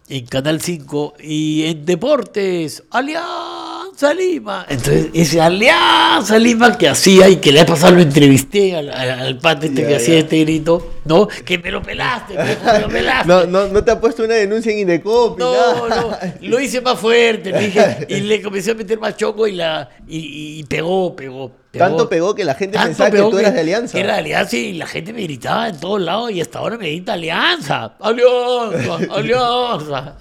en 0.08 0.26
Canal 0.26 0.60
5 0.60 1.14
y 1.22 1.62
en 1.66 1.84
Deportes, 1.84 2.82
Alianza 2.90 3.69
Lima. 4.14 4.64
Entonces, 4.68 5.08
ese 5.12 5.40
Alianza 5.40 6.38
Lima 6.38 6.76
que 6.78 6.88
hacía 6.88 7.28
y 7.28 7.36
que 7.36 7.52
le 7.52 7.60
ha 7.60 7.66
pasado, 7.66 7.94
lo 7.96 8.00
entrevisté 8.02 8.74
al, 8.74 8.88
al, 8.90 9.10
al 9.10 9.38
pata 9.38 9.66
este 9.66 9.86
que 9.86 9.96
hacía 9.96 10.18
este 10.18 10.40
grito, 10.40 10.94
¿no? 11.04 11.28
Que 11.44 11.58
me 11.58 11.70
lo 11.70 11.82
pelaste, 11.82 12.34
me 12.34 12.80
lo 12.80 12.88
pelaste. 12.88 13.28
No, 13.28 13.44
no, 13.46 13.68
no 13.68 13.84
te 13.84 13.90
ha 13.90 14.00
puesto 14.00 14.24
una 14.24 14.34
denuncia 14.34 14.72
en 14.72 14.78
Indecop 14.80 15.38
No, 15.38 15.88
nada. 15.88 16.34
no, 16.40 16.48
lo 16.48 16.60
hice 16.60 16.80
más 16.80 16.98
fuerte, 16.98 17.52
dije, 17.52 18.06
y 18.08 18.20
le 18.20 18.40
comencé 18.40 18.70
a 18.70 18.74
meter 18.74 18.98
más 18.98 19.16
choco 19.16 19.46
y 19.46 19.52
la 19.52 19.88
y, 20.08 20.58
y 20.60 20.64
pegó, 20.64 21.14
pegó, 21.14 21.52
pegó. 21.70 21.84
Tanto 21.84 22.08
pegó 22.08 22.34
que 22.34 22.44
la 22.44 22.54
gente 22.54 22.78
pensaba 22.78 23.10
que 23.10 23.18
tú 23.18 23.38
eras 23.38 23.54
de 23.54 23.60
Alianza. 23.60 23.98
Era 23.98 24.14
de 24.14 24.18
Alianza 24.20 24.56
y 24.56 24.72
la 24.74 24.86
gente 24.86 25.12
me 25.12 25.22
gritaba 25.22 25.68
en 25.68 25.78
todos 25.80 26.00
lados 26.00 26.30
y 26.32 26.40
hasta 26.40 26.58
ahora 26.58 26.76
me 26.76 26.86
grita 26.88 27.12
Alianza, 27.14 27.92
Alianza, 28.00 28.94
Alianza. 29.14 30.14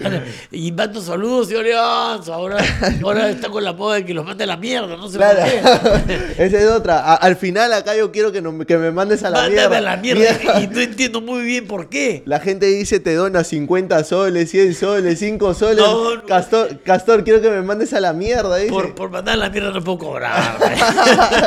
Y 0.52 0.72
mando 0.72 1.02
saludos 1.02 1.52
y 1.52 1.56
Alianza. 1.56 2.34
Ahora, 2.36 2.58
ahora 3.04 3.30
está 3.30 3.50
con 3.50 3.64
la 3.64 3.74
moda 3.74 3.96
de 3.96 4.06
que 4.06 4.14
los 4.14 4.26
mande 4.26 4.44
a 4.44 4.48
la 4.48 4.58
mierda, 4.58 4.96
no 4.96 5.08
sé 5.10 5.18
Claro. 5.18 5.40
por 5.40 6.04
qué. 6.06 6.16
Esa 6.46 6.60
es 6.60 6.70
otra. 6.70 7.00
A- 7.00 7.16
al 7.16 7.36
final 7.36 7.74
acá 7.74 7.96
yo 7.96 8.12
quiero 8.12 8.32
que, 8.32 8.42
no- 8.42 8.58
que 8.66 8.78
me 8.78 8.92
mandes 8.92 9.24
a 9.24 9.30
la 9.30 9.42
Mándame 9.42 9.56
mierda. 9.56 9.78
a 9.78 9.82
la 9.82 9.98
mierda. 9.98 10.62
Y 10.62 10.68
no 10.68 10.80
entiendo 10.80 11.22
muy 11.22 11.44
bien 11.44 11.68
por 11.68 11.90
qué. 11.90 12.24
La 12.26 12.40
gente 12.40 12.66
dice 12.68 13.00
te 13.00 13.14
dona 13.16 13.44
50 13.44 14.04
soles, 14.04 14.52
100 14.52 14.76
soles, 14.76 15.20
5 15.20 15.54
soles. 15.54 15.78
No, 15.78 16.16
no. 16.16 16.24
Castor, 16.26 16.80
Castor, 16.84 17.24
quiero 17.24 17.42
que 17.42 17.50
me 17.50 17.62
mandes 17.62 17.94
a 17.94 18.00
la 18.00 18.14
mierda. 18.14 18.58
Dice. 18.58 18.70
Por, 18.72 18.94
por 18.96 19.10
mandar 19.10 19.34
a 19.36 19.38
la 19.38 19.50
mierda 19.50 19.72
no 19.72 19.82
puedo 19.84 19.98
cobrar. 19.98 20.58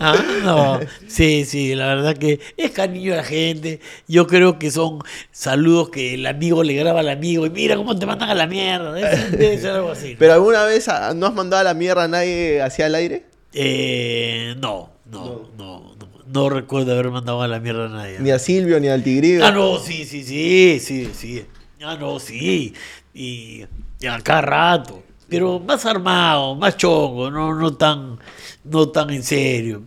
Ah, 0.00 0.16
no. 0.42 0.80
Sí, 1.06 1.44
sí, 1.44 1.74
la 1.74 1.86
verdad 1.86 2.16
que 2.16 2.40
es 2.56 2.70
cariño 2.70 3.12
a 3.14 3.16
la 3.16 3.24
gente. 3.24 3.80
Yo 4.08 4.26
creo 4.26 4.58
que 4.58 4.70
son 4.70 5.00
saludos 5.30 5.90
que 5.90 6.14
el 6.14 6.26
amigo 6.26 6.62
le 6.62 6.74
graba 6.74 7.00
al 7.00 7.08
amigo 7.08 7.46
y 7.46 7.50
mira 7.50 7.76
cómo 7.76 7.98
te 7.98 8.06
mandan 8.06 8.30
a 8.30 8.34
la 8.34 8.46
mierda. 8.46 8.92
Debe, 8.92 9.58
ser 9.58 9.72
algo 9.72 9.90
así. 9.90 10.16
¿Pero 10.18 10.32
alguna 10.32 10.64
vez 10.64 10.88
no 11.14 11.26
has 11.26 11.34
mandado 11.34 11.60
a 11.60 11.64
la 11.64 11.74
mierda 11.74 12.04
a 12.04 12.08
nadie 12.08 12.62
hacia 12.62 12.86
el 12.86 12.94
aire? 12.94 13.24
Eh, 13.52 14.54
no, 14.58 14.90
no, 15.10 15.50
no, 15.56 15.94
no, 15.96 16.06
no 16.26 16.48
recuerdo 16.50 16.92
haber 16.92 17.10
mandado 17.10 17.42
a 17.42 17.48
la 17.48 17.60
mierda 17.60 17.86
a 17.86 17.88
nadie. 17.88 18.18
Ni 18.20 18.30
a 18.30 18.38
Silvio, 18.38 18.80
ni 18.80 18.88
al 18.88 19.02
Tigrillo. 19.02 19.44
Ah, 19.44 19.50
no, 19.50 19.78
sí, 19.78 20.04
sí, 20.04 20.22
sí, 20.24 20.78
sí, 20.80 21.10
sí. 21.14 21.46
Ah, 21.82 21.96
no, 21.98 22.18
sí. 22.18 22.74
Y, 23.14 23.64
y 24.00 24.06
a 24.06 24.20
cada 24.20 24.40
rato. 24.42 25.02
Pero 25.28 25.58
más 25.60 25.84
armado, 25.86 26.54
más 26.54 26.76
chongo, 26.76 27.30
no, 27.30 27.54
no 27.54 27.74
tan, 27.76 28.18
no 28.64 28.88
tan 28.90 29.10
en 29.10 29.22
serio. 29.22 29.82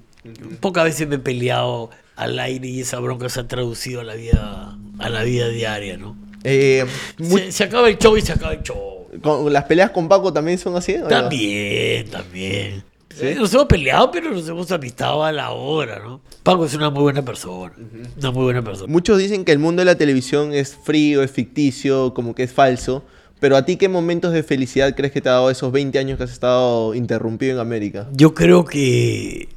Pocas 0.60 0.84
veces 0.84 1.08
me 1.08 1.16
he 1.16 1.20
peleado 1.20 1.90
al 2.16 2.38
aire 2.40 2.68
y 2.68 2.82
esa 2.82 3.00
bronca 3.00 3.30
se 3.30 3.40
ha 3.40 3.48
traducido 3.48 4.02
a 4.02 4.04
la 4.04 4.16
vida, 4.16 4.78
a 5.00 5.10
la 5.10 5.24
vida 5.24 5.48
diaria, 5.48 5.98
¿no? 5.98 6.18
Eh, 6.44 6.86
Se, 7.22 7.52
se 7.52 7.64
acaba 7.64 7.90
el 7.90 7.98
show 7.98 8.16
y 8.18 8.22
se 8.22 8.34
acaba 8.34 8.54
el 8.54 8.62
show. 8.64 9.08
con- 9.22 9.52
¿Las 9.52 9.64
peleas 9.64 9.92
con 9.92 10.08
Paco 10.10 10.32
también 10.34 10.58
son 10.58 10.76
así? 10.76 10.96
¿o 10.96 11.02
no? 11.02 11.08
También, 11.08 12.10
también. 12.10 12.84
Eh, 13.22 13.36
Nos 13.38 13.54
hemos 13.54 13.66
peleado, 13.66 14.12
pero 14.12 14.32
nos 14.32 14.48
hemos 14.48 14.72
amistado 14.72 15.24
a 15.24 15.32
la 15.32 15.52
hora, 15.52 16.00
¿no? 16.00 16.22
Paco 16.44 16.66
es 16.66 16.74
una 16.76 16.90
muy 16.90 17.04
buena 17.04 17.24
persona. 17.24 17.74
Una 18.18 18.32
muy 18.32 18.44
buena 18.44 18.62
persona. 18.62 18.92
Muchos 18.92 19.18
dicen 19.18 19.44
que 19.46 19.52
el 19.52 19.60
mundo 19.60 19.82
de 19.82 19.86
la 19.86 19.96
televisión 19.98 20.54
es 20.54 20.76
frío, 20.76 21.24
es 21.24 21.32
ficticio, 21.32 22.14
como 22.14 22.36
que 22.36 22.44
es 22.44 22.54
falso. 22.54 23.04
Pero 23.40 23.56
a 23.56 23.66
ti, 23.66 23.78
¿qué 23.78 23.88
momentos 23.88 24.34
de 24.34 24.44
felicidad 24.44 24.96
crees 24.96 25.14
que 25.14 25.22
te 25.22 25.30
ha 25.30 25.34
dado 25.34 25.50
esos 25.50 25.72
20 25.72 25.98
años 25.98 26.18
que 26.18 26.26
has 26.26 26.32
estado 26.32 26.94
interrumpido 26.94 27.54
en 27.54 27.60
América? 27.60 28.10
Yo 28.12 28.34
creo 28.34 28.66
que 28.66 29.48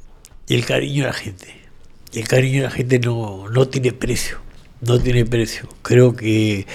el 0.49 0.65
cariño 0.65 1.05
de 1.05 1.09
la 1.09 1.15
gente. 1.15 1.55
el 2.15 2.29
cariño 2.29 2.59
de 2.59 2.65
la 2.65 2.71
gente 2.71 2.99
no, 2.99 3.49
no 3.49 3.69
tiene 3.69 3.93
precio, 3.93 4.39
no 4.81 5.01
tiene 5.01 5.25
precio. 5.25 5.69
Creo 5.83 6.15
que 6.15 6.67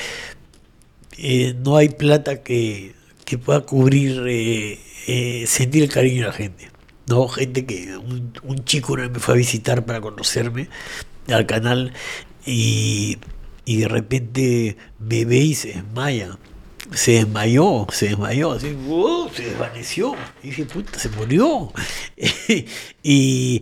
eh, 1.18 1.56
no 1.64 1.78
hay 1.78 1.90
plata 1.90 2.44
que, 2.44 2.94
que 3.24 3.38
pueda 3.38 3.62
cubrir, 3.62 4.24
eh, 4.28 4.80
eh, 5.08 5.46
sentir 5.48 5.84
el 5.84 5.90
cariño 5.90 6.24
de 6.24 6.28
la 6.28 6.34
gente. 6.34 6.72
No, 7.08 7.28
gente 7.30 7.66
que 7.66 7.96
un, 7.98 8.34
chico 8.66 8.94
una 8.94 9.04
vez 9.04 9.12
me 9.12 9.20
fue 9.20 9.36
a 9.36 9.38
visitar 9.38 9.86
para 9.86 10.02
conocerme 10.02 10.68
al 11.30 11.46
canal 11.46 11.94
y, 12.46 13.18
y 13.64 13.78
de 13.78 13.88
repente 13.88 14.78
me 15.00 15.24
ve 15.24 15.38
y 15.38 15.56
se 15.56 15.70
desmaya. 15.70 16.38
Se 16.94 17.12
desmayó, 17.12 17.88
se 17.92 18.10
desmayó, 18.10 18.54
así, 18.54 18.74
¡wow! 18.74 19.30
se 19.34 19.44
desvaneció. 19.44 20.16
Y 20.44 20.48
dije, 20.48 20.66
puta, 20.66 20.98
se 20.98 21.10
murió. 21.10 21.72
y 23.04 23.62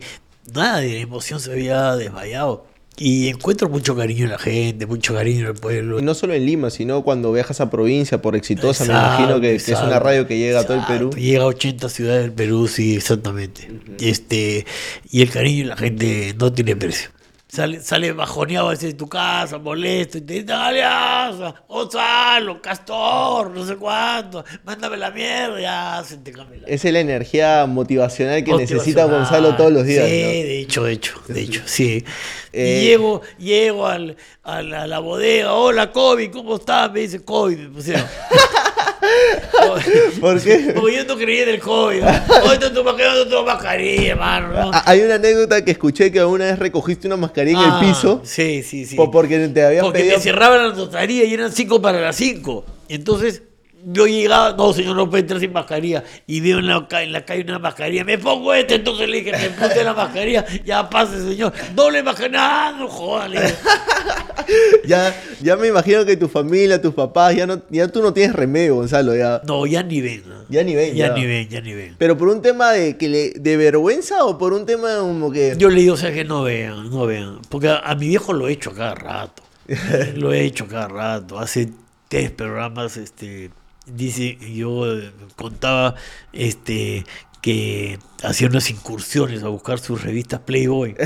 nada, 0.54 0.80
de 0.80 0.94
la 0.94 1.00
emoción 1.00 1.40
se 1.40 1.52
había 1.52 1.96
desmayado. 1.96 2.66
Y 2.98 3.28
encuentro 3.28 3.68
mucho 3.68 3.94
cariño 3.96 4.24
en 4.24 4.32
la 4.32 4.38
gente, 4.38 4.86
mucho 4.86 5.14
cariño 5.14 5.42
en 5.42 5.48
el 5.48 5.54
pueblo. 5.54 6.00
Y 6.00 6.02
no 6.02 6.14
solo 6.14 6.34
en 6.34 6.46
Lima, 6.46 6.70
sino 6.70 7.04
cuando 7.04 7.32
viajas 7.34 7.60
a 7.60 7.70
provincia 7.70 8.22
por 8.22 8.38
exitosa, 8.38 8.86
me 8.86 8.92
imagino 8.92 9.42
que, 9.42 9.58
que 9.58 9.72
es 9.74 9.82
una 9.82 10.00
radio 10.00 10.26
que 10.28 10.38
llega 10.38 10.62
a 10.62 10.64
todo 10.64 10.78
el 10.78 10.86
Perú. 10.86 11.10
Llega 11.10 11.44
a 11.44 11.48
80 11.48 11.90
ciudades 11.90 12.22
del 12.22 12.32
Perú, 12.32 12.70
sí, 12.70 12.96
exactamente. 12.96 13.70
este 14.00 14.66
Y 15.12 15.22
el 15.24 15.30
cariño 15.30 15.64
de 15.64 15.70
la 15.70 15.78
gente 15.78 16.36
no 16.40 16.54
tiene 16.54 16.76
precio. 16.78 17.10
Sale, 17.56 17.80
sale 17.80 18.12
bajoneado 18.12 18.68
a 18.68 18.72
veces 18.72 18.90
de 18.92 18.94
tu 18.96 19.08
casa, 19.08 19.58
molesto, 19.58 20.18
y 20.18 20.22
te 20.22 20.34
dice, 20.42 20.52
Alianza, 20.52 21.56
Gonzalo, 21.70 22.62
Castor, 22.62 23.50
no 23.52 23.66
sé 23.66 23.78
cuánto, 23.78 24.44
mándame 24.66 24.98
la 24.98 25.10
mierda, 25.10 25.62
ya 25.62 26.04
se 26.06 26.18
te 26.18 26.34
cambia 26.34 26.60
la 26.60 26.68
Esa 26.68 26.88
es 26.90 26.94
la 26.94 27.00
energía 27.00 27.66
motivacional 27.66 28.44
que 28.44 28.52
Motivacional. 28.52 28.78
necesita 28.84 29.06
Gonzalo 29.06 29.56
todos 29.56 29.72
los 29.72 29.86
días. 29.86 30.06
Sí, 30.06 30.22
¿no? 30.22 30.28
de 30.28 30.60
hecho, 30.60 30.84
de 30.84 30.92
hecho, 30.92 31.22
de 31.30 31.42
hecho, 31.42 31.62
sí. 31.66 32.04
Eh, 32.52 32.80
y 32.82 32.86
llego, 32.88 33.22
llego 33.38 33.88
al, 33.88 34.18
a, 34.44 34.62
la, 34.62 34.82
a 34.84 34.88
la 34.88 35.00
bodega, 35.00 35.54
hola 35.54 35.94
Kobe, 35.94 36.30
¿cómo 36.32 36.58
estás? 36.58 36.92
Me 36.92 37.00
dice 37.02 37.24
Kobe, 37.24 37.56
me 37.56 37.70
pusieron. 37.70 38.06
¿Por 40.20 40.42
qué? 40.42 40.74
Porque 40.76 40.96
yo 40.96 41.06
no 41.06 41.16
creía 41.18 41.44
en 41.44 41.50
el 41.50 41.60
COVID. 41.60 42.04
Hoy 42.04 42.58
no 42.62 42.72
mascarilla, 42.84 43.16
no 43.24 43.28
tengo 43.30 43.44
mascarilla, 43.46 44.12
hermano. 44.12 44.48
¿no? 44.54 44.72
Ah, 44.74 44.84
Hay 44.86 45.02
una 45.02 45.16
anécdota 45.16 45.64
que 45.64 45.72
escuché 45.72 46.12
que 46.12 46.24
una 46.24 46.46
vez 46.46 46.60
recogiste 46.60 47.08
una 47.08 47.18
mascarilla 47.18 47.64
en 47.64 47.72
Ah, 47.72 47.80
el 47.82 47.88
piso 47.88 48.22
Sí, 48.24 48.64
sí, 48.64 48.86
sí. 48.86 48.96
po- 48.96 49.12
porque 49.12 49.48
te 49.50 49.64
habían 49.66 49.84
Porque 49.84 50.00
pedido... 50.00 50.18
me 50.18 50.24
cerraban 50.24 50.70
la 50.70 50.76
notaría 50.76 51.24
y 51.26 51.34
eran 51.34 51.52
cinco 51.52 51.82
para 51.82 52.00
las 52.02 52.16
cinco. 52.16 52.66
Entonces 52.90 53.42
yo 53.88 54.08
llegaba, 54.08 54.56
no 54.58 54.74
señor, 54.74 54.96
no 54.96 55.10
puede 55.10 55.22
entrar 55.22 55.40
sin 55.40 55.54
mascarilla. 55.54 56.04
Y 56.28 56.42
veo 56.42 56.60
en 56.60 56.68
la, 56.68 56.88
en 57.02 57.12
la 57.12 57.24
calle 57.26 57.44
una 57.44 57.60
mascarilla, 57.60 58.04
me 58.04 58.18
pongo 58.18 58.54
este, 58.54 58.76
entonces 58.76 59.08
le 59.08 59.18
dije, 59.18 59.32
me 59.32 59.50
puse 59.52 59.84
la 59.84 59.94
mascarilla, 59.94 60.46
ya 60.64 60.90
pase 60.90 61.22
señor, 61.22 61.54
doble 61.76 62.02
mascarilla, 62.04 62.72
no 62.72 62.88
jodas. 62.88 63.32
Ya, 64.86 65.16
ya 65.42 65.56
me 65.56 65.68
imagino 65.70 66.06
que 66.06 66.16
tu 66.18 66.28
familia, 66.28 66.80
tus 66.80 66.94
papás, 66.94 67.36
ya 67.36 67.48
no, 67.48 67.62
ya 67.72 67.88
tú 67.88 68.04
no 68.04 68.14
tienes 68.14 68.36
remedio, 68.36 68.76
Gonzalo, 68.76 69.16
ya. 69.16 69.42
No, 69.48 69.66
ya 69.66 69.82
ni 69.82 70.02
ven. 70.02 70.24
¿no? 70.28 70.36
Ya 70.50 70.64
ni 70.64 70.76
ven, 70.76 70.94
Ya 70.94 71.08
ya. 71.08 71.14
ni 71.16 71.26
ven, 71.26 71.50
ya 71.50 71.62
ni 71.62 71.74
ven. 71.74 71.96
Pero 71.98 72.16
por 72.16 72.28
un 72.28 72.42
tema 72.44 72.72
de 72.72 72.96
que 72.96 73.10
le, 73.10 73.32
de 73.32 73.58
vergüenza 73.58 74.24
o 74.26 74.38
por 74.38 74.54
un 74.54 74.66
tema 74.68 74.98
como 75.00 75.32
que 75.32 75.56
Yo 75.58 75.70
le 75.70 75.82
digo, 75.82 75.96
o 75.96 75.98
sea, 75.98 76.14
que 76.14 76.24
no 76.26 76.44
vean, 76.44 76.92
no 76.92 77.08
vean. 77.08 77.40
Porque 77.50 77.70
a, 77.70 77.78
a 77.80 77.96
mi 77.96 78.08
viejo 78.10 78.34
lo 78.34 78.48
he 78.48 78.52
hecho 78.54 78.70
a 78.72 78.76
cada 78.76 78.96
rato. 78.96 79.42
lo 80.16 80.32
he 80.32 80.44
hecho 80.46 80.66
a 80.66 80.68
cada 80.68 80.88
rato. 80.90 81.40
Hace 81.40 81.70
tres 82.08 82.30
programas, 82.30 82.98
este, 82.98 83.50
dice, 83.86 84.38
yo 84.54 84.86
contaba, 85.36 85.96
este, 86.34 87.06
que 87.42 88.00
hacía 88.24 88.48
unas 88.48 88.70
incursiones 88.72 89.44
a 89.44 89.50
buscar 89.50 89.78
sus 89.80 90.02
revistas 90.02 90.40
Playboy. 90.40 90.96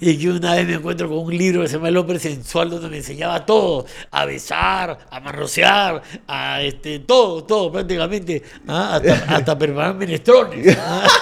y 0.00 0.18
que 0.18 0.30
una 0.30 0.54
vez 0.54 0.66
me 0.66 0.74
encuentro 0.74 1.08
con 1.08 1.18
un 1.18 1.36
libro 1.36 1.62
que 1.62 1.68
se 1.68 1.74
llama 1.74 1.88
El 1.88 1.96
hombre 1.96 2.18
sensual 2.20 2.70
donde 2.70 2.88
me 2.88 2.98
enseñaba 2.98 3.44
todo, 3.44 3.86
a 4.10 4.24
besar, 4.24 4.98
a 5.10 5.18
manosear, 5.20 6.00
a 6.26 6.62
este, 6.62 7.00
todo, 7.00 7.42
todo 7.44 7.72
prácticamente, 7.72 8.42
¿ah? 8.68 8.94
hasta, 8.96 9.36
hasta 9.36 9.58
preparar 9.58 9.94
menestrones. 9.96 10.76
¿ah? 10.80 11.06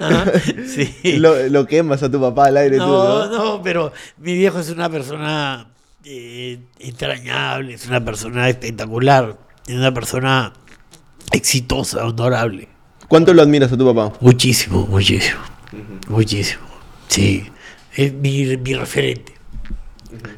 Ah, 0.00 0.24
sí. 0.66 1.18
lo, 1.18 1.48
lo 1.48 1.66
quemas 1.66 2.02
a 2.02 2.10
tu 2.10 2.20
papá 2.20 2.46
al 2.46 2.56
aire 2.58 2.76
tú, 2.76 2.82
No, 2.86 3.26
¿no? 3.26 3.38
no, 3.38 3.62
pero 3.62 3.92
mi 4.18 4.34
viejo 4.34 4.60
es 4.60 4.70
una 4.70 4.88
persona 4.88 5.66
eh, 6.10 6.60
entrañable, 6.78 7.74
es 7.74 7.86
una 7.86 8.02
persona 8.02 8.48
espectacular, 8.48 9.38
es 9.66 9.74
una 9.74 9.92
persona 9.92 10.54
exitosa, 11.32 12.06
honorable. 12.06 12.68
¿Cuánto 13.08 13.34
lo 13.34 13.42
admiras 13.42 13.70
a 13.72 13.76
tu 13.76 13.84
papá? 13.84 14.16
Muchísimo, 14.20 14.86
muchísimo, 14.86 15.40
muchísimo. 16.08 16.62
Sí, 17.08 17.44
es 17.94 18.14
mi, 18.14 18.56
mi 18.56 18.74
referente. 18.74 19.34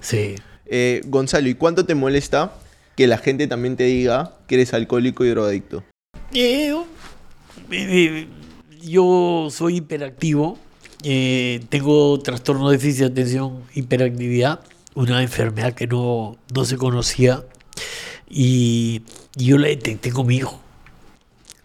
Sí. 0.00 0.34
Eh, 0.66 1.02
Gonzalo, 1.06 1.48
¿y 1.48 1.54
cuánto 1.54 1.84
te 1.84 1.94
molesta 1.94 2.52
que 2.96 3.06
la 3.06 3.18
gente 3.18 3.46
también 3.46 3.76
te 3.76 3.84
diga 3.84 4.36
que 4.46 4.56
eres 4.56 4.74
alcohólico 4.74 5.24
y 5.24 5.28
drogadicto? 5.30 5.84
Eh, 6.32 6.72
eh, 6.72 6.84
eh, 7.70 8.28
yo 8.82 9.48
soy 9.50 9.76
hiperactivo, 9.76 10.58
eh, 11.04 11.60
tengo 11.68 12.18
trastorno 12.20 12.70
de 12.70 12.76
déficit 12.76 13.00
de 13.00 13.06
atención, 13.06 13.62
hiperactividad, 13.74 14.60
una 14.94 15.22
enfermedad 15.22 15.74
que 15.74 15.86
no, 15.86 16.36
no 16.54 16.64
se 16.64 16.76
conocía 16.76 17.44
y, 18.28 19.02
yo 19.34 19.58
la 19.58 19.68
detecté 19.68 20.10
con 20.10 20.26
mi 20.26 20.36
hijo. 20.36 20.60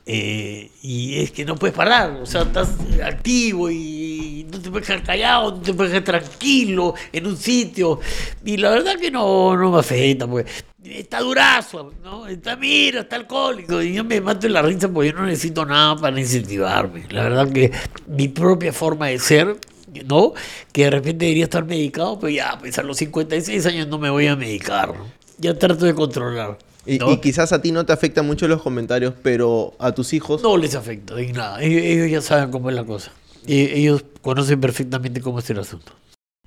Eh, 0.08 0.70
y 0.84 1.20
es 1.20 1.32
que 1.32 1.46
no 1.46 1.56
puedes 1.56 1.76
parar, 1.76 2.12
o 2.22 2.28
sea, 2.28 2.44
estás 2.44 2.70
activo 3.04 3.72
y 3.72 4.46
no 4.52 4.62
te 4.62 4.70
puedes 4.70 4.88
quedar 4.88 5.02
callado, 5.02 5.52
no 5.52 5.62
te 5.62 5.74
puedes 5.74 5.92
quedar 5.92 6.22
tranquilo 6.22 6.94
en 7.12 7.26
un 7.26 7.36
sitio. 7.38 8.00
Y 8.46 8.58
la 8.58 8.70
verdad 8.70 8.98
que 9.00 9.10
no, 9.10 9.58
no 9.58 9.72
me 9.72 9.80
afecta, 9.80 10.28
porque 10.28 10.52
está 10.84 11.22
durazo, 11.22 11.92
¿no? 12.04 12.28
Está, 12.28 12.56
mira, 12.56 13.02
está 13.02 13.16
alcohólico. 13.16 13.82
Y 13.82 13.94
yo 13.94 14.04
me 14.04 14.22
mato 14.22 14.46
en 14.46 14.54
la 14.54 14.62
risa 14.62 14.90
porque 14.90 15.10
yo 15.10 15.18
no 15.18 15.26
necesito 15.26 15.66
nada 15.66 15.96
para 15.96 16.20
incentivarme. 16.20 17.06
La 17.10 17.24
verdad 17.24 17.52
que 17.52 17.72
mi 18.08 18.28
propia 18.28 18.72
forma 18.72 19.08
de 19.08 19.18
ser, 19.18 19.58
¿no? 20.04 20.34
Que 20.72 20.84
de 20.86 20.90
repente 20.92 21.26
debería 21.26 21.46
estar 21.46 21.64
medicado, 21.66 22.20
pero 22.20 22.30
ya, 22.32 22.58
pues 22.60 22.78
a 22.78 22.84
los 22.84 22.98
56 22.98 23.66
años 23.68 23.88
no 23.88 23.98
me 23.98 24.10
voy 24.10 24.28
a 24.28 24.36
medicar. 24.36 24.94
Ya 25.38 25.58
trato 25.58 25.86
de 25.86 25.94
controlar. 25.94 26.58
Y, 26.86 26.98
¿no? 27.00 27.12
y 27.12 27.18
quizás 27.18 27.52
a 27.52 27.62
ti 27.62 27.72
no 27.72 27.86
te 27.86 27.94
afectan 27.94 28.26
mucho 28.28 28.48
los 28.48 28.62
comentarios, 28.62 29.14
pero 29.24 29.74
a 29.80 29.92
tus 29.94 30.14
hijos... 30.14 30.44
No 30.44 30.56
les 30.58 30.76
afecta 30.76 31.20
en 31.20 31.34
nada. 31.34 31.62
Ellos, 31.64 31.82
ellos 31.84 32.12
ya 32.12 32.22
saben 32.22 32.52
cómo 32.52 32.70
es 32.70 32.76
la 32.76 32.84
cosa. 32.84 33.12
E- 33.48 33.74
Ellos 33.76 34.04
conocen 34.22 34.62
perfectamente 34.62 35.22
cómo 35.22 35.40
es 35.40 35.50
el 35.50 35.60
asunto. 35.60 35.94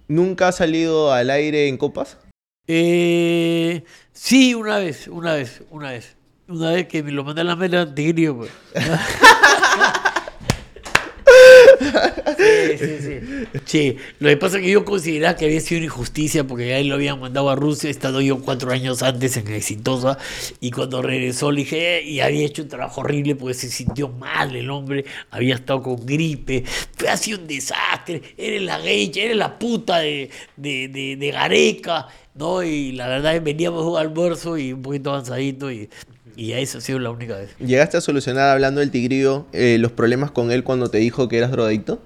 ¿Nunca 0.06 0.48
has 0.48 0.56
salido 0.56 1.12
al 1.12 1.30
aire 1.30 1.68
en 1.68 1.76
copas? 1.76 2.16
Eh, 2.68 3.82
sí, 4.12 4.54
una 4.54 4.78
vez, 4.78 5.08
una 5.08 5.34
vez, 5.34 5.62
una 5.70 5.90
vez. 5.90 6.14
Una 6.48 6.70
vez 6.70 6.87
que 6.88 7.02
me 7.02 7.12
lo 7.12 7.24
mandé 7.24 7.42
a 7.42 7.44
la 7.44 7.56
mela, 7.56 7.94
tigrillo, 7.94 8.37
pues. 8.37 8.50
Sí, 12.36 12.78
sí, 12.78 12.98
sí. 13.00 13.20
Sí, 13.64 13.96
lo 14.20 14.28
que 14.28 14.36
pasa 14.36 14.58
es 14.58 14.62
que 14.64 14.70
yo 14.70 14.84
consideraba 14.84 15.36
que 15.36 15.46
había 15.46 15.60
sido 15.60 15.78
una 15.78 15.86
injusticia 15.86 16.44
porque 16.46 16.72
a 16.74 16.78
él 16.78 16.88
lo 16.88 16.94
habían 16.94 17.18
mandado 17.20 17.50
a 17.50 17.56
Rusia, 17.56 17.88
he 17.88 17.90
estado 17.90 18.20
yo 18.20 18.40
cuatro 18.40 18.70
años 18.72 19.02
antes 19.02 19.36
en 19.36 19.48
Exitosa 19.48 20.18
y 20.60 20.70
cuando 20.70 21.02
regresó 21.02 21.50
le 21.50 21.60
dije, 21.62 21.98
"Eh", 21.98 22.02
y 22.04 22.20
había 22.20 22.46
hecho 22.46 22.62
un 22.62 22.68
trabajo 22.68 23.00
horrible 23.00 23.34
porque 23.34 23.54
se 23.54 23.68
sintió 23.68 24.08
mal 24.08 24.54
el 24.54 24.70
hombre, 24.70 25.04
había 25.30 25.54
estado 25.56 25.82
con 25.82 26.04
gripe, 26.06 26.64
fue 26.96 27.08
así 27.08 27.34
un 27.34 27.46
desastre, 27.46 28.22
eres 28.36 28.62
la 28.62 28.78
geisha, 28.80 29.22
eres 29.22 29.36
la 29.36 29.58
puta 29.58 29.98
de, 29.98 30.30
de, 30.56 31.16
de, 31.18 31.30
Gareca, 31.30 32.08
¿no? 32.34 32.62
Y 32.62 32.92
la 32.92 33.08
verdad 33.08 33.40
veníamos 33.42 33.82
a 33.84 33.88
un 33.88 33.98
almuerzo 33.98 34.56
y 34.58 34.72
un 34.72 34.82
poquito 34.82 35.10
avanzadito 35.10 35.70
y, 35.70 35.88
y 36.38 36.53
a 36.53 36.59
eso 36.61 36.79
ha 36.79 36.81
sido 36.81 36.98
la 37.01 37.11
única 37.11 37.37
vez. 37.37 37.51
¿Llegaste 37.59 37.96
a 37.96 38.01
solucionar, 38.01 38.48
hablando 38.51 38.81
del 38.81 38.90
tigrillo, 38.90 39.46
eh, 39.53 39.77
los 39.79 39.90
problemas 39.92 40.31
con 40.31 40.53
él 40.53 40.62
cuando 40.64 40.88
te 40.88 40.98
dijo 40.98 41.29
que 41.29 41.37
eras 41.38 41.51
drogadicto? 41.51 42.01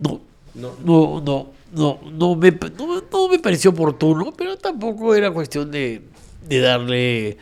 No, 0.00 0.20
No. 0.54 0.72
no, 0.84 1.20
no, 1.24 1.46
no, 1.72 2.00
no 2.12 2.34
me, 2.36 2.50
no, 2.76 3.02
no 3.12 3.28
me 3.28 3.38
pareció 3.38 3.70
oportuno, 3.70 4.32
pero 4.36 4.56
tampoco 4.56 5.14
era 5.14 5.30
cuestión 5.30 5.70
de, 5.70 6.02
de 6.48 6.60
darle 6.60 7.36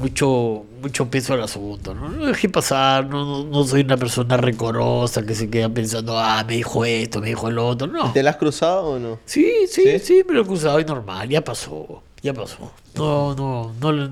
mucho, 0.00 0.64
mucho 0.82 1.08
peso 1.08 1.34
al 1.34 1.42
asunto. 1.42 1.94
No, 1.94 2.08
no 2.08 2.26
dejé 2.26 2.48
pasar, 2.48 3.06
no, 3.06 3.24
no, 3.24 3.44
no 3.44 3.64
soy 3.64 3.82
una 3.82 3.96
persona 3.96 4.36
recorosa 4.36 5.24
que 5.24 5.34
se 5.34 5.48
queda 5.48 5.68
pensando, 5.68 6.18
ah, 6.18 6.42
me 6.46 6.56
dijo 6.56 6.84
esto, 6.84 7.20
me 7.20 7.28
dijo 7.28 7.48
el 7.48 7.58
otro. 7.58 7.86
No. 7.86 8.12
¿Te 8.12 8.22
la 8.22 8.30
has 8.30 8.36
cruzado 8.36 8.86
o 8.88 8.98
no? 8.98 9.18
Sí, 9.26 9.48
sí, 9.68 9.82
¿Sí? 9.84 9.98
sí, 10.00 10.22
me 10.26 10.34
lo 10.34 10.40
he 10.40 10.44
acusado 10.44 10.80
y 10.80 10.84
normal, 10.84 11.28
ya 11.28 11.44
pasó, 11.44 12.02
ya 12.22 12.32
pasó. 12.34 12.72
No, 12.96 13.34
no, 13.36 13.72
no, 13.80 14.10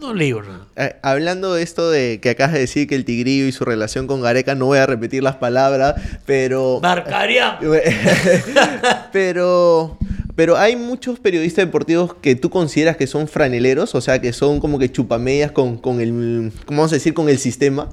no 0.00 0.14
le 0.14 0.24
digo 0.24 0.42
nada. 0.42 0.66
Eh, 0.76 0.96
hablando 1.02 1.54
de 1.54 1.62
esto 1.62 1.90
de 1.90 2.20
que 2.20 2.30
acabas 2.30 2.54
de 2.54 2.60
decir 2.60 2.88
que 2.88 2.94
el 2.94 3.04
tigrillo 3.04 3.46
y 3.46 3.52
su 3.52 3.64
relación 3.64 4.06
con 4.06 4.20
Gareca, 4.22 4.54
no 4.54 4.66
voy 4.66 4.78
a 4.78 4.86
repetir 4.86 5.22
las 5.22 5.36
palabras, 5.36 5.94
pero... 6.26 6.80
Marcaría. 6.82 7.58
pero 9.12 9.98
pero 10.40 10.56
hay 10.56 10.74
muchos 10.74 11.20
periodistas 11.20 11.66
deportivos 11.66 12.14
que 12.14 12.34
tú 12.34 12.48
consideras 12.48 12.96
que 12.96 13.06
son 13.06 13.28
franeleros, 13.28 13.94
o 13.94 14.00
sea, 14.00 14.22
que 14.22 14.32
son 14.32 14.58
como 14.58 14.78
que 14.78 14.90
chupamedias 14.90 15.52
con, 15.52 15.76
con 15.76 16.00
el, 16.00 16.50
¿cómo 16.64 16.78
vamos 16.78 16.92
a 16.92 16.96
decir? 16.96 17.12
Con 17.12 17.28
el 17.28 17.38
sistema. 17.38 17.90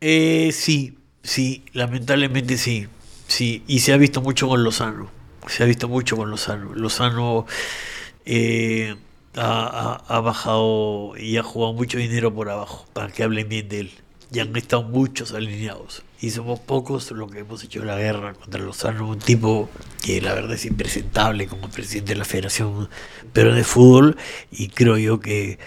Eh, 0.00 0.50
sí, 0.52 0.96
sí, 1.24 1.64
lamentablemente 1.72 2.56
sí, 2.56 2.86
sí, 3.26 3.64
y 3.66 3.80
se 3.80 3.92
ha 3.92 3.96
visto 3.96 4.20
mucho 4.20 4.46
con 4.46 4.62
Lozano, 4.62 5.10
se 5.48 5.64
ha 5.64 5.66
visto 5.66 5.88
mucho 5.88 6.16
con 6.16 6.30
Lozano. 6.30 6.72
Lozano 6.72 7.46
eh, 8.24 8.94
ha, 9.36 10.20
bajado 10.20 11.12
y 11.16 11.36
ha 11.36 11.42
jugado 11.42 11.72
mucho 11.74 11.98
dinero 11.98 12.34
por 12.34 12.48
abajo 12.48 12.86
para 12.92 13.08
que 13.12 13.22
hablen 13.22 13.48
bien 13.48 13.68
de 13.68 13.80
él. 13.80 13.90
Y 14.32 14.40
han 14.40 14.54
estado 14.56 14.82
muchos 14.82 15.32
alineados. 15.32 16.02
Y 16.20 16.30
somos 16.30 16.58
pocos 16.58 17.10
los 17.12 17.30
que 17.30 17.40
hemos 17.40 17.62
hecho 17.62 17.84
la 17.84 17.96
guerra 17.96 18.34
contra 18.34 18.60
Lozano, 18.60 19.08
un 19.08 19.18
tipo 19.18 19.68
que 20.02 20.20
la 20.20 20.34
verdad 20.34 20.54
es 20.54 20.64
impresentable 20.64 21.46
como 21.46 21.68
presidente 21.68 22.14
de 22.14 22.18
la 22.18 22.24
Federación 22.24 22.88
pero 23.32 23.54
de 23.54 23.62
Fútbol. 23.62 24.16
Y 24.50 24.68
creo 24.68 24.98
yo 24.98 25.20
que 25.20 25.58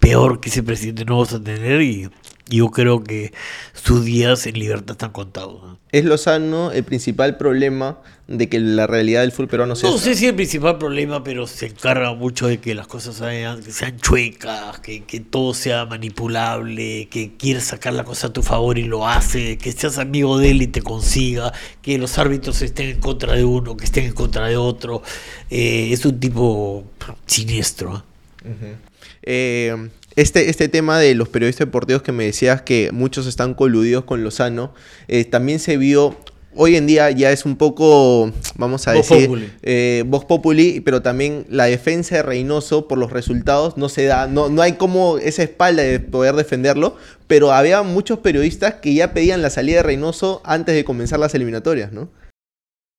peor 0.00 0.40
que 0.40 0.48
ese 0.48 0.62
presidente 0.62 1.04
no 1.04 1.14
vamos 1.14 1.32
a 1.32 1.42
tener. 1.42 1.82
Y 1.82 2.10
yo 2.48 2.70
creo 2.70 3.02
que 3.04 3.32
sus 3.74 4.04
días 4.04 4.46
en 4.46 4.58
libertad 4.58 4.92
están 4.92 5.10
contados. 5.10 5.62
¿no? 5.62 5.78
¿Es 5.92 6.04
Lozano 6.04 6.72
el 6.72 6.84
principal 6.84 7.36
problema 7.36 7.98
de 8.26 8.48
que 8.50 8.60
la 8.60 8.86
realidad 8.86 9.22
del 9.22 9.32
fútbol 9.32 9.48
peruano 9.48 9.74
sea 9.74 9.88
No 9.88 9.96
sé 9.96 10.14
si 10.14 10.24
es 10.26 10.30
el 10.30 10.36
principal 10.36 10.76
problema, 10.76 11.24
pero 11.24 11.46
se 11.46 11.66
encarga 11.66 12.12
mucho 12.12 12.46
de 12.46 12.58
que 12.58 12.74
las 12.74 12.86
cosas 12.86 13.16
sean, 13.16 13.62
que 13.62 13.72
sean 13.72 13.98
chuecas, 13.98 14.80
que, 14.80 15.04
que, 15.04 15.20
todo 15.20 15.54
sea 15.54 15.86
manipulable, 15.86 17.08
que 17.10 17.36
quieres 17.38 17.64
sacar 17.64 17.94
la 17.94 18.04
cosa 18.04 18.26
a 18.26 18.32
tu 18.32 18.42
favor 18.42 18.78
y 18.78 18.84
lo 18.84 19.08
hace, 19.08 19.56
que 19.56 19.72
seas 19.72 19.96
amigo 19.96 20.38
de 20.38 20.50
él 20.50 20.60
y 20.62 20.66
te 20.66 20.82
consiga, 20.82 21.52
que 21.80 21.96
los 21.96 22.18
árbitros 22.18 22.60
estén 22.60 22.90
en 22.90 23.00
contra 23.00 23.32
de 23.32 23.44
uno, 23.44 23.76
que 23.76 23.86
estén 23.86 24.04
en 24.04 24.12
contra 24.12 24.46
de 24.46 24.58
otro. 24.58 25.02
Eh, 25.48 25.88
es 25.92 26.04
un 26.04 26.20
tipo 26.20 26.84
siniestro. 27.24 28.04
¿eh? 28.44 28.48
Uh 28.48 28.50
-huh. 28.50 28.76
eh, 29.22 29.90
este, 30.20 30.50
este 30.50 30.68
tema 30.68 30.98
de 30.98 31.14
los 31.14 31.28
periodistas 31.28 31.68
deportivos 31.68 32.02
que 32.02 32.10
me 32.10 32.24
decías 32.24 32.60
que 32.62 32.90
muchos 32.92 33.28
están 33.28 33.54
coludidos 33.54 34.02
con 34.02 34.24
Lozano, 34.24 34.74
eh, 35.06 35.24
también 35.24 35.60
se 35.60 35.76
vio 35.76 36.16
hoy 36.56 36.74
en 36.74 36.88
día 36.88 37.08
ya 37.12 37.30
es 37.30 37.44
un 37.44 37.56
poco, 37.56 38.32
vamos 38.56 38.88
a 38.88 38.92
decir, 38.94 39.28
populi. 39.28 39.52
eh, 39.62 40.02
Vox 40.08 40.24
Populi, 40.24 40.80
pero 40.80 41.02
también 41.02 41.46
la 41.48 41.66
defensa 41.66 42.16
de 42.16 42.22
Reynoso 42.24 42.88
por 42.88 42.98
los 42.98 43.12
resultados 43.12 43.76
no 43.76 43.88
se 43.88 44.06
da, 44.06 44.26
no, 44.26 44.48
no 44.48 44.60
hay 44.60 44.72
como 44.72 45.18
esa 45.18 45.44
espalda 45.44 45.84
de 45.84 46.00
poder 46.00 46.34
defenderlo, 46.34 46.96
pero 47.28 47.52
había 47.52 47.82
muchos 47.82 48.18
periodistas 48.18 48.74
que 48.74 48.94
ya 48.94 49.14
pedían 49.14 49.40
la 49.40 49.50
salida 49.50 49.76
de 49.76 49.82
Reynoso 49.84 50.42
antes 50.44 50.74
de 50.74 50.84
comenzar 50.84 51.20
las 51.20 51.32
eliminatorias, 51.36 51.92
¿no? 51.92 52.08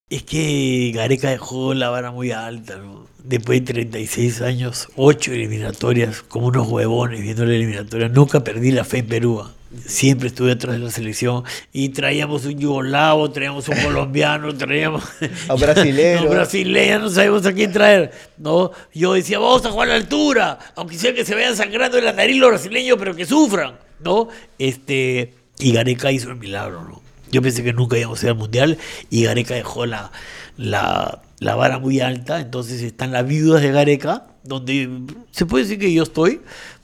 Es 0.09 0.23
que 0.23 0.91
Gareca 0.93 1.29
dejó 1.29 1.75
la 1.75 1.89
vara 1.89 2.09
muy 2.09 2.31
alta, 2.31 2.77
¿no? 2.77 3.07
Después 3.23 3.59
de 3.59 3.73
36 3.73 4.41
años, 4.41 4.87
8 4.95 5.33
eliminatorias, 5.33 6.23
como 6.23 6.47
unos 6.47 6.67
huevones 6.67 7.21
viendo 7.21 7.45
la 7.45 7.53
eliminatoria. 7.53 8.09
Nunca 8.09 8.43
perdí 8.43 8.71
la 8.71 8.83
fe 8.85 8.99
en 8.99 9.07
Perú. 9.07 9.47
Siempre 9.85 10.29
estuve 10.29 10.53
atrás 10.53 10.79
de 10.79 10.79
la 10.79 10.89
selección 10.89 11.43
y 11.71 11.89
traíamos 11.89 12.45
un 12.45 12.57
yugoslavo, 12.57 13.29
traíamos 13.29 13.69
un 13.69 13.75
colombiano, 13.75 14.55
traíamos 14.57 15.03
a 15.47 15.53
brasileño. 15.53 16.21
no, 16.23 16.29
brasileño, 16.31 16.99
no 16.99 17.09
sabemos 17.11 17.45
a 17.45 17.53
quién 17.53 17.71
traer. 17.71 18.11
¿no? 18.39 18.71
Yo 18.95 19.13
decía, 19.13 19.37
vamos 19.37 19.63
a 19.63 19.69
jugar 19.69 19.89
a 19.89 19.91
la 19.91 19.97
altura, 19.97 20.57
aunque 20.75 20.97
sea 20.97 21.13
que 21.13 21.23
se 21.23 21.35
vayan 21.35 21.55
sangrando 21.55 21.99
en 21.99 22.05
la 22.05 22.13
nariz 22.13 22.37
los 22.37 22.49
brasileños, 22.49 22.97
pero 22.97 23.15
que 23.15 23.27
sufran. 23.27 23.77
¿no? 23.99 24.27
Este, 24.57 25.35
y 25.59 25.71
Gareca 25.71 26.11
hizo 26.11 26.29
el 26.29 26.37
milagro. 26.37 26.83
¿no? 26.83 27.08
Yo 27.31 27.41
pensé 27.41 27.63
que 27.63 27.73
nunca 27.73 27.97
íbamos 27.97 28.21
a 28.21 28.25
ir 28.25 28.29
al 28.31 28.37
mundial 28.37 28.77
y 29.09 29.23
Gareca 29.23 29.53
dejó 29.53 29.85
la, 29.85 30.11
la, 30.57 31.21
la, 31.39 31.55
vara 31.55 31.79
muy 31.79 31.99
alta. 31.99 32.39
Entonces 32.39 32.81
están 32.81 33.11
las 33.11 33.27
viudas 33.27 33.61
de 33.61 33.71
Gareca, 33.71 34.27
donde 34.43 34.89
se 35.31 35.45
puede 35.45 35.63
decir 35.65 35.79
que 35.79 35.93
yo 35.93 36.03
estoy, 36.03 36.41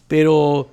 pero 0.07 0.69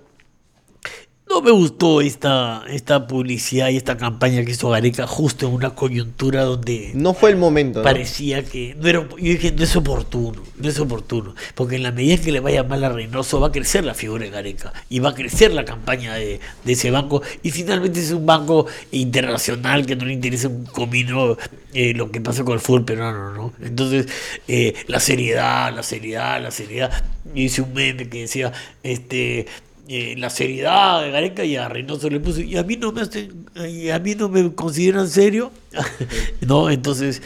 no 1.33 1.41
me 1.41 1.51
gustó 1.51 2.03
esta, 2.03 2.63
esta 2.69 3.07
publicidad 3.07 3.71
y 3.71 3.79
esta 3.79 3.97
campaña 3.97 4.45
que 4.45 4.51
hizo 4.51 4.69
Gareca 4.69 5.07
justo 5.07 5.47
en 5.47 5.55
una 5.55 5.71
coyuntura 5.71 6.43
donde 6.43 6.91
no 6.95 7.15
fue 7.15 7.31
el 7.31 7.39
momento. 7.39 7.79
¿no? 7.79 7.85
Parecía 7.85 8.45
que 8.45 8.77
no 8.79 8.87
era, 8.87 9.01
yo 9.01 9.17
dije 9.17 9.51
no 9.51 9.65
es 9.65 9.75
oportuno, 9.75 10.43
no 10.59 10.69
es 10.69 10.79
oportuno, 10.79 11.35
porque 11.55 11.77
en 11.77 11.85
la 11.85 11.91
medida 11.91 12.19
que 12.19 12.33
le 12.33 12.41
vaya 12.41 12.65
mal 12.65 12.85
a 12.85 12.91
Reynoso 12.91 13.41
va 13.41 13.47
a 13.49 13.53
crecer 13.53 13.83
la 13.83 13.95
figura 13.95 14.25
de 14.25 14.31
Gareca 14.31 14.75
y 14.91 14.99
va 14.99 15.11
a 15.11 15.15
crecer 15.15 15.55
la 15.55 15.65
campaña 15.65 16.15
de, 16.15 16.39
de 16.65 16.73
ese 16.73 16.91
banco 16.91 17.23
y 17.43 17.51
finalmente 17.51 18.01
es 18.01 18.11
un 18.11 18.27
banco 18.27 18.67
internacional 18.91 19.87
que 19.87 19.97
no 19.97 20.05
le 20.05 20.13
interesa 20.13 20.49
un 20.49 20.67
comino 20.67 21.39
eh, 21.73 21.95
lo 21.95 22.11
que 22.11 22.21
pasa 22.21 22.45
con 22.45 22.53
el 22.53 22.61
fútbol 22.61 22.85
peruano, 22.85 23.33
¿no? 23.33 23.55
Entonces 23.63 24.07
eh, 24.49 24.75
la 24.87 25.01
seriedad, 25.01 25.75
la 25.75 25.83
seriedad, 25.83 26.43
la 26.43 26.51
seriedad. 26.51 26.93
Hice 27.35 27.63
un 27.63 27.73
meme 27.73 28.11
que 28.11 28.21
decía 28.21 28.53
este 28.83 29.47
la 29.89 30.31
seriedad 30.31 31.03
de 31.03 31.11
Gareca 31.11 31.45
y 31.45 31.57
a 31.57 31.69
Reynoso 31.69 32.09
le 32.09 32.21
puso 32.21 32.41
y 32.41 32.57
a 32.57 32.63
mí 32.63 32.77
no 32.77 32.93
me 32.93 33.03
a 33.03 33.99
mí 33.99 34.15
no 34.15 34.29
me 34.29 34.55
consideran 34.55 35.09
serio 35.09 35.51
no 36.41 36.71
entonces 36.71 37.21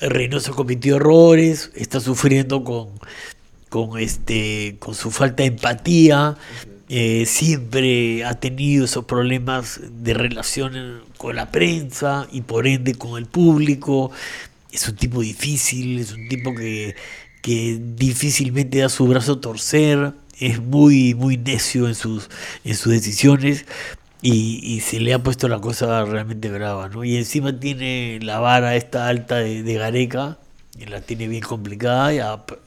Reynoso 0.00 0.54
cometió 0.54 0.96
errores 0.96 1.70
está 1.74 2.00
sufriendo 2.00 2.64
con 2.64 2.88
con 3.68 3.98
este 3.98 4.76
con 4.80 4.94
su 4.94 5.10
falta 5.10 5.44
de 5.44 5.50
empatía 5.50 6.36
eh, 6.90 7.26
siempre 7.26 8.24
ha 8.24 8.40
tenido 8.40 8.86
esos 8.86 9.04
problemas 9.04 9.78
de 10.02 10.14
relación 10.14 11.02
con 11.18 11.36
la 11.36 11.50
prensa 11.50 12.26
y 12.32 12.40
por 12.40 12.66
ende 12.66 12.94
con 12.94 13.18
el 13.18 13.26
público. 13.26 14.10
Es 14.72 14.88
un 14.88 14.96
tipo 14.96 15.20
difícil 15.20 15.98
es 15.98 16.12
un 16.12 16.28
tipo 16.28 16.54
que 16.54 16.96
que 17.42 17.78
difícilmente 17.80 18.78
da 18.78 18.88
su 18.88 19.06
brazo 19.06 19.34
a 19.34 19.40
torcer 19.40 20.12
es 20.40 20.60
muy, 20.60 21.14
muy 21.14 21.36
necio 21.36 21.88
en 21.88 21.94
sus, 21.94 22.28
en 22.64 22.74
sus 22.74 22.92
decisiones 22.92 23.66
y, 24.20 24.80
se 24.80 25.00
le 25.00 25.14
ha 25.14 25.22
puesto 25.22 25.48
la 25.48 25.60
cosa 25.60 26.04
realmente 26.04 26.50
brava, 26.50 26.88
¿no? 26.88 27.04
Y 27.04 27.16
encima 27.16 27.58
tiene 27.58 28.18
la 28.22 28.40
vara 28.40 28.74
esta 28.74 29.06
alta 29.06 29.36
de, 29.36 29.74
Gareca, 29.74 30.38
y 30.76 30.86
la 30.86 31.00
tiene 31.00 31.28
bien 31.28 31.42
complicada 31.42 32.12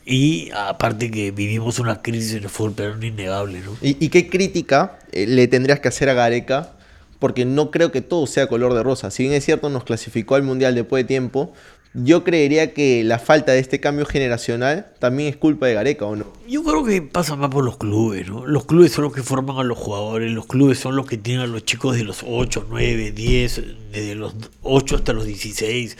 y, 0.05 0.49
aparte 0.55 1.11
que 1.11 1.31
vivimos 1.31 1.79
una 1.79 2.01
crisis 2.01 2.33
en 2.35 2.43
el 2.43 2.49
fútbol 2.49 2.73
peruano 2.73 3.05
innegable, 3.05 3.61
¿no? 3.61 3.75
¿Y, 3.81 3.97
¿Y, 4.03 4.09
qué 4.09 4.29
crítica 4.29 4.99
eh, 5.11 5.25
le 5.27 5.47
tendrías 5.47 5.79
que 5.79 5.89
hacer 5.89 6.09
a 6.09 6.13
Gareca? 6.13 6.73
Porque 7.19 7.45
no 7.45 7.69
creo 7.69 7.91
que 7.91 8.01
todo 8.01 8.25
sea 8.27 8.47
color 8.47 8.73
de 8.73 8.81
rosa. 8.81 9.11
Si 9.11 9.23
bien 9.23 9.35
es 9.35 9.45
cierto, 9.45 9.69
nos 9.69 9.83
clasificó 9.83 10.35
al 10.35 10.43
Mundial 10.43 10.73
después 10.73 11.03
de 11.03 11.07
tiempo, 11.07 11.53
yo 11.93 12.23
creería 12.23 12.73
que 12.73 13.03
la 13.03 13.19
falta 13.19 13.51
de 13.51 13.59
este 13.59 13.81
cambio 13.81 14.05
generacional 14.05 14.93
también 14.99 15.29
es 15.29 15.35
culpa 15.35 15.67
de 15.67 15.73
Gareca, 15.73 16.05
¿o 16.05 16.15
no? 16.15 16.25
Yo 16.47 16.63
creo 16.63 16.85
que 16.85 17.01
pasa 17.01 17.35
más 17.35 17.49
por 17.49 17.65
los 17.65 17.77
clubes, 17.77 18.29
¿no? 18.29 18.45
Los 18.45 18.65
clubes 18.65 18.93
son 18.93 19.05
los 19.05 19.13
que 19.13 19.23
forman 19.23 19.57
a 19.57 19.63
los 19.63 19.77
jugadores, 19.77 20.31
los 20.31 20.45
clubes 20.45 20.79
son 20.79 20.95
los 20.95 21.05
que 21.05 21.17
tienen 21.17 21.43
a 21.43 21.47
los 21.47 21.65
chicos 21.65 21.97
de 21.97 22.03
los 22.03 22.23
8, 22.25 22.67
9, 22.69 23.11
10, 23.11 23.63
desde 23.91 24.15
los 24.15 24.35
8 24.61 24.95
hasta 24.95 25.11
los 25.11 25.25
16, 25.25 25.97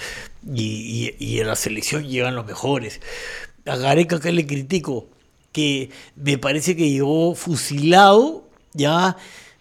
y, 0.54 0.62
y, 0.64 1.16
y 1.26 1.42
a 1.42 1.46
la 1.46 1.56
selección 1.58 2.08
llegan 2.08 2.36
los 2.36 2.46
mejores. 2.46 3.02
A 3.66 3.76
Gareca, 3.76 4.20
¿qué 4.22 4.32
le 4.32 4.48
critico? 4.48 5.10
Que 5.52 5.90
me 6.16 6.38
parece 6.38 6.78
que 6.78 6.90
llegó 6.90 7.36
fusilado 7.36 8.48
ya 8.74 9.18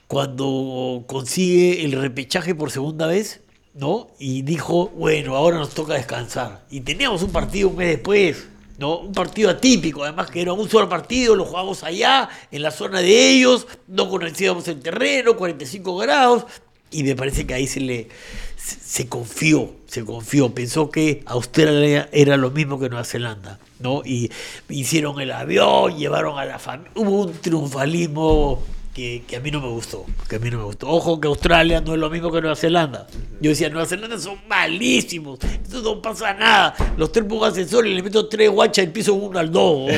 cuando 0.06 1.04
consigue 1.08 1.84
el 1.84 1.92
repechaje 1.92 2.54
por 2.54 2.70
segunda 2.70 3.08
vez 3.08 3.40
¿no? 3.74 4.08
Y 4.18 4.42
dijo, 4.42 4.88
bueno, 4.96 5.36
ahora 5.36 5.58
nos 5.58 5.70
toca 5.70 5.94
descansar. 5.94 6.64
Y 6.70 6.80
teníamos 6.80 7.22
un 7.22 7.30
partido 7.30 7.68
un 7.68 7.76
mes 7.76 7.88
después, 7.88 8.48
¿no? 8.78 8.98
Un 8.98 9.12
partido 9.12 9.50
atípico, 9.50 10.02
además 10.04 10.30
que 10.30 10.40
era 10.40 10.52
un 10.52 10.68
solo 10.68 10.88
partido, 10.88 11.36
lo 11.36 11.44
jugamos 11.44 11.84
allá, 11.84 12.28
en 12.50 12.62
la 12.62 12.70
zona 12.70 13.00
de 13.00 13.30
ellos, 13.30 13.66
no 13.86 14.08
conocíamos 14.08 14.66
el 14.68 14.80
terreno, 14.80 15.36
45 15.36 15.96
grados, 15.96 16.46
y 16.90 17.04
me 17.04 17.14
parece 17.14 17.46
que 17.46 17.54
ahí 17.54 17.66
se 17.66 17.80
le 17.80 18.08
se 18.56 19.08
confió, 19.08 19.72
se 19.86 20.04
confió, 20.04 20.54
pensó 20.54 20.90
que 20.90 21.22
Australia 21.26 22.08
era 22.12 22.36
lo 22.36 22.50
mismo 22.50 22.78
que 22.78 22.88
Nueva 22.88 23.04
Zelanda, 23.04 23.58
¿no? 23.78 24.02
Y 24.04 24.30
hicieron 24.68 25.20
el 25.20 25.30
avión, 25.30 25.96
llevaron 25.96 26.38
a 26.38 26.44
la 26.44 26.58
familia, 26.58 26.92
hubo 26.94 27.22
un 27.22 27.32
triunfalismo 27.32 28.62
que, 28.94 29.22
que, 29.26 29.36
a 29.36 29.40
mí 29.40 29.50
no 29.50 29.60
me 29.60 29.68
gustó. 29.68 30.04
Que 30.28 30.36
a 30.36 30.38
mí 30.38 30.50
no 30.50 30.58
me 30.58 30.64
gustó. 30.64 30.88
Ojo 30.88 31.20
que 31.20 31.28
Australia 31.28 31.80
no 31.80 31.94
es 31.94 32.00
lo 32.00 32.10
mismo 32.10 32.30
que 32.30 32.40
Nueva 32.40 32.56
Zelanda. 32.56 33.06
Yo 33.40 33.50
decía, 33.50 33.68
Nueva 33.70 33.86
Zelanda 33.86 34.18
son 34.18 34.38
malísimos. 34.48 35.38
Esto 35.42 35.82
no 35.82 36.02
pasa 36.02 36.34
nada. 36.34 36.74
Los 36.96 37.12
tres 37.12 37.24
pongan 37.26 37.52
ascensores 37.52 37.92
y 37.92 37.94
le 37.94 38.02
meto 38.02 38.28
tres 38.28 38.50
guachas 38.50 38.84
el 38.84 38.92
piso 38.92 39.14
uno 39.14 39.38
al 39.38 39.50
dos. 39.50 39.90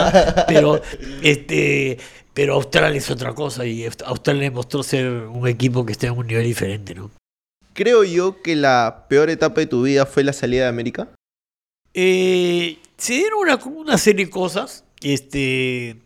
Pero, 0.48 0.80
este, 1.22 1.98
pero 2.34 2.54
Australia 2.54 2.98
es 2.98 3.10
otra 3.10 3.34
cosa 3.34 3.66
y 3.66 3.84
Australia 3.84 4.42
demostró 4.42 4.82
ser 4.82 5.08
un 5.08 5.46
equipo 5.48 5.84
que 5.84 5.92
está 5.92 6.06
en 6.06 6.16
un 6.16 6.26
nivel 6.26 6.44
diferente, 6.44 6.94
¿no? 6.94 7.10
Creo 7.72 8.04
yo 8.04 8.40
que 8.42 8.56
la 8.56 9.06
peor 9.08 9.30
etapa 9.30 9.60
de 9.60 9.66
tu 9.66 9.82
vida 9.82 10.06
fue 10.06 10.24
la 10.24 10.32
salida 10.32 10.62
de 10.64 10.68
América. 10.68 11.08
Eh, 11.94 12.78
se 12.96 13.14
dieron 13.14 13.40
una, 13.40 13.56
una 13.56 13.98
serie 13.98 14.26
de 14.26 14.30
cosas. 14.30 14.84
Este 15.02 15.96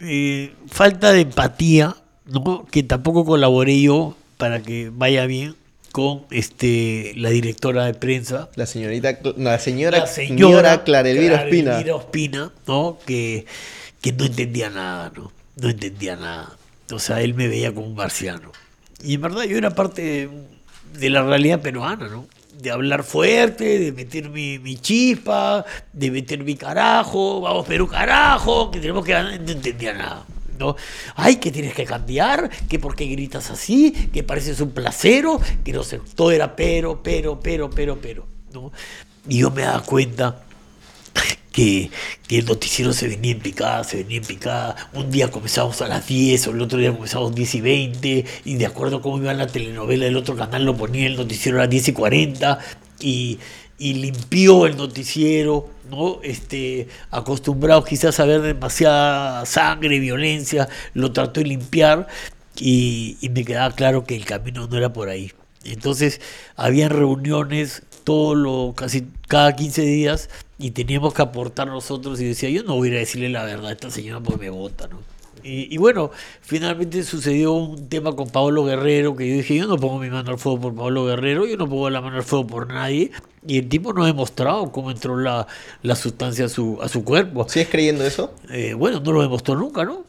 eh, 0.00 0.52
falta 0.66 1.12
de 1.12 1.22
empatía, 1.22 1.96
¿no? 2.26 2.66
que 2.70 2.82
tampoco 2.82 3.24
colaboré 3.24 3.80
yo 3.80 4.16
para 4.36 4.60
que 4.62 4.90
vaya 4.92 5.26
bien 5.26 5.54
con 5.92 6.22
este 6.30 7.12
la 7.16 7.30
directora 7.30 7.86
de 7.86 7.94
prensa. 7.94 8.50
La 8.56 8.66
señorita, 8.66 9.18
la 9.36 9.58
señora, 9.58 9.98
la 9.98 10.06
señora, 10.06 10.06
señora 10.06 10.84
Clara 10.84 11.08
Elvira 11.08 11.44
Ospina. 11.44 11.76
Elvira 11.76 11.94
Ospina, 11.94 12.52
¿no? 12.66 12.98
Que, 13.06 13.46
que 14.00 14.12
no 14.12 14.24
entendía 14.24 14.70
nada, 14.70 15.12
¿no? 15.16 15.32
No 15.56 15.68
entendía 15.68 16.16
nada. 16.16 16.56
O 16.90 16.98
sea, 16.98 17.22
él 17.22 17.34
me 17.34 17.46
veía 17.46 17.72
como 17.72 17.86
un 17.86 17.94
marciano. 17.94 18.50
Y 19.02 19.14
en 19.14 19.20
verdad 19.20 19.44
yo 19.44 19.56
era 19.56 19.70
parte 19.70 20.02
de, 20.02 20.30
de 20.98 21.10
la 21.10 21.22
realidad 21.22 21.60
peruana, 21.60 22.08
¿no? 22.08 22.26
De 22.60 22.70
hablar 22.70 23.02
fuerte, 23.02 23.78
de 23.78 23.92
meter 23.92 24.30
mi, 24.30 24.58
mi 24.58 24.76
chispa, 24.76 25.64
de 25.92 26.10
meter 26.10 26.42
mi 26.42 26.54
carajo, 26.54 27.40
vamos 27.40 27.66
Perú 27.66 27.88
carajo, 27.88 28.70
que 28.70 28.80
tenemos 28.80 29.04
que 29.04 29.12
ganar, 29.12 29.40
no 29.40 29.52
entendía 29.52 29.92
nada. 29.92 30.24
¿no? 30.58 30.76
Ay, 31.16 31.36
que 31.36 31.50
tienes 31.50 31.74
que 31.74 31.84
cambiar, 31.84 32.50
que 32.68 32.78
por 32.78 32.94
qué 32.94 33.06
gritas 33.06 33.50
así, 33.50 33.92
que 34.12 34.22
pareces 34.22 34.60
un 34.60 34.70
placero, 34.70 35.40
que 35.64 35.72
no 35.72 35.82
sé, 35.82 36.00
todo 36.14 36.30
era 36.30 36.54
pero, 36.56 37.02
pero, 37.02 37.40
pero, 37.40 37.70
pero, 37.70 37.98
pero, 38.00 38.26
¿no? 38.52 38.72
Y 39.28 39.38
yo 39.38 39.50
me 39.50 39.62
daba 39.62 39.82
cuenta 39.82 40.44
que, 41.54 41.90
el 42.30 42.44
noticiero 42.46 42.92
se 42.92 43.06
venía 43.06 43.32
en 43.32 43.38
picada, 43.38 43.84
se 43.84 43.98
venía 43.98 44.18
en 44.18 44.24
picada. 44.24 44.90
Un 44.92 45.10
día 45.10 45.30
comenzamos 45.30 45.80
a 45.82 45.88
las 45.88 46.06
10, 46.06 46.48
o 46.48 46.50
el 46.50 46.60
otro 46.60 46.80
día 46.80 46.92
comenzamos 46.92 47.32
10 47.34 47.54
y 47.54 47.60
20, 47.60 48.24
y 48.44 48.56
de 48.56 48.66
acuerdo 48.66 48.96
a 48.96 49.02
cómo 49.02 49.18
iba 49.18 49.32
la 49.34 49.46
telenovela 49.46 50.04
del 50.04 50.16
otro 50.16 50.34
canal, 50.36 50.64
lo 50.64 50.76
ponía 50.76 51.06
el 51.06 51.16
noticiero 51.16 51.58
a 51.58 51.62
las 51.62 51.70
10 51.70 51.88
y 51.88 51.92
40, 51.92 52.58
y, 53.00 53.38
y 53.78 53.94
limpió 53.94 54.66
el 54.66 54.76
noticiero, 54.76 55.70
¿no? 55.88 56.18
Este, 56.22 56.88
acostumbrados 57.12 57.84
quizás 57.86 58.18
a 58.18 58.24
ver 58.24 58.42
demasiada 58.42 59.46
sangre, 59.46 60.00
violencia, 60.00 60.68
lo 60.92 61.12
trató 61.12 61.40
de 61.40 61.46
limpiar 61.46 62.08
y, 62.58 63.16
y 63.20 63.28
me 63.28 63.44
quedaba 63.44 63.72
claro 63.74 64.04
que 64.04 64.16
el 64.16 64.24
camino 64.24 64.66
no 64.66 64.76
era 64.76 64.92
por 64.92 65.08
ahí. 65.08 65.30
Entonces, 65.64 66.20
habían 66.56 66.90
reuniones 66.90 67.82
todo 68.02 68.34
lo, 68.34 68.74
casi 68.76 69.06
cada 69.28 69.54
15 69.56 69.82
días 69.82 70.28
y 70.58 70.70
teníamos 70.70 71.14
que 71.14 71.22
aportar 71.22 71.66
nosotros 71.68 72.20
y 72.20 72.24
decía, 72.26 72.48
yo 72.50 72.62
no 72.62 72.74
voy 72.76 72.88
a 72.88 72.90
ir 72.92 72.96
a 72.96 73.00
decirle 73.00 73.28
la 73.28 73.44
verdad 73.44 73.68
a 73.68 73.72
esta 73.72 73.90
señora 73.90 74.20
porque 74.20 74.44
me 74.46 74.50
vota, 74.50 74.86
¿no? 74.88 74.98
Y, 75.42 75.74
y 75.74 75.76
bueno, 75.76 76.10
finalmente 76.40 77.02
sucedió 77.02 77.52
un 77.52 77.88
tema 77.90 78.16
con 78.16 78.30
Pablo 78.30 78.64
Guerrero, 78.64 79.14
que 79.14 79.28
yo 79.28 79.34
dije, 79.36 79.56
yo 79.56 79.66
no 79.66 79.76
pongo 79.76 79.98
mi 79.98 80.08
mano 80.08 80.30
al 80.30 80.38
fuego 80.38 80.58
por 80.60 80.74
Pablo 80.74 81.04
Guerrero, 81.04 81.46
yo 81.46 81.58
no 81.58 81.68
pongo 81.68 81.90
la 81.90 82.00
mano 82.00 82.16
al 82.16 82.22
fuego 82.22 82.46
por 82.46 82.72
nadie, 82.72 83.10
y 83.46 83.58
el 83.58 83.68
tipo 83.68 83.92
no 83.92 84.04
ha 84.04 84.06
demostrado 84.06 84.72
cómo 84.72 84.90
entró 84.90 85.18
la, 85.18 85.46
la 85.82 85.96
sustancia 85.96 86.46
a 86.46 86.48
su, 86.48 86.78
a 86.80 86.88
su 86.88 87.04
cuerpo. 87.04 87.46
¿Sigues 87.46 87.68
creyendo 87.68 88.06
eso? 88.06 88.32
Eh, 88.50 88.72
bueno, 88.72 89.00
no 89.00 89.12
lo 89.12 89.20
demostró 89.20 89.54
nunca, 89.54 89.84
¿no? 89.84 90.04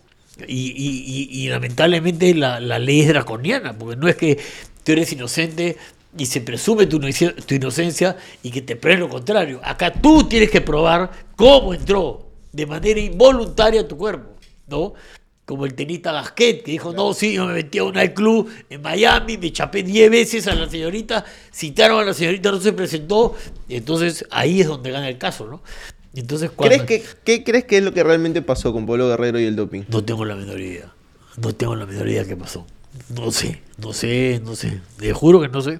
Y, 0.47 0.71
y- 0.71 1.03
y- 1.05 1.29
y 1.45 1.49
lamentablemente 1.49 2.33
la, 2.33 2.61
la 2.61 2.79
ley 2.79 3.01
es 3.01 3.07
draconiana, 3.09 3.73
porque 3.77 3.97
no 3.97 4.07
es 4.07 4.15
que 4.15 4.37
tú 4.85 4.91
eres 4.93 5.11
inocente 5.11 5.75
y 6.17 6.25
se 6.25 6.41
presume 6.41 6.85
tu, 6.87 6.99
inoc- 6.99 7.43
tu 7.45 7.55
inocencia 7.55 8.15
y 8.43 8.51
que 8.51 8.61
te 8.61 8.75
prueben 8.75 9.01
lo 9.01 9.09
contrario. 9.09 9.59
Acá 9.63 9.91
tú 9.91 10.23
tienes 10.23 10.49
que 10.49 10.61
probar 10.61 11.11
cómo 11.35 11.73
entró 11.73 12.29
de 12.51 12.65
manera 12.65 12.99
involuntaria 12.99 13.81
a 13.81 13.87
tu 13.87 13.97
cuerpo, 13.97 14.29
¿no? 14.67 14.93
Como 15.45 15.65
el 15.65 15.75
tenista 15.75 16.11
Gasquet, 16.11 16.63
que 16.63 16.71
dijo, 16.71 16.91
no, 16.93 17.13
sí, 17.13 17.33
yo 17.33 17.45
me 17.45 17.53
metí 17.53 17.77
a 17.77 17.83
un 17.83 17.93
club 18.15 18.49
en 18.69 18.81
Miami, 18.81 19.37
me 19.37 19.51
chapé 19.53 19.83
10 19.83 20.09
veces 20.09 20.47
a 20.47 20.55
la 20.55 20.67
señorita, 20.69 21.23
citaron 21.53 21.99
a 21.99 22.05
la 22.05 22.13
señorita, 22.15 22.51
no 22.51 22.59
se 22.59 22.73
presentó, 22.73 23.35
entonces 23.69 24.25
ahí 24.31 24.61
es 24.61 24.67
donde 24.67 24.89
gana 24.89 25.07
el 25.07 25.19
caso, 25.19 25.45
¿no? 25.45 25.61
Entonces. 26.15 26.49
¿Crees 26.57 26.83
que, 26.83 27.03
¿Qué 27.23 27.43
crees 27.43 27.65
que 27.65 27.77
es 27.77 27.83
lo 27.83 27.93
que 27.93 28.03
realmente 28.03 28.41
pasó 28.41 28.71
con 28.73 28.85
Pablo 28.87 29.07
Guerrero 29.09 29.39
y 29.39 29.43
el 29.43 29.55
doping? 29.55 29.83
No 29.89 30.03
tengo 30.03 30.25
la 30.25 30.35
menor 30.35 30.59
idea. 30.59 30.91
No 31.37 31.53
tengo 31.53 31.75
la 31.75 31.85
menor 31.85 32.07
idea 32.07 32.25
qué 32.25 32.37
pasó. 32.37 32.65
No 33.13 33.29
sé, 33.31 33.61
no 33.77 33.91
sé, 33.93 34.41
no 34.43 34.55
sé. 34.55 34.79
Te 34.97 35.11
juro 35.13 35.41
que 35.41 35.49
no 35.49 35.61
sé. 35.61 35.79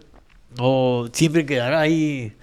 No, 0.58 1.10
siempre 1.14 1.45
quedará 1.45 1.82
ahí 1.82 2.34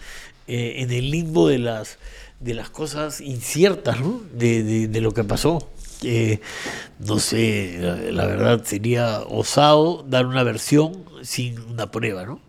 eh, 0.49 0.75
en 0.79 0.91
el 0.91 1.11
limbo 1.11 1.49
de 1.49 1.59
las 1.59 1.99
de 2.41 2.55
las 2.55 2.71
cosas 2.71 3.21
inciertas, 3.21 4.01
¿no? 4.01 4.21
De, 4.35 4.63
de- 4.65 4.89
de 4.89 5.01
lo 5.01 5.13
que 5.13 5.23
pasó. 5.23 5.71
Eh, 6.03 6.41
no 6.99 7.21
sé, 7.21 7.77
la, 7.81 7.95
la 7.97 8.27
verdad 8.27 8.65
sería 8.65 9.21
osado 9.21 10.05
dar 10.09 10.27
una 10.27 10.43
versión 10.43 11.05
sin 11.23 11.61
una 11.61 11.93
prueba, 11.93 12.27
¿no? 12.27 12.41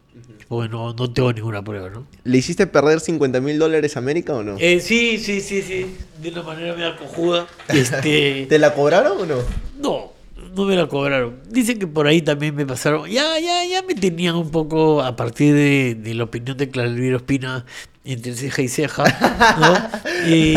Porque 0.47 0.67
no, 0.69 0.93
no 0.93 1.13
tengo 1.13 1.31
ninguna 1.31 1.63
prueba, 1.63 1.89
¿no? 1.91 2.07
¿Le 2.23 2.37
hiciste 2.39 2.65
perder 2.65 2.99
50 2.99 3.39
mil 3.41 3.59
dólares 3.59 3.95
a 3.95 3.99
América 3.99 4.33
o 4.33 4.41
no? 4.43 4.55
Eh, 4.59 4.79
sí, 4.79 5.19
sí, 5.19 5.39
sí, 5.41 5.61
sí. 5.61 5.95
De 6.21 6.29
una 6.29 6.41
manera 6.41 6.73
medio 6.75 6.97
cojuda. 6.97 7.47
Este, 7.69 8.47
¿Te 8.49 8.57
la 8.57 8.73
cobraron 8.73 9.21
o 9.21 9.25
no? 9.27 9.35
No, 9.79 10.11
no 10.55 10.65
me 10.65 10.75
la 10.75 10.87
cobraron. 10.87 11.39
Dicen 11.49 11.79
que 11.79 11.87
por 11.87 12.07
ahí 12.07 12.21
también 12.21 12.55
me 12.55 12.65
pasaron. 12.65 13.09
Ya, 13.09 13.39
ya, 13.39 13.65
ya 13.65 13.81
me 13.83 13.95
tenían 13.95 14.35
un 14.35 14.51
poco 14.51 15.01
a 15.01 15.15
partir 15.15 15.53
de, 15.53 15.95
de 15.95 16.13
la 16.13 16.25
opinión 16.25 16.57
de 16.57 16.69
Claudio 16.69 17.17
Espina 17.17 17.65
entre 18.05 18.35
ceja 18.35 18.61
y 18.61 18.67
ceja, 18.67 19.03
¿no? 19.59 20.03
Y, 20.27 20.55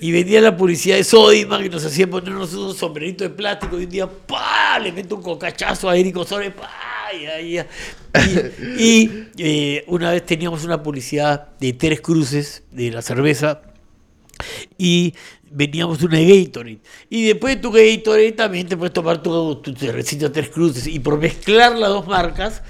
y 0.00 0.12
venía 0.12 0.40
la 0.40 0.56
publicidad 0.56 0.96
de 0.96 1.02
Sodimac 1.02 1.62
que 1.62 1.68
nos 1.68 1.84
hacía 1.84 2.08
ponernos 2.08 2.54
unos 2.54 2.76
sombreritos 2.76 3.28
de 3.28 3.34
plástico 3.34 3.78
y 3.80 3.84
un 3.84 3.90
día 3.90 4.08
¡pa! 4.08 4.78
le 4.78 4.92
meto 4.92 5.16
un 5.16 5.22
cocachazo 5.22 5.88
a 5.88 5.96
Eric 5.96 6.16
Osorio 6.16 6.54
¡pa! 6.54 6.70
Ya, 7.20 7.40
ya. 7.40 7.66
Y, 8.78 8.82
y, 8.82 9.28
eh, 9.38 9.84
una 9.88 10.12
vez 10.12 10.24
teníamos 10.24 10.64
una 10.64 10.82
publicidad 10.82 11.48
de 11.58 11.72
Tres 11.72 12.00
Cruces 12.00 12.62
de 12.70 12.90
la 12.90 13.02
cerveza 13.02 13.62
y 14.76 15.14
veníamos 15.50 15.98
de 16.00 16.06
una 16.06 16.20
Gatorade. 16.20 16.78
Y 17.10 17.26
después 17.26 17.56
de 17.56 17.62
tu 17.62 17.70
Gatorade 17.70 18.32
también 18.32 18.66
te 18.68 18.76
puedes 18.76 18.92
tomar 18.92 19.22
tu, 19.22 19.56
tu 19.56 19.74
cervecita 19.74 20.32
Tres 20.32 20.48
Cruces. 20.48 20.86
Y 20.86 20.98
por 20.98 21.18
mezclar 21.18 21.76
las 21.76 21.90
dos 21.90 22.06
marcas, 22.06 22.62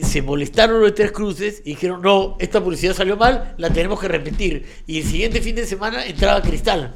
se 0.00 0.22
molestaron 0.22 0.80
los 0.80 0.94
Tres 0.94 1.12
Cruces 1.12 1.62
y 1.64 1.70
dijeron, 1.70 2.02
no, 2.02 2.36
esta 2.38 2.62
publicidad 2.62 2.94
salió 2.94 3.16
mal, 3.16 3.54
la 3.58 3.70
tenemos 3.70 4.00
que 4.00 4.08
repetir. 4.08 4.66
Y 4.86 4.98
el 4.98 5.04
siguiente 5.04 5.40
fin 5.40 5.54
de 5.56 5.66
semana 5.66 6.04
entraba 6.04 6.42
Cristal. 6.42 6.94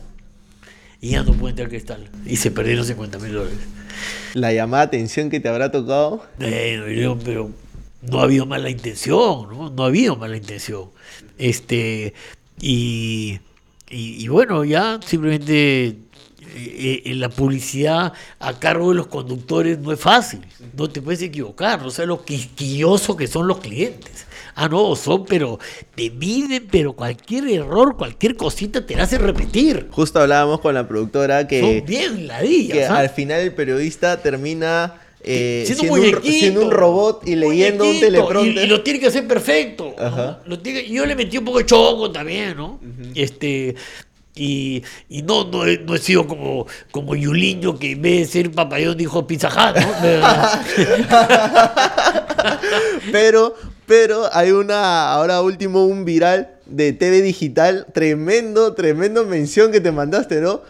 Y 1.01 1.11
ya 1.11 1.23
no 1.23 1.33
puede 1.33 1.51
entrar 1.51 1.69
Cristal. 1.69 2.09
Y 2.27 2.37
se 2.37 2.51
perdieron 2.51 2.85
50 2.85 3.19
mil 3.19 3.33
dólares. 3.33 3.59
La 4.35 4.53
llamada 4.53 4.85
atención 4.85 5.31
que 5.31 5.41
te 5.41 5.49
habrá 5.49 5.73
tocado. 5.73 6.25
Bueno, 6.39 6.89
yo, 6.89 7.19
pero 7.19 7.51
no 8.03 8.21
ha 8.21 8.23
habido 8.25 8.47
mala 8.47 8.71
intención, 8.71 9.49
¿no? 9.51 9.71
No 9.71 9.85
ha 9.85 9.87
habido 9.87 10.17
mala 10.17 10.37
intención. 10.37 10.91
Este, 11.39 12.15
y, 12.61 13.41
y, 13.93 14.25
y 14.25 14.29
bueno, 14.29 14.65
ya 14.65 14.99
simplemente 15.05 15.97
eh, 16.55 17.03
eh, 17.07 17.15
la 17.15 17.29
publicidad 17.29 18.13
a 18.39 18.59
cargo 18.59 18.91
de 18.91 18.97
los 18.97 19.07
conductores 19.07 19.79
no 19.79 19.93
es 19.93 20.01
fácil. 20.01 20.41
No 20.77 20.89
te 20.89 21.01
puedes 21.01 21.23
equivocar, 21.23 21.81
no 21.81 21.91
sabes 21.91 22.09
lo 22.09 22.25
quisquillosos 22.25 23.17
que 23.17 23.27
son 23.27 23.47
los 23.47 23.59
clientes. 23.61 24.27
Ah, 24.55 24.69
no, 24.69 24.95
son, 24.97 25.25
pero 25.25 25.59
te 25.95 26.11
miden, 26.11 26.69
pero 26.71 26.93
cualquier 26.93 27.49
error, 27.49 27.97
cualquier 27.97 28.37
cosita 28.37 28.85
te 28.85 28.97
la 28.97 29.05
hace 29.05 29.17
repetir. 29.17 29.89
Justo 29.91 30.21
hablábamos 30.21 30.61
con 30.61 30.75
la 30.75 30.87
productora 30.87 31.47
que, 31.47 31.61
son 31.61 31.87
bien 31.87 32.27
ladillas. 32.27 32.77
que 32.77 32.85
¿ah? 32.85 32.99
al 32.99 33.09
final 33.09 33.41
el 33.41 33.55
periodista 33.55 34.21
termina 34.21 35.01
eh, 35.25 35.63
Siendo 35.67 35.83
siendo, 35.85 35.95
un, 35.95 36.01
muñequito, 36.01 36.33
siendo 36.39 36.63
un 36.67 36.71
robot 36.71 37.29
y 37.29 37.37
leyendo 37.37 37.89
un 37.89 38.01
teleprompter. 38.01 38.57
Y, 38.57 38.61
y 38.61 38.67
lo 38.67 38.83
tiene 38.83 38.99
que 39.01 39.07
hacer 39.07 39.27
perfecto. 39.29 39.95
¿no? 39.97 40.05
Ajá. 40.05 40.41
Lo 40.47 40.59
tiene- 40.59 40.83
y 40.83 40.95
yo 40.95 41.07
le 41.07 41.15
metí 41.15 41.39
un 41.39 41.45
poco 41.45 41.59
de 41.59 41.67
choco 41.67 42.11
también, 42.11 42.57
¿no? 42.57 42.81
Este. 43.15 43.75
Y, 44.35 44.83
y 45.11 45.21
no, 45.23 45.45
no, 45.45 45.67
he, 45.67 45.77
no 45.79 45.95
he 45.95 45.99
sido 45.99 46.27
como, 46.27 46.67
como 46.91 47.15
Yuliño, 47.15 47.79
que 47.79 47.91
en 47.93 48.01
vez 48.01 48.21
de 48.21 48.25
ser 48.33 48.51
papayón 48.51 48.97
dijo 48.97 49.27
Pizza 49.27 49.49
Hut, 49.49 49.77
¿no? 49.77 49.93
Pero, 53.13 53.55
pero 53.87 54.29
hay 54.33 54.51
una, 54.53 55.13
ahora 55.13 55.43
último, 55.43 55.85
un 55.85 56.05
viral 56.05 56.51
de 56.67 56.93
TV 56.93 57.21
Digital. 57.23 57.87
Tremendo, 57.93 58.75
tremendo 58.75 59.25
mención 59.25 59.73
que 59.73 59.81
te 59.81 59.93
mandaste, 59.93 60.41
¿no? 60.41 60.63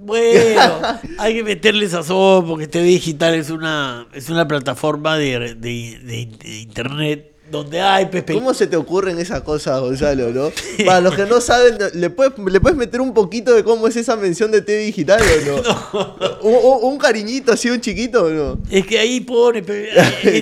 Bueno, 0.00 0.62
hay 1.18 1.34
que 1.34 1.42
meterle 1.44 1.88
sazón 1.88 2.46
porque 2.46 2.68
TV 2.68 2.84
Digital 2.86 3.34
es 3.34 3.50
una, 3.50 4.06
es 4.14 4.28
una 4.30 4.46
plataforma 4.46 5.16
de, 5.18 5.54
de- 5.54 5.54
de- 5.54 6.28
de 6.38 6.58
internet 6.60 7.32
donde 7.50 7.80
hay 7.80 8.04
pues, 8.06 8.24
pe- 8.24 8.34
¿Cómo 8.34 8.52
se 8.52 8.66
te 8.66 8.76
ocurren 8.76 9.18
esas 9.18 9.40
cosas, 9.40 9.80
Gonzalo, 9.80 10.28
no? 10.32 10.50
Para 10.86 11.00
los 11.00 11.14
que 11.14 11.24
no 11.24 11.40
saben, 11.40 11.78
¿le 11.94 12.10
puedes, 12.10 12.34
¿le 12.38 12.60
puedes 12.60 12.76
meter 12.76 13.00
un 13.00 13.14
poquito 13.14 13.54
de 13.54 13.64
cómo 13.64 13.88
es 13.88 13.96
esa 13.96 14.16
mención 14.16 14.50
de 14.52 14.60
TV 14.60 14.84
Digital 14.84 15.18
o 15.22 15.62
no? 15.92 16.38
¿Un, 16.42 16.54
un- 16.54 16.92
un 16.92 16.98
cariñito 16.98 17.52
así, 17.52 17.70
un 17.70 17.80
chiquito 17.80 18.24
o 18.24 18.30
no? 18.30 18.58
Es 18.70 18.86
que 18.86 18.98
ahí 18.98 19.20
pone, 19.22 19.62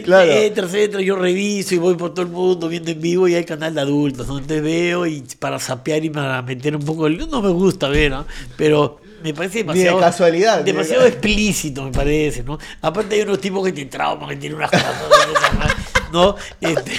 Claro. 0.03 0.33
entras, 0.33 0.75
entras, 0.75 1.03
yo 1.05 1.15
reviso 1.17 1.75
y 1.77 1.79
voy 1.79 1.95
por 1.95 2.11
todo 2.13 2.27
el 2.27 2.33
mundo 2.33 2.69
viendo 2.69 2.91
en 2.91 3.01
vivo 3.01 3.29
y 3.29 3.37
hay 3.37 3.45
canal 3.45 3.73
de 3.75 3.81
adultos 3.83 4.27
donde 4.27 4.61
veo 4.61 5.07
y 5.07 5.23
para 5.39 5.61
sapear 5.61 6.05
y 6.05 6.11
para 6.11 6.43
meter 6.43 6.75
un 6.77 6.83
poco. 6.85 7.09
No 7.09 7.41
me 7.41 7.51
gusta 7.51 7.89
ver, 7.89 8.11
¿no? 8.11 8.27
Pero 8.57 8.99
me 9.23 9.35
parece 9.35 9.59
Ni 9.59 9.63
de 9.65 9.73
demasiado... 9.73 10.01
casualidad, 10.01 10.59
ni 10.59 10.65
de 10.65 10.73
Demasiado 10.73 11.03
ca- 11.03 11.09
explícito, 11.09 11.85
me 11.85 11.93
parece, 11.93 12.43
¿no? 12.43 12.59
Aparte 12.83 13.15
hay 13.17 13.23
unos 13.23 13.41
tipos 13.41 13.65
que 13.65 13.73
te 13.73 13.85
trauman, 13.87 14.29
que 14.31 14.37
tienen 14.37 14.57
unas 14.59 14.71
cosas, 14.71 14.87
¿no? 16.13 16.37
Este, 16.61 16.93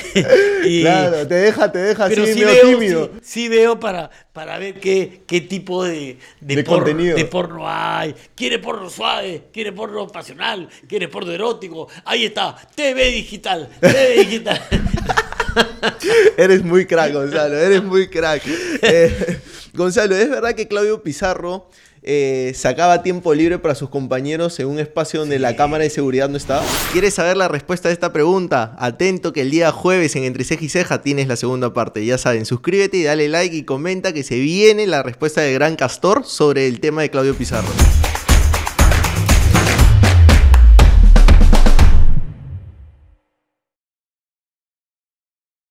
y- 0.66 0.82
Claro, 0.82 1.28
te 1.28 1.36
deja, 1.36 1.72
te 1.72 1.80
deja 1.80 2.06
así 2.06 2.16
pero 2.16 2.28
sí 2.28 2.34
medio 2.34 2.48
veo, 2.48 2.70
tímido. 2.70 3.10
sí, 3.16 3.20
sí 3.24 3.50
veo 3.50 3.80
para, 3.80 4.10
para 4.34 4.58
ver 4.58 4.80
qué, 4.80 5.22
qué 5.26 5.42
tipo 5.42 5.84
de, 5.84 6.18
De 6.42 6.64
porno, 6.64 6.86
contenido. 6.86 7.16
de 7.18 7.26
porno 7.26 7.64
hay. 7.68 8.14
¿Quiere 8.36 8.60
porno 8.60 8.90
suave? 8.90 9.44
¿Quiere 9.54 9.72
porno 9.72 10.08
pasional? 10.08 10.68
¿Quiere 10.88 11.08
porno 11.08 11.32
erótico? 11.32 11.88
Ahí 12.06 12.26
está, 12.26 12.56
TV 12.76 13.12
digital, 13.12 13.70
TV 13.80 14.16
digital. 14.20 14.62
Eres 16.38 16.64
muy 16.64 16.86
crack, 16.86 17.14
Gonzalo, 17.14 17.58
eres 17.58 17.84
muy 17.84 18.08
crack. 18.10 18.44
Eh, 18.82 19.40
Gonzalo, 19.74 20.16
¿es 20.16 20.30
verdad 20.30 20.54
que 20.54 20.68
Claudio 20.68 21.02
Pizarro 21.02 21.70
eh, 22.10 22.54
sacaba 22.56 23.04
tiempo 23.04 23.34
libre 23.34 23.60
para 23.60 23.76
sus 23.76 23.90
compañeros 23.90 24.58
en 24.62 24.68
un 24.68 24.80
espacio 24.80 25.20
donde 25.20 25.40
la 25.40 25.58
cámara 25.58 25.84
de 25.84 25.90
seguridad 25.90 26.30
no 26.30 26.38
estaba? 26.38 26.64
¿Quieres 26.94 27.14
saber 27.14 27.36
la 27.36 27.50
respuesta 27.50 27.90
a 27.90 27.92
esta 27.92 28.14
pregunta? 28.14 28.78
Atento 28.80 29.34
que 29.34 29.42
el 29.42 29.52
día 29.52 29.74
jueves 29.74 30.16
en 30.16 30.24
Entre 30.24 30.46
Ceja 30.46 30.64
y 30.64 30.70
Ceja 30.70 31.02
tienes 31.02 31.28
la 31.28 31.36
segunda 31.36 31.74
parte. 31.74 32.06
Ya 32.06 32.18
saben, 32.18 32.46
suscríbete 32.46 32.96
y 32.96 33.04
dale 33.04 33.28
like 33.28 33.54
y 33.54 33.64
comenta 33.64 34.14
que 34.14 34.24
se 34.24 34.40
viene 34.40 34.88
la 34.88 35.04
respuesta 35.04 35.42
del 35.42 35.56
gran 35.56 35.76
Castor 35.76 36.24
sobre 36.26 36.68
el 36.68 36.80
tema 36.80 37.02
de 37.02 37.10
Claudio 37.10 37.36
Pizarro. 37.36 37.68